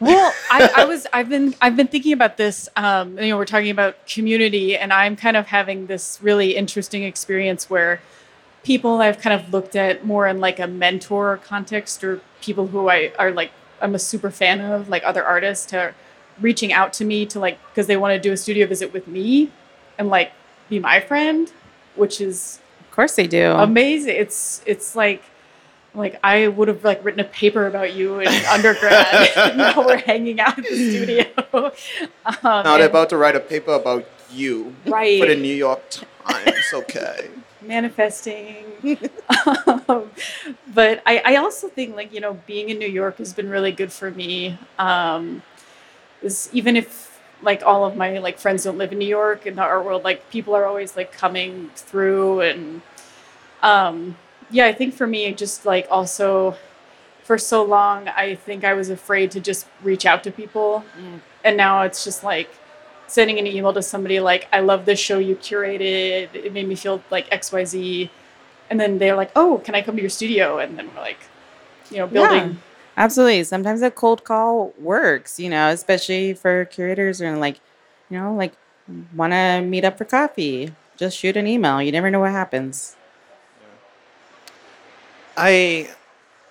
well, 0.00 0.32
I, 0.50 0.70
I 0.76 0.84
was 0.84 1.06
I've 1.12 1.28
been 1.28 1.54
I've 1.60 1.76
been 1.76 1.88
thinking 1.88 2.12
about 2.12 2.36
this. 2.36 2.68
Um, 2.76 3.18
you 3.18 3.28
know, 3.28 3.36
we're 3.36 3.44
talking 3.44 3.70
about 3.70 4.06
community, 4.06 4.76
and 4.76 4.92
I'm 4.92 5.16
kind 5.16 5.36
of 5.36 5.46
having 5.46 5.86
this 5.86 6.18
really 6.22 6.56
interesting 6.56 7.02
experience 7.04 7.68
where 7.70 8.00
people 8.62 9.00
I've 9.00 9.20
kind 9.20 9.40
of 9.40 9.52
looked 9.52 9.76
at 9.76 10.04
more 10.04 10.26
in 10.26 10.40
like 10.40 10.58
a 10.58 10.66
mentor 10.66 11.40
context, 11.44 12.04
or 12.04 12.20
people 12.40 12.68
who 12.68 12.88
I 12.88 13.12
are 13.18 13.30
like 13.30 13.52
I'm 13.80 13.94
a 13.94 13.98
super 13.98 14.30
fan 14.30 14.60
of, 14.60 14.88
like 14.88 15.02
other 15.04 15.24
artists, 15.24 15.72
are 15.72 15.94
reaching 16.40 16.72
out 16.72 16.92
to 16.94 17.04
me 17.04 17.24
to 17.26 17.38
like 17.38 17.58
because 17.70 17.86
they 17.86 17.96
want 17.96 18.12
to 18.12 18.18
do 18.18 18.32
a 18.32 18.36
studio 18.36 18.66
visit 18.66 18.92
with 18.92 19.06
me 19.06 19.50
and 19.98 20.08
like 20.08 20.32
be 20.68 20.78
my 20.78 21.00
friend, 21.00 21.52
which 21.94 22.20
is 22.20 22.58
of 22.58 22.63
course 22.94 23.14
they 23.16 23.26
do. 23.26 23.50
amazing. 23.52 24.16
It's 24.16 24.62
it's 24.66 24.94
like 24.96 25.22
like 25.94 26.18
I 26.24 26.48
would 26.48 26.68
have 26.68 26.82
like 26.84 27.04
written 27.04 27.20
a 27.20 27.24
paper 27.24 27.66
about 27.66 27.94
you 27.94 28.20
in 28.20 28.28
undergrad. 28.50 29.30
now 29.56 29.86
we're 29.86 29.98
hanging 29.98 30.40
out 30.40 30.58
in 30.58 30.64
the 30.64 30.90
studio. 30.90 31.26
Um, 32.26 32.34
Now 32.42 32.62
they're 32.62 32.72
and 32.74 32.90
about 32.90 33.08
to 33.10 33.16
write 33.16 33.36
a 33.36 33.40
paper 33.40 33.72
about 33.74 34.04
you 34.32 34.74
Right. 34.86 35.20
for 35.20 35.26
the 35.28 35.36
New 35.36 35.54
York 35.54 35.82
Times. 35.90 36.64
Okay. 36.72 37.28
manifesting. 37.62 38.64
um, 39.88 40.10
but 40.74 41.02
I, 41.06 41.22
I 41.24 41.36
also 41.36 41.68
think 41.68 41.94
like 41.96 42.12
you 42.12 42.20
know 42.20 42.34
being 42.46 42.68
in 42.70 42.78
New 42.78 42.88
York 42.88 43.18
has 43.18 43.32
been 43.32 43.48
really 43.48 43.72
good 43.72 43.92
for 43.92 44.10
me. 44.10 44.58
Um, 44.78 45.42
is 46.22 46.48
even 46.52 46.76
if 46.76 47.13
like 47.42 47.62
all 47.62 47.84
of 47.84 47.96
my 47.96 48.18
like 48.18 48.38
friends 48.38 48.64
don't 48.64 48.78
live 48.78 48.92
in 48.92 48.98
New 48.98 49.08
York 49.08 49.46
in 49.46 49.56
the 49.56 49.62
art 49.62 49.84
world, 49.84 50.04
like 50.04 50.30
people 50.30 50.54
are 50.54 50.64
always 50.64 50.96
like 50.96 51.12
coming 51.12 51.70
through 51.74 52.40
and 52.40 52.82
um, 53.62 54.16
yeah, 54.50 54.66
I 54.66 54.72
think 54.72 54.94
for 54.94 55.06
me 55.06 55.32
just 55.34 55.64
like 55.66 55.86
also 55.90 56.56
for 57.22 57.38
so 57.38 57.62
long 57.64 58.08
I 58.08 58.34
think 58.34 58.64
I 58.64 58.74
was 58.74 58.90
afraid 58.90 59.30
to 59.32 59.40
just 59.40 59.66
reach 59.82 60.04
out 60.06 60.22
to 60.24 60.30
people, 60.30 60.84
Mm. 60.98 61.20
and 61.42 61.56
now 61.56 61.82
it's 61.82 62.04
just 62.04 62.22
like 62.24 62.50
sending 63.06 63.38
an 63.38 63.46
email 63.46 63.72
to 63.72 63.82
somebody 63.82 64.18
like 64.18 64.48
i 64.50 64.60
love 64.60 64.86
this 64.86 64.98
show 64.98 65.18
you 65.18 65.36
curated. 65.36 66.34
It 66.34 66.52
made 66.54 66.66
me 66.66 66.74
feel 66.74 67.02
like 67.10 67.28
xyz 67.30 68.08
and 68.70 68.80
then 68.80 68.98
they're 68.98 69.14
like 69.16 69.30
oh 69.36 69.60
can 69.64 69.74
i 69.74 69.82
come 69.82 69.94
to 69.96 70.00
your 70.02 70.10
studio? 70.10 70.58
And 70.58 70.78
then 70.78 70.88
we're 70.94 71.00
like 71.02 71.18
you 71.90 71.98
know 71.98 72.06
building 72.06 72.58
Absolutely. 72.96 73.44
Sometimes 73.44 73.82
a 73.82 73.90
cold 73.90 74.24
call 74.24 74.72
works, 74.78 75.40
you 75.40 75.50
know, 75.50 75.68
especially 75.68 76.34
for 76.34 76.64
curators 76.66 77.20
and 77.20 77.40
like, 77.40 77.60
you 78.08 78.18
know, 78.18 78.34
like 78.34 78.52
want 79.14 79.32
to 79.32 79.62
meet 79.62 79.84
up 79.84 79.98
for 79.98 80.04
coffee. 80.04 80.72
Just 80.96 81.18
shoot 81.18 81.36
an 81.36 81.46
email. 81.46 81.82
You 81.82 81.90
never 81.90 82.10
know 82.10 82.20
what 82.20 82.30
happens. 82.30 82.96
I, 85.36 85.90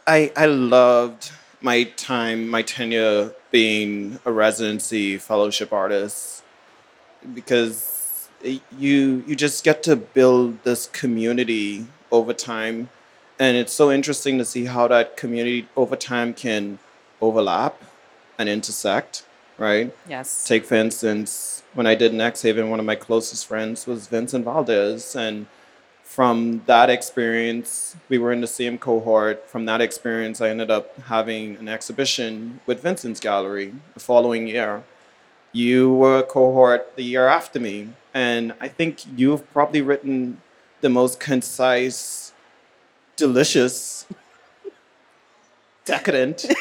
I, 0.05 0.33
I 0.35 0.45
loved 0.47 1.31
my 1.61 1.83
time, 1.83 2.49
my 2.49 2.61
tenure 2.61 3.31
being 3.51 4.19
a 4.25 4.31
residency 4.31 5.17
fellowship 5.17 5.71
artist 5.71 6.43
because 7.33 8.27
you 8.77 9.23
you 9.25 9.35
just 9.35 9.63
get 9.63 9.83
to 9.83 9.95
build 9.95 10.61
this 10.63 10.87
community 10.87 11.85
over 12.11 12.33
time, 12.33 12.89
and 13.43 13.57
it's 13.57 13.73
so 13.73 13.91
interesting 13.91 14.37
to 14.37 14.45
see 14.45 14.65
how 14.65 14.87
that 14.87 15.17
community 15.17 15.67
over 15.75 15.97
time 15.97 16.33
can 16.33 16.79
overlap 17.19 17.81
and 18.39 18.47
intersect, 18.47 19.25
right? 19.57 19.93
Yes. 20.07 20.45
Take 20.45 20.65
for 20.65 20.75
instance, 20.75 21.63
when 21.73 21.85
I 21.85 21.95
did 21.95 22.13
NXTHVN, 22.13 22.69
one 22.69 22.79
of 22.79 22.85
my 22.85 22.95
closest 22.95 23.45
friends 23.45 23.85
was 23.85 24.07
Vincent 24.07 24.45
Valdez, 24.45 25.15
and 25.15 25.47
from 26.03 26.61
that 26.67 26.89
experience, 26.89 27.97
we 28.07 28.17
were 28.17 28.31
in 28.31 28.41
the 28.41 28.47
same 28.47 28.77
cohort. 28.77 29.49
From 29.49 29.65
that 29.65 29.81
experience, 29.81 30.39
I 30.39 30.49
ended 30.49 30.71
up 30.71 30.97
having 31.01 31.57
an 31.57 31.67
exhibition 31.67 32.61
with 32.65 32.81
Vincent's 32.81 33.19
gallery 33.19 33.73
the 33.93 33.99
following 33.99 34.47
year. 34.47 34.83
You 35.51 35.93
were 35.93 36.19
a 36.19 36.23
cohort 36.23 36.95
the 36.95 37.03
year 37.03 37.27
after 37.27 37.59
me, 37.59 37.89
and 38.13 38.53
I 38.61 38.69
think 38.69 39.01
you've 39.17 39.51
probably 39.51 39.81
written 39.81 40.41
the 40.81 40.89
most 40.89 41.19
concise, 41.19 42.32
delicious, 43.15 44.05
decadent, 45.85 46.45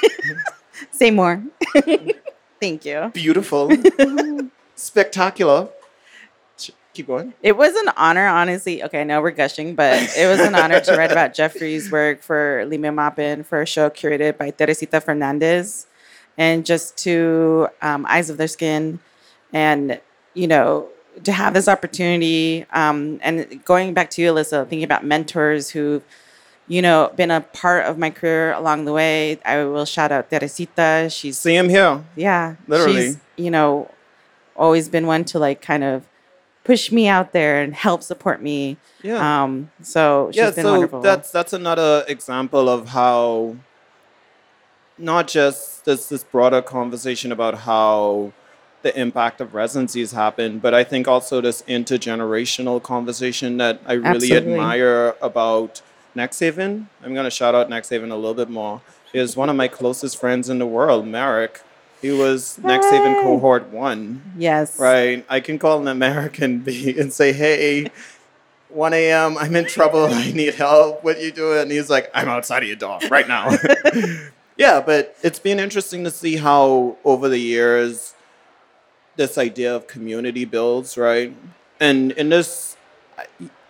Say 0.90 1.11
more. 1.11 1.42
Thank 2.61 2.84
you. 2.84 3.11
Beautiful. 3.12 3.70
Spectacular. 4.74 5.68
Keep 6.94 7.07
going. 7.07 7.32
It 7.42 7.57
was 7.57 7.74
an 7.74 7.90
honor, 7.96 8.26
honestly. 8.26 8.84
Okay, 8.84 9.00
I 9.00 9.05
know 9.05 9.22
we're 9.22 9.30
gushing, 9.30 9.74
but 9.74 9.94
it 10.14 10.26
was 10.26 10.40
an 10.40 10.55
honor 10.55 10.78
to 10.80 10.94
write 10.94 11.11
about 11.11 11.32
Jeffrey's 11.32 11.90
work 11.90 12.22
for 12.22 12.66
Lehmann 12.66 12.94
Maupin 12.96 13.44
for 13.44 13.62
a 13.62 13.66
show 13.66 13.88
curated 13.88 14.36
by 14.36 14.50
Teresita 14.50 15.00
Fernandez 15.00 15.86
and 16.36 16.66
just 16.66 16.98
to 16.98 17.68
um, 17.80 18.05
Eyes 18.07 18.28
of 18.28 18.36
Their 18.36 18.46
Skin. 18.46 18.98
And, 19.55 20.03
you 20.34 20.46
know, 20.46 20.88
to 21.24 21.32
have 21.32 21.55
this 21.55 21.66
opportunity 21.66 22.66
um, 22.72 23.18
and 23.22 23.64
going 23.64 23.94
back 23.94 24.11
to 24.11 24.22
you, 24.22 24.30
Alyssa, 24.30 24.68
thinking 24.68 24.84
about 24.84 25.03
mentors 25.03 25.70
who, 25.70 26.03
you 26.73 26.81
know, 26.81 27.12
been 27.16 27.31
a 27.31 27.43
part 27.43 27.85
of 27.85 27.99
my 27.99 28.09
career 28.09 28.55
along 28.55 28.87
the 28.87 28.95
way. 28.95 29.39
I 29.45 29.62
will 29.64 29.85
shout 29.85 30.11
out 30.11 30.31
Teresita. 30.31 31.11
She's 31.11 31.37
See 31.37 31.53
Hill. 31.53 32.03
yeah, 32.16 32.57
Literally. 32.66 33.09
She's, 33.09 33.18
you 33.37 33.51
know, 33.51 33.91
always 34.57 34.89
been 34.89 35.07
one 35.07 35.27
to 35.27 35.39
like 35.39 35.61
kind 35.61 35.85
of 35.85 36.09
push 36.64 36.91
me 36.91 37.09
out 37.09 37.33
there 37.33 37.61
and 37.61 37.75
help 37.75 38.03
support 38.03 38.41
me. 38.41 38.79
Yeah. 39.03 39.20
Um, 39.20 39.70
so 39.83 40.31
she's 40.31 40.39
yeah, 40.39 40.51
been 40.51 40.64
so 40.64 40.73
wonderful. 40.73 41.01
that's 41.03 41.31
that's 41.31 41.53
another 41.53 42.07
example 42.09 42.70
of 42.70 42.89
how 42.89 43.57
not 44.97 45.29
just 45.29 45.85
this 45.85 46.09
this 46.09 46.25
broader 46.25 46.62
conversation 46.62 47.33
about 47.33 47.55
how 47.68 48.33
the 48.81 48.99
impact 48.99 49.43
of 49.43 49.53
residencies 49.53 50.12
happen, 50.12 50.59
but 50.59 50.73
I 50.73 50.85
think 50.85 51.07
also 51.07 51.43
this 51.43 51.61
intergenerational 51.68 52.83
conversation 52.83 53.59
that 53.59 53.79
I 53.85 53.93
really 53.93 54.09
Absolutely. 54.09 54.55
admire 54.55 55.14
about 55.20 55.83
NXTHVN. 56.17 56.87
I'm 57.03 57.15
gonna 57.15 57.31
shout 57.31 57.55
out 57.55 57.69
NXTHVN 57.71 58.11
a 58.11 58.17
little 58.17 58.35
bit 58.35 58.51
more. 58.51 58.81
He 59.13 59.19
is 59.19 59.37
one 59.37 59.49
of 59.51 59.57
my 59.57 59.69
closest 59.69 60.19
friends 60.19 60.49
in 60.49 60.59
the 60.59 60.67
world, 60.67 61.07
Merrick. 61.07 61.61
He 62.01 62.11
was 62.11 62.59
Hey. 62.65 62.79
cohort 63.23 63.69
one. 63.69 64.23
yes, 64.37 64.79
Right. 64.79 65.25
I 65.29 65.41
can 65.41 65.59
call 65.59 65.81
an 65.81 65.89
American 65.89 66.59
B 66.65 66.99
and 66.99 67.13
say, 67.13 67.33
hey, 67.33 67.91
1 68.71 68.93
a.m., 68.95 69.37
I'm 69.39 69.55
in 69.55 69.67
trouble. 69.67 70.07
I 70.07 70.33
need 70.33 70.55
help. 70.55 71.05
What 71.05 71.21
you 71.21 71.31
doing? 71.31 71.59
And 71.61 71.71
he's 71.71 71.91
like, 71.91 72.11
I'm 72.15 72.29
outside 72.29 72.63
of 72.63 72.69
your 72.69 72.77
door 72.77 72.99
right 73.11 73.29
now. 73.29 73.57
yeah, 74.57 74.81
but 74.81 75.15
it's 75.23 75.39
been 75.39 75.61
interesting 75.61 76.05
to 76.05 76.11
see 76.11 76.37
how 76.37 76.97
over 77.05 77.29
the 77.29 77.39
years 77.39 78.15
this 79.17 79.37
idea 79.37 79.77
of 79.77 79.87
community 79.87 80.45
builds, 80.47 80.97
right? 80.97 81.35
And 81.79 82.13
in 82.13 82.31
this, 82.31 82.77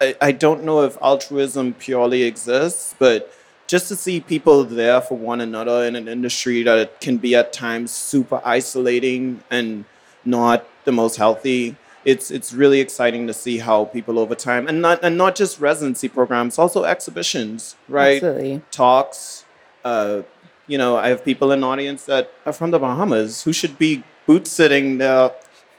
I, 0.01 0.17
I, 0.21 0.33
don't 0.33 0.65
know 0.65 0.83
if 0.83 0.97
altruism 1.01 1.75
purely 1.75 2.23
exists, 2.23 2.95
but 2.99 3.33
just 3.67 3.89
to 3.89 3.97
see 3.97 4.21
people 4.21 4.65
there 4.65 5.01
for 5.01 5.17
one 5.17 5.41
another 5.41 5.85
in 5.85 5.97
an 5.97 6.09
industry 6.09 6.63
that 6.63 7.01
can 7.01 7.17
be 7.17 7.35
at 7.35 7.53
times 7.53 7.91
super 7.91 8.41
isolating 8.45 9.43
and 9.51 9.85
not 10.25 10.67
the 10.85 10.93
most 10.93 11.17
healthy. 11.17 11.77
It's 12.05 12.31
it's 12.31 12.53
really 12.53 12.81
exciting 12.81 13.27
to 13.29 13.33
see 13.33 13.59
how 13.59 13.85
people 13.85 14.19
over 14.19 14.35
time 14.35 14.67
and 14.67 14.83
not 14.83 15.01
and 15.03 15.17
not 15.17 15.37
just 15.37 15.61
residency 15.61 16.09
programs, 16.09 16.59
also 16.59 16.85
exhibitions, 16.85 17.77
right? 17.89 18.17
absolutely. 18.17 18.63
Talks. 18.73 19.45
Uh, 19.85 20.23
you 20.67 20.79
know, 20.79 20.97
I 20.97 21.09
have 21.09 21.25
people 21.25 21.53
in 21.53 21.61
the 21.61 21.67
audience 21.67 22.05
that 22.07 22.31
are 22.45 22.53
from 22.53 22.73
the 22.73 22.79
Bahamas 22.79 23.45
who 23.45 23.53
should 23.53 23.79
be 23.79 24.03
boot 24.27 24.47
sitting 24.47 24.99
there 24.99 25.31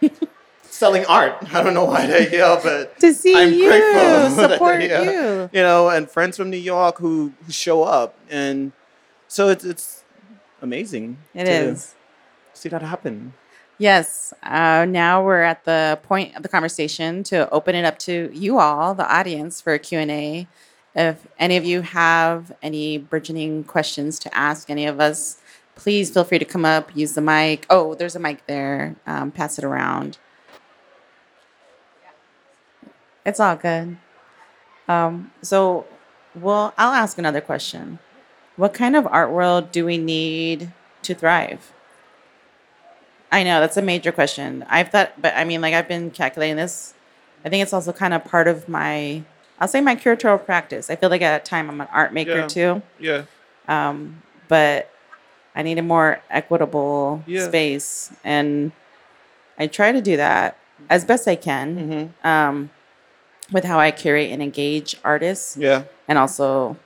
selling 0.74 1.06
art. 1.06 1.36
I 1.54 1.64
don't 1.64 1.74
know 1.74 1.86
why 1.86 2.06
they're 2.08 2.28
here, 2.30 2.58
but 2.64 3.00
To 3.00 3.14
see 3.14 3.36
I'm 3.36 3.54
you 3.54 3.68
grateful 3.70 3.94
that 3.94 4.36
they're 4.36 4.50
support 4.50 4.82
you. 4.82 5.50
you 5.54 5.62
know, 5.62 5.90
and 5.90 6.10
friends 6.10 6.38
from 6.38 6.50
New 6.50 6.58
York 6.58 6.98
who, 6.98 7.32
who 7.46 7.52
show 7.52 7.84
up, 7.84 8.16
and 8.30 8.72
so 9.28 9.50
it's 9.50 9.64
it's 9.64 10.04
amazing. 10.62 11.18
It 11.34 11.46
to 11.46 11.52
is. 11.52 11.94
see 12.54 12.70
that 12.70 12.82
happen. 12.82 13.34
Yes. 13.78 14.34
Uh, 14.44 14.86
now 14.88 15.24
we're 15.24 15.42
at 15.42 15.66
the 15.66 16.00
point 16.04 16.36
of 16.36 16.44
the 16.44 16.50
conversation 16.50 17.24
to 17.24 17.50
open 17.50 17.76
it 17.76 17.86
up 17.86 17.98
to 18.00 18.30
you 18.32 18.60
all, 18.60 18.94
the 18.94 19.12
audience, 19.14 19.60
for 19.62 19.74
a 19.74 19.80
Q&A. 19.80 20.48
If 20.96 21.28
any 21.40 21.58
of 21.58 21.66
you 21.66 21.82
have 21.82 22.52
any 22.62 23.00
burgeoning 23.00 23.64
questions 23.64 24.20
to 24.20 24.38
ask 24.38 24.70
any 24.70 24.86
of 24.86 25.00
us, 25.00 25.40
please 25.76 26.12
feel 26.12 26.24
free 26.24 26.38
to 26.38 26.46
come 26.46 26.66
up, 26.66 26.96
use 26.96 27.14
the 27.14 27.22
mic. 27.22 27.66
Oh, 27.70 27.96
there's 27.96 28.16
a 28.16 28.20
mic 28.20 28.46
there. 28.46 28.96
Um, 29.08 29.32
pass 29.32 29.58
it 29.58 29.66
around. 29.66 30.20
It's 33.26 33.40
all 33.40 33.56
good. 33.56 33.98
Um, 34.88 35.32
so, 35.42 35.86
well, 36.36 36.74
I'll 36.78 36.94
ask 36.94 37.18
another 37.18 37.42
question. 37.42 38.00
What 38.56 38.74
kind 38.74 38.96
of 38.96 39.08
art 39.08 39.32
world 39.32 39.72
do 39.72 39.86
we 39.86 39.98
need 39.98 40.72
to 41.04 41.16
thrive? 41.16 41.72
I 43.32 43.44
know 43.44 43.60
that's 43.62 43.78
a 43.78 43.82
major 43.82 44.12
question. 44.12 44.64
I've 44.70 44.90
thought, 44.90 45.20
but 45.22 45.34
I 45.36 45.44
mean, 45.44 45.62
like 45.62 45.74
I've 45.74 45.88
been 45.88 46.12
calculating 46.12 46.58
this. 46.58 46.94
I 47.44 47.50
think 47.50 47.64
it's 47.64 47.74
also 47.74 47.92
kind 47.92 48.14
of 48.14 48.24
part 48.26 48.48
of 48.48 48.70
my, 48.70 49.24
I'll 49.60 49.68
say 49.68 49.82
my 49.82 49.96
curatorial 49.96 50.44
practice. 50.46 50.90
I 50.90 50.96
feel 50.96 51.10
like 51.10 51.22
at 51.22 51.42
a 51.42 51.44
time 51.44 51.70
I'm 51.70 51.82
an 51.82 51.88
art 51.92 52.14
maker 52.14 52.38
Yeah. 52.40 52.48
too, 52.48 52.82
Yeah. 53.00 53.24
um, 53.68 54.22
but 54.48 54.90
I 55.56 55.64
need 55.64 55.78
a 55.80 55.82
more 55.82 56.20
equitable 56.30 57.24
Yeah. 57.26 57.48
space, 57.48 58.12
and 58.24 58.72
I 59.58 59.68
try 59.68 59.92
to 59.92 60.02
do 60.02 60.16
that 60.18 60.58
as 60.90 61.06
best 61.06 61.28
I 61.28 61.36
can 61.36 61.76
Mm-hmm. 62.24 62.28
um, 62.28 62.70
with 63.52 63.64
how 63.66 63.80
I 63.80 63.92
curate 63.92 64.32
and 64.32 64.42
engage 64.42 64.96
artists 65.04 65.58
Yeah. 65.58 65.84
and 66.08 66.18
also 66.18 66.78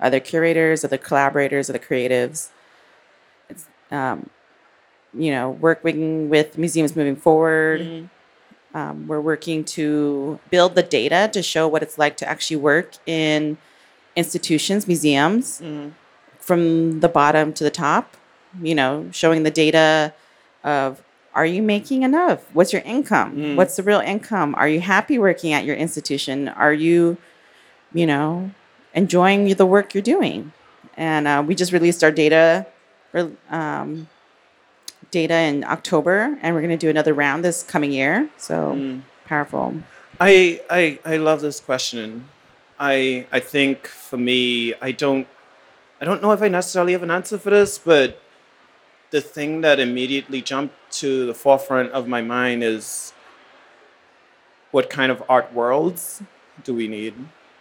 other 0.00 0.20
curators, 0.20 0.84
other 0.84 0.98
collaborators, 0.98 1.68
other 1.68 1.78
creatives. 1.78 2.48
It's, 3.48 3.66
um, 3.90 4.30
you 5.12 5.30
know, 5.30 5.50
working 5.50 6.28
with 6.28 6.56
museums 6.58 6.94
moving 6.94 7.16
forward. 7.16 7.80
Mm-hmm. 7.80 8.76
Um, 8.76 9.08
we're 9.08 9.20
working 9.20 9.64
to 9.64 10.38
build 10.50 10.74
the 10.74 10.82
data 10.82 11.28
to 11.32 11.42
show 11.42 11.66
what 11.66 11.82
it's 11.82 11.98
like 11.98 12.16
to 12.18 12.28
actually 12.28 12.58
work 12.58 12.92
in 13.06 13.56
institutions, 14.14 14.86
museums, 14.86 15.60
Mm-hmm. 15.60 15.88
from 16.38 17.00
the 17.00 17.08
bottom 17.08 17.52
to 17.54 17.64
the 17.64 17.70
top. 17.70 18.16
You 18.62 18.74
know, 18.74 19.08
showing 19.12 19.42
the 19.42 19.50
data 19.50 20.14
of 20.64 21.02
are 21.34 21.46
you 21.46 21.62
making 21.62 22.02
enough? 22.02 22.40
What's 22.52 22.72
your 22.72 22.82
income? 22.82 23.36
Mm. 23.36 23.56
What's 23.56 23.76
the 23.76 23.82
real 23.82 24.00
income? 24.00 24.54
Are 24.56 24.68
you 24.68 24.80
happy 24.80 25.18
working 25.18 25.52
at 25.52 25.64
your 25.64 25.76
institution? 25.76 26.48
Are 26.48 26.72
you, 26.72 27.16
you 27.92 28.06
know, 28.06 28.50
enjoying 28.94 29.54
the 29.54 29.66
work 29.66 29.94
you're 29.94 30.02
doing? 30.02 30.52
And 30.96 31.28
uh, 31.28 31.44
we 31.46 31.54
just 31.54 31.72
released 31.72 32.02
our 32.02 32.10
data, 32.10 32.66
um, 33.50 34.08
data 35.10 35.34
in 35.34 35.64
October, 35.64 36.38
and 36.42 36.54
we're 36.54 36.60
going 36.60 36.70
to 36.70 36.76
do 36.76 36.90
another 36.90 37.14
round 37.14 37.44
this 37.44 37.62
coming 37.62 37.92
year. 37.92 38.28
So 38.36 38.74
Mm. 38.74 39.02
powerful. 39.24 39.74
I, 40.20 40.60
I 40.68 40.98
I 41.04 41.16
love 41.18 41.40
this 41.40 41.60
question. 41.60 42.28
I 42.80 43.26
I 43.30 43.38
think 43.40 43.86
for 43.86 44.16
me, 44.16 44.74
I 44.82 44.90
don't 44.90 45.26
I 46.00 46.04
don't 46.04 46.20
know 46.22 46.32
if 46.32 46.42
I 46.42 46.48
necessarily 46.48 46.92
have 46.92 47.04
an 47.04 47.10
answer 47.10 47.38
for 47.38 47.50
this, 47.50 47.78
but 47.78 48.20
the 49.10 49.20
thing 49.20 49.62
that 49.62 49.80
immediately 49.80 50.42
jumped 50.42 50.74
to 50.90 51.26
the 51.26 51.34
forefront 51.34 51.92
of 51.92 52.06
my 52.06 52.20
mind 52.20 52.62
is 52.62 53.12
what 54.70 54.90
kind 54.90 55.10
of 55.10 55.22
art 55.28 55.52
worlds 55.52 56.22
do 56.64 56.74
we 56.74 56.88
need, 56.88 57.14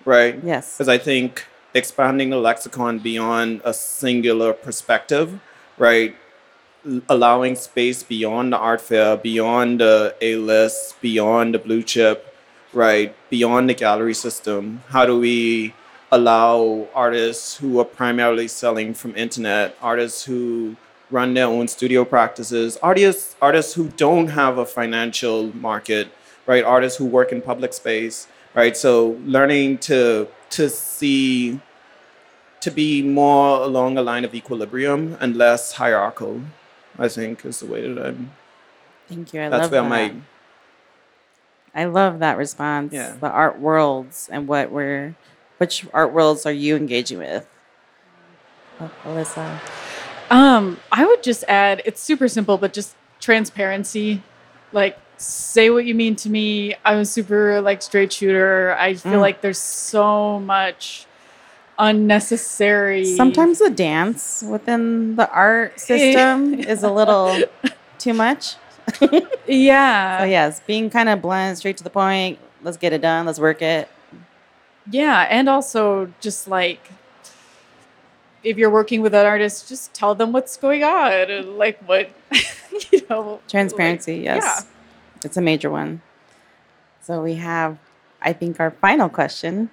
right? 0.06 0.44
Yes. 0.44 0.78
Because 0.78 0.90
I 0.90 0.98
think 0.98 1.46
expanding 1.74 2.30
the 2.32 2.38
lexicon 2.38 3.00
beyond 3.00 3.62
a 3.64 3.74
singular 3.74 4.52
perspective, 4.54 5.40
right? 5.78 6.16
Allowing 7.08 7.56
space 7.56 8.04
beyond 8.04 8.54
the 8.54 8.58
art 8.58 8.82
fair, 8.82 9.16
beyond 9.18 9.80
the 9.80 10.16
A 10.22 10.36
list, 10.36 11.00
beyond 11.02 11.54
the 11.54 11.60
blue 11.60 11.84
chip, 11.84 12.36
right? 12.74 13.16
Beyond 13.30 13.70
the 13.70 13.74
gallery 13.74 14.14
system. 14.14 14.84
How 14.90 15.06
do 15.06 15.20
we 15.20 15.74
allow 16.12 16.88
artists 16.96 17.58
who 17.58 17.80
are 17.80 17.86
primarily 17.86 18.48
selling 18.48 18.94
from 18.94 19.16
internet, 19.16 19.76
artists 19.82 20.24
who 20.24 20.76
run 21.10 21.34
their 21.34 21.48
own 21.48 21.68
studio 21.68 22.04
practices, 22.06 22.78
artists 22.84 23.36
artists 23.42 23.74
who 23.74 23.90
don't 23.90 24.30
have 24.30 24.58
a 24.58 24.66
financial 24.66 25.56
market, 25.56 26.10
right? 26.46 26.64
Artists 26.64 26.98
who 26.98 27.06
work 27.06 27.32
in 27.32 27.42
public 27.42 27.74
space, 27.74 28.28
right? 28.54 28.76
So 28.76 29.18
learning 29.26 29.80
to 29.90 30.28
to 30.52 30.70
see 30.70 31.60
to 32.62 32.72
be 32.72 33.02
more 33.02 33.62
along 33.64 33.98
a 33.98 34.02
line 34.02 34.26
of 34.26 34.34
equilibrium 34.34 35.18
and 35.20 35.36
less 35.38 35.74
hierarchical, 35.74 36.42
I 36.98 37.08
think 37.08 37.46
is 37.46 37.60
the 37.60 37.68
way 37.68 37.88
that 37.88 38.06
I'm. 38.06 38.32
Thank 39.08 39.34
you. 39.34 39.42
I 39.42 39.50
That's 39.50 39.64
love 39.64 39.72
where 39.72 39.82
that. 39.84 39.90
my 39.90 40.14
I 41.78 41.86
love 41.86 42.20
that 42.20 42.38
response. 42.38 42.92
Yeah. 42.92 43.16
The 43.22 43.30
art 43.30 43.60
worlds 43.60 44.28
and 44.32 44.48
what 44.48 44.72
we're, 44.72 45.16
which 45.60 45.86
art 45.94 46.12
worlds 46.12 46.44
are 46.46 46.52
you 46.52 46.76
engaging 46.76 47.20
with? 47.20 47.48
Oh, 48.82 48.90
Alyssa. 49.06 49.60
Um, 50.30 50.80
I 50.92 51.06
would 51.06 51.24
just 51.24 51.44
add 51.48 51.82
it's 51.86 52.02
super 52.02 52.28
simple, 52.28 52.58
but 52.58 52.74
just 52.74 52.96
transparency. 53.20 54.22
Like 54.72 54.98
say 55.18 55.70
what 55.70 55.86
you 55.86 55.96
mean 55.96 56.16
to 56.18 56.30
me. 56.30 56.76
I'm 56.86 57.00
a 57.00 57.06
super 57.06 57.62
like 57.62 57.82
straight 57.82 58.12
shooter. 58.14 58.76
I 58.78 58.96
feel 58.96 59.14
Mm. 59.14 59.22
like 59.22 59.42
there's 59.42 59.58
so 59.60 60.40
much 60.40 61.06
unnecessary 61.80 63.06
Sometimes 63.06 63.60
the 63.60 63.70
dance 63.70 64.44
within 64.48 65.16
the 65.16 65.30
art 65.32 65.80
system 65.80 66.56
is 66.56 66.84
a 66.84 66.92
little 66.92 67.44
too 68.00 68.14
much. 68.14 68.56
Yeah. 69.48 70.20
So 70.20 70.24
yes, 70.26 70.60
being 70.66 70.90
kind 70.90 71.08
of 71.10 71.22
blunt, 71.22 71.58
straight 71.58 71.78
to 71.78 71.84
the 71.84 71.90
point. 71.90 72.40
Let's 72.64 72.78
get 72.78 72.94
it 72.94 73.02
done. 73.02 73.26
Let's 73.26 73.40
work 73.40 73.62
it. 73.62 73.88
Yeah, 74.90 75.28
and 75.30 75.48
also 75.50 76.12
just 76.20 76.48
like 76.48 76.80
if 78.48 78.58
you're 78.58 78.70
working 78.70 79.02
with 79.02 79.14
an 79.14 79.26
artist, 79.26 79.68
just 79.68 79.94
tell 79.94 80.16
them 80.16 80.32
what's 80.32 80.56
going 80.56 80.84
on 80.84 81.12
and 81.12 81.58
like 81.58 81.78
what 81.86 82.10
you 82.92 83.02
know. 83.10 83.42
Transparency, 83.50 84.18
like- 84.18 84.42
yes. 84.42 84.66
It's 85.26 85.36
a 85.36 85.42
major 85.42 85.70
one. 85.70 86.02
So 87.02 87.22
we 87.24 87.36
have, 87.36 87.78
I 88.22 88.34
think, 88.34 88.60
our 88.60 88.72
final 88.72 89.10
question. 89.10 89.70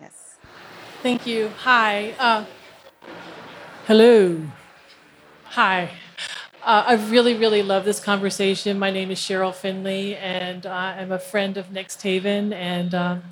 Yes. 0.00 0.36
Thank 1.02 1.26
you. 1.26 1.52
Hi. 1.58 2.14
Uh, 2.18 2.44
hello. 3.86 4.42
Hi. 5.44 5.90
Uh, 6.62 6.84
I 6.88 6.94
really, 6.94 7.34
really 7.34 7.62
love 7.62 7.84
this 7.84 8.00
conversation. 8.00 8.78
My 8.78 8.90
name 8.90 9.10
is 9.12 9.18
Cheryl 9.20 9.54
Finley, 9.54 10.16
and 10.16 10.66
uh, 10.66 10.70
I'm 10.70 11.12
a 11.12 11.18
friend 11.18 11.56
of 11.56 11.68
NXTHVN. 11.68 12.52
And 12.52 12.94
um, 12.94 13.22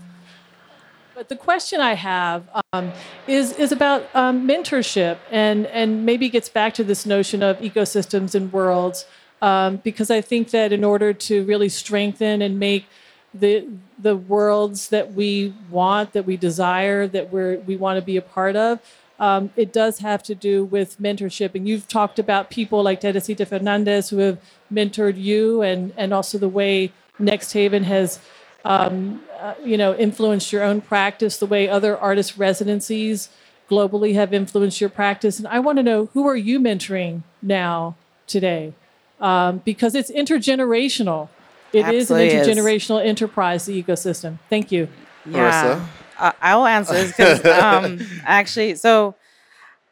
but 1.15 1.29
the 1.29 1.37
question 1.37 1.81
I 1.81 1.95
have 1.95 2.49
um, 2.73 2.93
is 3.27 3.53
is 3.53 3.73
about 3.73 4.09
um, 4.15 4.47
mentorship, 4.47 5.19
and 5.31 5.67
and 5.67 6.05
maybe 6.05 6.29
gets 6.29 6.49
back 6.49 6.75
to 6.75 6.85
this 6.85 7.07
notion 7.07 7.43
of 7.43 7.59
ecosystems 7.59 8.35
and 8.35 8.53
worlds, 8.53 9.07
um, 9.41 9.77
because 9.77 10.11
I 10.11 10.21
think 10.21 10.51
that 10.51 10.73
in 10.73 10.85
order 10.85 11.13
to 11.13 11.45
really 11.45 11.69
strengthen 11.69 12.43
and 12.43 12.59
make 12.59 12.87
the 13.33 13.67
the 13.99 14.17
worlds 14.17 14.89
that 14.89 15.13
we 15.15 15.55
want, 15.71 16.13
that 16.13 16.27
we 16.27 16.37
desire, 16.37 17.07
that 17.09 17.33
we're 17.33 17.59
we 17.61 17.77
want 17.77 17.99
to 17.99 18.03
be 18.03 18.17
a 18.17 18.23
part 18.23 18.57
of. 18.57 18.81
Um, 19.21 19.51
it 19.55 19.73
does 19.73 20.01
have 20.01 20.25
to 20.25 20.35
do 20.35 20.65
with 20.65 21.01
mentorship, 21.01 21.55
and 21.55 21.69
you've 21.69 21.87
talked 21.87 22.19
about 22.19 22.51
people 22.51 22.83
like 22.83 23.01
Teresita 23.01 23.47
Fernandez 23.47 24.11
who 24.11 24.19
have 24.19 24.39
mentored 24.73 25.21
you, 25.21 25.63
and 25.63 25.93
and 25.97 26.13
also 26.13 26.37
the 26.37 26.49
way 26.49 26.93
NXTHVN 27.21 27.85
has, 27.85 28.19
um, 28.65 29.23
uh, 29.39 29.55
you 29.63 29.77
know, 29.77 29.95
influenced 29.95 30.53
your 30.53 30.63
own 30.63 30.81
practice, 30.81 31.37
the 31.37 31.47
way 31.47 31.69
other 31.69 31.97
artist 31.97 32.37
residencies 32.37 33.29
globally 33.71 34.15
have 34.15 34.33
influenced 34.33 34.81
your 34.81 34.91
practice. 34.91 35.39
And 35.39 35.49
I 35.49 35.59
want 35.59 35.79
to 35.79 35.83
know 35.83 36.07
who 36.07 36.27
are 36.27 36.37
you 36.37 36.61
mentoring 36.61 37.23
now 37.43 37.97
today, 38.27 38.73
um, 39.21 39.59
because 39.65 39.95
it's 39.95 40.11
intergenerational. 40.11 41.29
It 41.73 41.89
is 41.89 42.11
an 42.11 42.19
Absolutely 42.19 42.29
is. 42.29 42.47
intergenerational 42.49 43.05
enterprise, 43.05 43.67
the 43.67 43.83
ecosystem. 43.83 44.39
Thank 44.49 44.71
you. 44.71 44.89
Yeah. 45.27 45.87
Uh, 46.19 46.33
I 46.41 46.55
will 46.57 46.67
answer 46.67 46.93
this 46.93 47.11
because 47.11 47.45
um, 47.45 48.01
actually, 48.25 48.77
so 48.77 49.15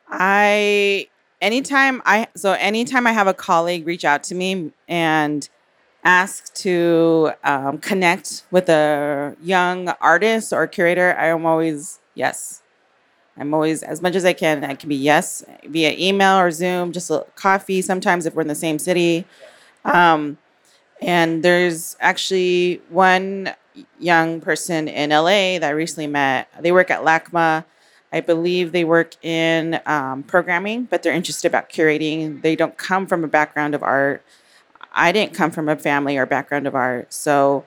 I 0.08 1.08
anytime 1.40 2.00
I 2.06 2.28
so 2.36 2.52
anytime 2.52 3.06
I 3.06 3.12
have 3.12 3.26
a 3.26 3.34
colleague 3.34 3.86
reach 3.86 4.04
out 4.04 4.22
to 4.24 4.34
me 4.34 4.72
and 4.86 5.48
ask 6.04 6.52
to 6.54 7.32
um, 7.44 7.78
connect 7.78 8.44
with 8.50 8.68
a 8.68 9.36
young 9.42 9.88
artist 10.00 10.52
or 10.52 10.66
curator, 10.66 11.16
I 11.18 11.28
am 11.28 11.46
always 11.46 12.00
yes. 12.14 12.62
I'm 13.36 13.54
always 13.54 13.82
as 13.82 14.02
much 14.02 14.14
as 14.14 14.24
I 14.24 14.34
can. 14.34 14.62
I 14.62 14.74
can 14.74 14.88
be 14.88 14.96
yes 14.96 15.44
via 15.64 15.94
email 15.98 16.38
or 16.38 16.50
Zoom, 16.50 16.92
just 16.92 17.10
a 17.10 17.24
coffee. 17.34 17.80
Sometimes 17.80 18.26
if 18.26 18.34
we're 18.34 18.42
in 18.42 18.48
the 18.48 18.54
same 18.54 18.78
city. 18.78 19.24
Um, 19.84 20.38
and 21.00 21.42
there's 21.42 21.96
actually 22.00 22.82
one 22.88 23.54
young 23.98 24.40
person 24.40 24.86
in 24.86 25.10
LA 25.10 25.58
that 25.58 25.64
I 25.64 25.70
recently 25.70 26.06
met. 26.06 26.48
They 26.60 26.72
work 26.72 26.90
at 26.90 27.02
LACMA. 27.02 27.64
I 28.12 28.20
believe 28.20 28.72
they 28.72 28.84
work 28.84 29.16
in 29.24 29.80
um, 29.86 30.22
programming, 30.24 30.84
but 30.84 31.02
they're 31.02 31.14
interested 31.14 31.48
about 31.48 31.70
curating. 31.70 32.42
They 32.42 32.54
don't 32.54 32.76
come 32.76 33.06
from 33.06 33.24
a 33.24 33.28
background 33.28 33.74
of 33.74 33.82
art. 33.82 34.22
I 34.92 35.12
didn't 35.12 35.34
come 35.34 35.50
from 35.50 35.68
a 35.68 35.76
family 35.76 36.16
or 36.16 36.26
background 36.26 36.66
of 36.66 36.74
art. 36.74 37.12
So 37.12 37.64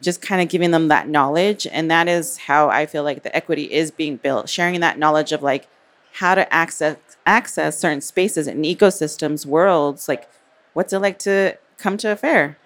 just 0.00 0.20
kind 0.20 0.42
of 0.42 0.48
giving 0.48 0.72
them 0.72 0.88
that 0.88 1.08
knowledge. 1.08 1.66
And 1.70 1.90
that 1.90 2.08
is 2.08 2.36
how 2.36 2.68
I 2.68 2.86
feel 2.86 3.04
like 3.04 3.22
the 3.22 3.34
equity 3.34 3.72
is 3.72 3.90
being 3.90 4.16
built, 4.16 4.48
sharing 4.48 4.80
that 4.80 4.98
knowledge 4.98 5.32
of 5.32 5.42
like 5.42 5.68
how 6.14 6.34
to 6.34 6.52
access 6.52 6.96
access 7.24 7.78
certain 7.78 8.00
spaces 8.00 8.48
and 8.48 8.64
ecosystems, 8.64 9.46
worlds, 9.46 10.08
like 10.08 10.28
what's 10.72 10.92
it 10.92 10.98
like 10.98 11.18
to 11.20 11.56
come 11.78 11.96
to 11.98 12.10
a 12.10 12.16
fair? 12.16 12.58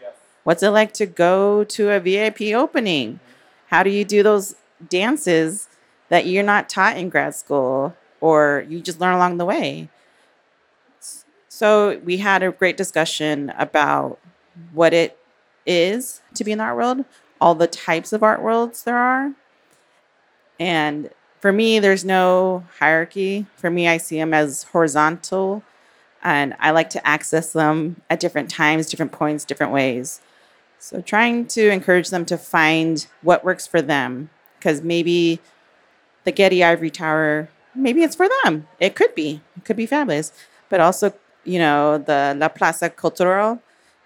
What's 0.45 0.63
it 0.63 0.71
like 0.71 0.93
to 0.95 1.07
go 1.07 1.65
to 1.65 1.91
a 1.91 2.01
VIP 2.01 2.55
opening? 2.55 3.15
Mm-hmm. 3.15 3.33
How 3.67 3.83
do 3.83 3.91
you 3.91 4.05
do 4.05 4.23
those 4.23 4.55
dances 4.89 5.69
that 6.09 6.27
you're 6.27 6.45
not 6.45 6.69
taught 6.69 6.97
in 6.97 7.09
grad 7.09 7.35
school 7.35 7.97
or 8.21 8.65
you 8.69 8.81
just 8.81 9.01
learn 9.01 9.15
along 9.15 9.39
the 9.39 9.45
way? 9.45 9.89
So 11.57 11.99
we 12.05 12.19
had 12.19 12.43
a 12.43 12.53
great 12.53 12.77
discussion 12.77 13.51
about 13.57 14.19
what 14.75 14.93
it 14.93 15.19
is 15.65 16.21
to 16.35 16.45
be 16.45 16.53
in 16.53 16.59
the 16.59 16.65
art 16.65 16.77
world, 16.77 17.07
all 17.41 17.55
the 17.55 17.67
types 17.67 18.13
of 18.13 18.23
art 18.23 18.43
worlds 18.43 18.85
there 18.85 18.99
are. 18.99 19.33
And 20.61 21.09
for 21.41 21.53
me, 21.53 21.79
there's 21.79 22.05
no 22.05 22.65
hierarchy. 22.79 23.47
For 23.57 23.71
me, 23.71 23.89
I 23.89 23.97
see 23.97 24.19
them 24.19 24.35
as 24.35 24.65
horizontal, 24.65 25.63
and 26.23 26.55
I 26.61 26.73
like 26.73 26.91
to 26.91 27.09
access 27.09 27.55
them 27.55 28.03
at 28.11 28.21
different 28.21 28.51
times, 28.51 28.91
different 28.91 29.13
points, 29.13 29.47
different 29.47 29.73
ways. 29.73 30.21
So 30.79 31.01
trying 31.01 31.47
to 31.47 31.71
encourage 31.71 32.11
them 32.11 32.27
to 32.27 32.37
find 32.37 33.07
what 33.23 33.47
works 33.47 33.67
for 33.67 33.81
them, 33.81 34.29
because 34.59 34.83
maybe 34.83 35.41
the 36.25 36.33
Getty 36.33 36.63
Ivory 36.63 36.91
Tower, 36.91 37.49
maybe 37.75 38.03
it's 38.03 38.15
for 38.15 38.29
them. 38.45 38.69
It 38.79 38.95
could 38.95 39.15
be. 39.15 39.41
It 39.57 39.65
could 39.65 39.77
be 39.77 39.87
fabulous. 39.87 40.35
But 40.69 40.81
also, 40.81 41.15
you 41.47 41.59
know, 41.59 41.99
the 41.99 42.35
La 42.37 42.49
Plaza 42.49 42.91
Cultural 42.91 43.61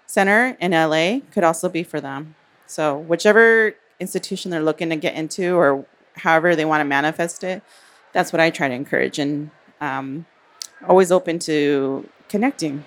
Center 0.05 0.57
in 0.59 0.71
LA 0.71 1.19
could 1.31 1.43
also 1.43 1.69
be 1.69 1.83
for 1.83 2.01
them. 2.01 2.35
So 2.67 2.97
whichever 2.97 3.75
institution 3.99 4.51
they're 4.51 4.61
looking 4.61 4.89
to 4.89 4.95
get 4.95 5.15
into 5.15 5.55
or 5.55 5.85
however 6.15 6.55
they 6.55 6.65
want 6.65 6.81
to 6.81 6.85
manifest 6.85 7.43
it, 7.43 7.61
that's 8.13 8.33
what 8.33 8.39
I 8.39 8.49
try 8.49 8.67
to 8.67 8.73
encourage 8.73 9.19
and 9.19 9.51
um, 9.79 10.25
always 10.87 11.11
open 11.11 11.39
to 11.39 12.07
connecting. 12.29 12.83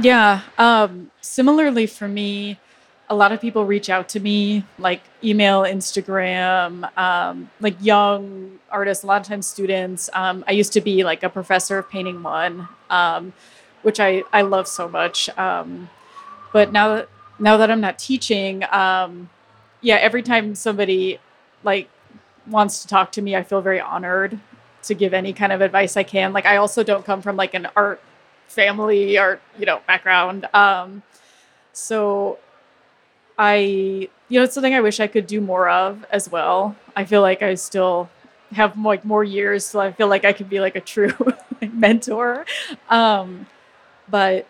Yeah. 0.00 0.42
Um, 0.58 1.10
similarly 1.20 1.86
for 1.86 2.08
me, 2.08 2.58
a 3.12 3.14
lot 3.14 3.30
of 3.30 3.42
people 3.42 3.66
reach 3.66 3.90
out 3.90 4.08
to 4.08 4.20
me, 4.20 4.64
like 4.78 5.02
email, 5.22 5.64
Instagram, 5.64 6.96
um, 6.96 7.50
like 7.60 7.76
young 7.78 8.58
artists, 8.70 9.04
a 9.04 9.06
lot 9.06 9.20
of 9.20 9.26
times 9.26 9.46
students. 9.46 10.08
Um, 10.14 10.42
I 10.48 10.52
used 10.52 10.72
to 10.72 10.80
be 10.80 11.04
like 11.04 11.22
a 11.22 11.28
professor 11.28 11.76
of 11.76 11.90
painting 11.90 12.22
one, 12.22 12.68
um, 12.88 13.34
which 13.82 14.00
I, 14.00 14.22
I 14.32 14.40
love 14.40 14.66
so 14.66 14.88
much. 14.88 15.28
Um, 15.38 15.90
but 16.54 16.72
now 16.72 16.94
that 16.94 17.08
now 17.38 17.58
that 17.58 17.70
I'm 17.70 17.82
not 17.82 17.98
teaching, 17.98 18.64
um, 18.72 19.28
yeah, 19.82 19.96
every 19.96 20.22
time 20.22 20.54
somebody 20.54 21.18
like 21.62 21.90
wants 22.46 22.80
to 22.80 22.88
talk 22.88 23.12
to 23.12 23.20
me, 23.20 23.36
I 23.36 23.42
feel 23.42 23.60
very 23.60 23.80
honored 23.80 24.40
to 24.84 24.94
give 24.94 25.12
any 25.12 25.34
kind 25.34 25.52
of 25.52 25.60
advice 25.60 25.98
I 25.98 26.02
can. 26.02 26.32
Like 26.32 26.46
I 26.46 26.56
also 26.56 26.82
don't 26.82 27.04
come 27.04 27.20
from 27.20 27.36
like 27.36 27.52
an 27.52 27.68
art 27.76 28.00
family 28.46 29.18
or 29.18 29.38
you 29.58 29.64
know 29.64 29.80
background 29.86 30.46
um 30.52 31.02
so 31.72 32.38
i 33.38 33.56
you 34.28 34.38
know 34.38 34.42
it's 34.42 34.54
something 34.54 34.74
i 34.74 34.80
wish 34.80 35.00
i 35.00 35.06
could 35.06 35.26
do 35.26 35.40
more 35.40 35.68
of 35.68 36.04
as 36.10 36.30
well. 36.30 36.76
I 36.96 37.04
feel 37.04 37.20
like 37.22 37.42
i 37.42 37.54
still 37.54 38.08
have 38.52 38.76
like 38.78 39.04
more 39.04 39.24
years 39.24 39.64
so 39.66 39.80
i 39.80 39.90
feel 39.92 40.08
like 40.08 40.24
i 40.24 40.32
could 40.32 40.48
be 40.50 40.60
like 40.60 40.76
a 40.76 40.80
true 40.80 41.12
mentor. 41.72 42.44
Um 42.90 43.46
but 44.08 44.46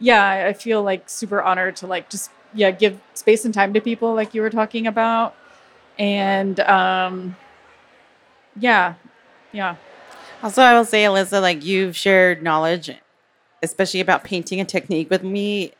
yeah 0.00 0.46
I- 0.48 0.52
feel 0.54 0.82
like 0.82 1.08
super 1.08 1.42
honored 1.42 1.76
to 1.76 1.86
like 1.86 2.08
just 2.10 2.30
yeah 2.54 2.70
give 2.70 2.98
space 3.14 3.44
and 3.44 3.54
time 3.54 3.72
to 3.74 3.80
people 3.80 4.14
like 4.14 4.34
you 4.34 4.42
were 4.42 4.50
talking 4.50 4.86
about. 4.86 5.34
And 5.98 6.58
um 6.60 7.36
yeah 8.58 8.94
yeah. 9.52 9.76
Also, 10.42 10.62
I 10.62 10.74
will 10.74 10.84
say, 10.84 11.04
Alyssa, 11.04 11.40
like 11.40 11.64
you've 11.64 11.96
shared 11.96 12.42
knowledge, 12.42 12.90
especially 13.62 14.00
about 14.00 14.24
painting 14.24 14.58
and 14.60 14.68
technique 14.68 15.10
with 15.10 15.22
me. 15.22 15.72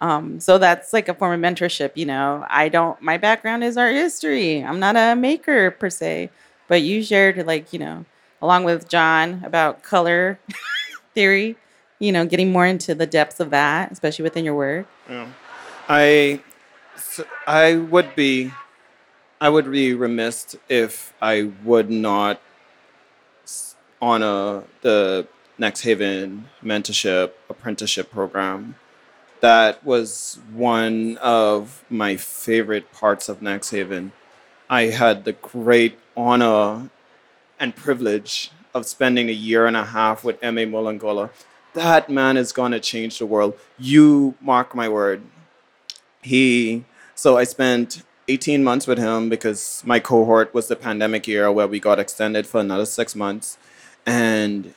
Um, 0.00 0.38
so 0.38 0.58
that's 0.58 0.92
like 0.92 1.08
a 1.08 1.14
form 1.14 1.32
of 1.32 1.40
mentorship, 1.40 1.92
you 1.94 2.06
know. 2.06 2.44
I 2.48 2.68
don't 2.68 3.00
my 3.02 3.16
background 3.18 3.64
is 3.64 3.76
art 3.76 3.94
history. 3.94 4.62
I'm 4.62 4.78
not 4.78 4.96
a 4.96 5.16
maker 5.16 5.70
per 5.72 5.90
se. 5.90 6.30
But 6.68 6.82
you 6.82 7.02
shared 7.02 7.44
like, 7.46 7.72
you 7.72 7.78
know, 7.78 8.04
along 8.40 8.64
with 8.64 8.88
John 8.88 9.42
about 9.44 9.82
color 9.82 10.38
theory, 11.14 11.56
you 11.98 12.12
know, 12.12 12.26
getting 12.26 12.52
more 12.52 12.66
into 12.66 12.94
the 12.94 13.06
depths 13.06 13.40
of 13.40 13.50
that, 13.50 13.90
especially 13.90 14.22
within 14.22 14.44
your 14.44 14.54
work. 14.54 14.86
Yeah. 15.08 15.28
I, 15.88 16.42
I 17.46 17.76
would 17.76 18.14
be, 18.14 18.52
I 19.40 19.48
would 19.48 19.70
be 19.70 19.94
remiss 19.94 20.56
if 20.68 21.14
I 21.22 21.50
would 21.64 21.90
not 21.90 22.40
honor 24.00 24.64
the 24.82 25.26
NXTHVN 25.58 26.44
mentorship 26.62 27.32
apprenticeship 27.48 28.10
program. 28.10 28.76
That 29.40 29.84
was 29.84 30.40
one 30.52 31.16
of 31.18 31.84
my 31.88 32.16
favorite 32.16 32.90
parts 32.92 33.28
of 33.28 33.40
NXTHVN. 33.40 34.10
I 34.68 34.86
had 34.86 35.24
the 35.24 35.32
great 35.32 35.98
honor 36.16 36.90
and 37.60 37.74
privilege 37.76 38.50
of 38.74 38.86
spending 38.86 39.28
a 39.28 39.32
year 39.32 39.66
and 39.66 39.76
a 39.76 39.84
half 39.84 40.24
with 40.24 40.42
M.A. 40.42 40.66
Mulangola. 40.66 41.30
that 41.74 42.10
man 42.10 42.36
is 42.36 42.52
going 42.52 42.72
to 42.72 42.80
change 42.80 43.18
the 43.18 43.26
world. 43.26 43.54
You 43.78 44.34
mark 44.40 44.74
my 44.74 44.88
word. 44.88 45.22
He, 46.22 46.84
so 47.14 47.36
I 47.36 47.44
spent 47.44 48.02
18 48.26 48.64
months 48.64 48.86
with 48.86 48.98
him 48.98 49.28
because 49.28 49.82
my 49.86 50.00
cohort 50.00 50.52
was 50.52 50.68
the 50.68 50.76
pandemic 50.76 51.26
year 51.28 51.50
where 51.52 51.66
we 51.66 51.78
got 51.80 51.98
extended 51.98 52.46
for 52.46 52.60
another 52.60 52.86
six 52.86 53.14
months. 53.14 53.58
And 54.04 54.74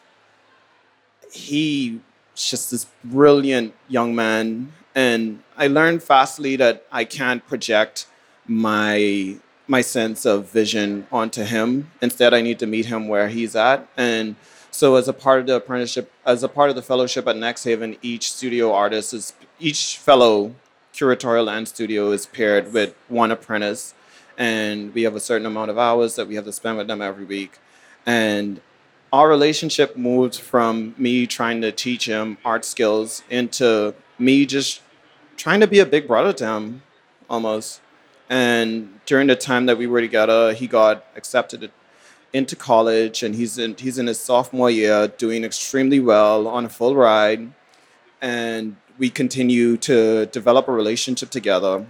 he 1.31 2.01
just 2.49 2.71
this 2.71 2.87
brilliant 3.03 3.73
young 3.87 4.15
man. 4.15 4.73
And 4.93 5.43
I 5.57 5.67
learned 5.67 6.03
fastly 6.03 6.55
that 6.57 6.85
I 6.91 7.05
can't 7.05 7.45
project 7.47 8.07
my 8.47 9.37
my 9.67 9.81
sense 9.81 10.25
of 10.25 10.51
vision 10.51 11.07
onto 11.11 11.43
him. 11.43 11.91
Instead, 12.01 12.33
I 12.33 12.41
need 12.41 12.59
to 12.59 12.67
meet 12.67 12.87
him 12.87 13.07
where 13.07 13.29
he's 13.29 13.55
at. 13.55 13.87
And 13.95 14.35
so, 14.69 14.95
as 14.95 15.07
a 15.07 15.13
part 15.13 15.39
of 15.39 15.47
the 15.47 15.55
apprenticeship, 15.55 16.11
as 16.25 16.43
a 16.43 16.49
part 16.49 16.69
of 16.69 16.75
the 16.75 16.81
fellowship 16.81 17.27
at 17.27 17.35
NXTHVN, 17.35 17.97
each 18.01 18.31
studio 18.31 18.73
artist 18.73 19.13
is 19.13 19.33
each 19.59 19.97
fellow 19.97 20.55
curatorial 20.93 21.49
and 21.49 21.67
studio 21.67 22.11
is 22.11 22.25
paired 22.25 22.73
with 22.73 22.95
one 23.07 23.31
apprentice, 23.31 23.93
and 24.37 24.93
we 24.93 25.03
have 25.03 25.15
a 25.15 25.19
certain 25.19 25.45
amount 25.45 25.71
of 25.71 25.77
hours 25.77 26.15
that 26.15 26.27
we 26.27 26.35
have 26.35 26.45
to 26.45 26.51
spend 26.51 26.77
with 26.77 26.87
them 26.87 27.01
every 27.01 27.25
week. 27.25 27.57
And 28.05 28.59
our 29.11 29.27
relationship 29.27 29.97
moved 29.97 30.35
from 30.35 30.95
me 30.97 31.27
trying 31.27 31.61
to 31.61 31.71
teach 31.71 32.05
him 32.05 32.37
art 32.45 32.63
skills 32.63 33.23
into 33.29 33.93
me 34.17 34.45
just 34.45 34.81
trying 35.35 35.59
to 35.59 35.67
be 35.67 35.79
a 35.79 35.85
big 35.85 36.07
brother 36.07 36.31
to 36.33 36.45
him, 36.45 36.83
almost. 37.29 37.81
And 38.29 38.99
during 39.05 39.27
the 39.27 39.35
time 39.35 39.65
that 39.65 39.77
we 39.77 39.87
were 39.87 39.99
together, 39.99 40.53
he 40.53 40.67
got 40.67 41.05
accepted 41.15 41.71
into 42.31 42.55
college, 42.55 43.23
and 43.23 43.35
he's 43.35 43.57
in 43.57 43.75
he's 43.75 43.97
in 43.97 44.07
his 44.07 44.19
sophomore 44.19 44.69
year, 44.69 45.09
doing 45.09 45.43
extremely 45.43 45.99
well 45.99 46.47
on 46.47 46.63
a 46.65 46.69
full 46.69 46.95
ride. 46.95 47.51
And 48.21 48.77
we 48.97 49.09
continue 49.09 49.75
to 49.77 50.27
develop 50.27 50.67
a 50.67 50.71
relationship 50.71 51.29
together. 51.29 51.85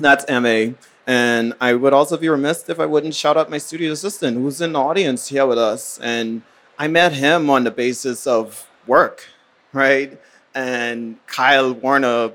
That's 0.00 0.24
MA. 0.28 0.74
And 1.08 1.54
I 1.58 1.72
would 1.72 1.94
also 1.94 2.18
be 2.18 2.28
remiss 2.28 2.68
if 2.68 2.78
I 2.78 2.84
wouldn't 2.84 3.14
shout 3.14 3.38
out 3.38 3.48
my 3.48 3.56
studio 3.56 3.92
assistant 3.92 4.36
who's 4.36 4.60
in 4.60 4.74
the 4.74 4.78
audience 4.78 5.28
here 5.28 5.46
with 5.46 5.56
us. 5.56 5.98
And 6.02 6.42
I 6.78 6.86
met 6.86 7.14
him 7.14 7.48
on 7.48 7.64
the 7.64 7.70
basis 7.70 8.26
of 8.26 8.68
work, 8.86 9.24
right? 9.72 10.20
And 10.54 11.16
Kyle 11.26 11.72
Warner 11.72 12.32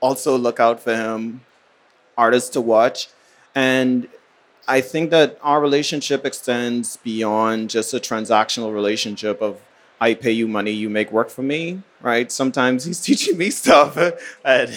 also 0.00 0.38
look 0.38 0.58
out 0.58 0.80
for 0.80 0.96
him 0.96 1.42
artist 2.16 2.54
to 2.54 2.62
watch. 2.62 3.08
And 3.54 4.08
I 4.66 4.80
think 4.80 5.10
that 5.10 5.38
our 5.42 5.60
relationship 5.60 6.24
extends 6.24 6.96
beyond 6.96 7.68
just 7.68 7.92
a 7.92 7.98
transactional 7.98 8.72
relationship 8.72 9.42
of 9.42 9.60
I 10.00 10.14
pay 10.14 10.32
you 10.32 10.48
money, 10.48 10.70
you 10.70 10.88
make 10.88 11.12
work 11.12 11.28
for 11.28 11.42
me, 11.42 11.82
right? 12.00 12.32
Sometimes 12.32 12.84
he's 12.84 13.00
teaching 13.08 13.36
me 13.36 13.50
stuff. 13.50 13.98
and 14.42 14.70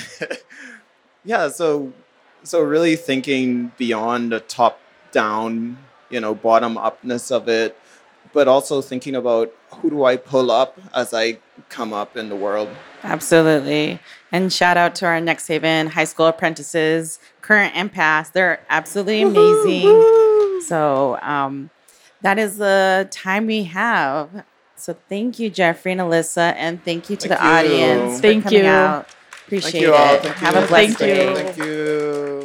yeah, 1.24 1.48
so 1.48 1.94
so 2.44 2.62
really 2.62 2.96
thinking 2.96 3.72
beyond 3.78 4.32
the 4.32 4.40
top 4.40 4.80
down, 5.12 5.78
you 6.10 6.20
know, 6.20 6.34
bottom 6.34 6.78
upness 6.78 7.32
of 7.32 7.48
it, 7.48 7.78
but 8.34 8.48
also 8.48 8.82
thinking 8.82 9.16
about 9.16 9.54
who 9.76 9.90
do 9.90 10.04
I 10.06 10.18
pull 10.18 10.52
up 10.52 10.80
as 10.94 11.14
I 11.14 11.40
come 11.70 11.94
up 11.94 12.16
in 12.18 12.30
the 12.30 12.36
world. 12.36 12.70
Absolutely. 13.04 14.00
And 14.32 14.52
shout 14.52 14.78
out 14.78 14.96
to 14.96 15.06
our 15.06 15.20
NXTHVN 15.20 15.90
high 15.90 16.04
school 16.04 16.28
apprentices, 16.28 17.20
current 17.42 17.76
and 17.76 17.92
past. 17.92 18.34
They're 18.34 18.62
absolutely 18.70 19.22
amazing. 19.22 20.62
So 20.68 21.18
um, 21.22 21.70
that 22.22 22.38
is 22.38 22.58
the 22.58 23.08
time 23.12 23.48
we 23.48 23.64
have. 23.64 24.44
So 24.76 24.96
thank 25.10 25.40
you, 25.40 25.50
Jeffrey 25.50 25.92
and 25.92 26.02
Alyssa, 26.02 26.54
and 26.56 26.84
thank 26.84 27.10
you 27.10 27.18
to 27.18 27.28
Thank 27.28 27.40
the 27.40 27.46
you. 27.46 27.52
audience. 27.52 28.22
Thank 28.22 28.44
for 28.44 28.50
coming 28.50 28.66
you. 28.66 28.70
Out. 28.70 29.08
Appreciate 29.50 29.74
Thank 29.74 29.82
you 29.82 29.94
all. 29.96 30.16
it. 30.16 30.24
Thank 30.24 30.38
Have 30.38 30.56
you. 30.56 30.58
a 30.58 30.68
blessed 30.68 30.98
Thank 30.98 31.02
you. 31.04 31.08
day. 31.08 31.34
Thank 31.34 31.58
you. 31.58 32.39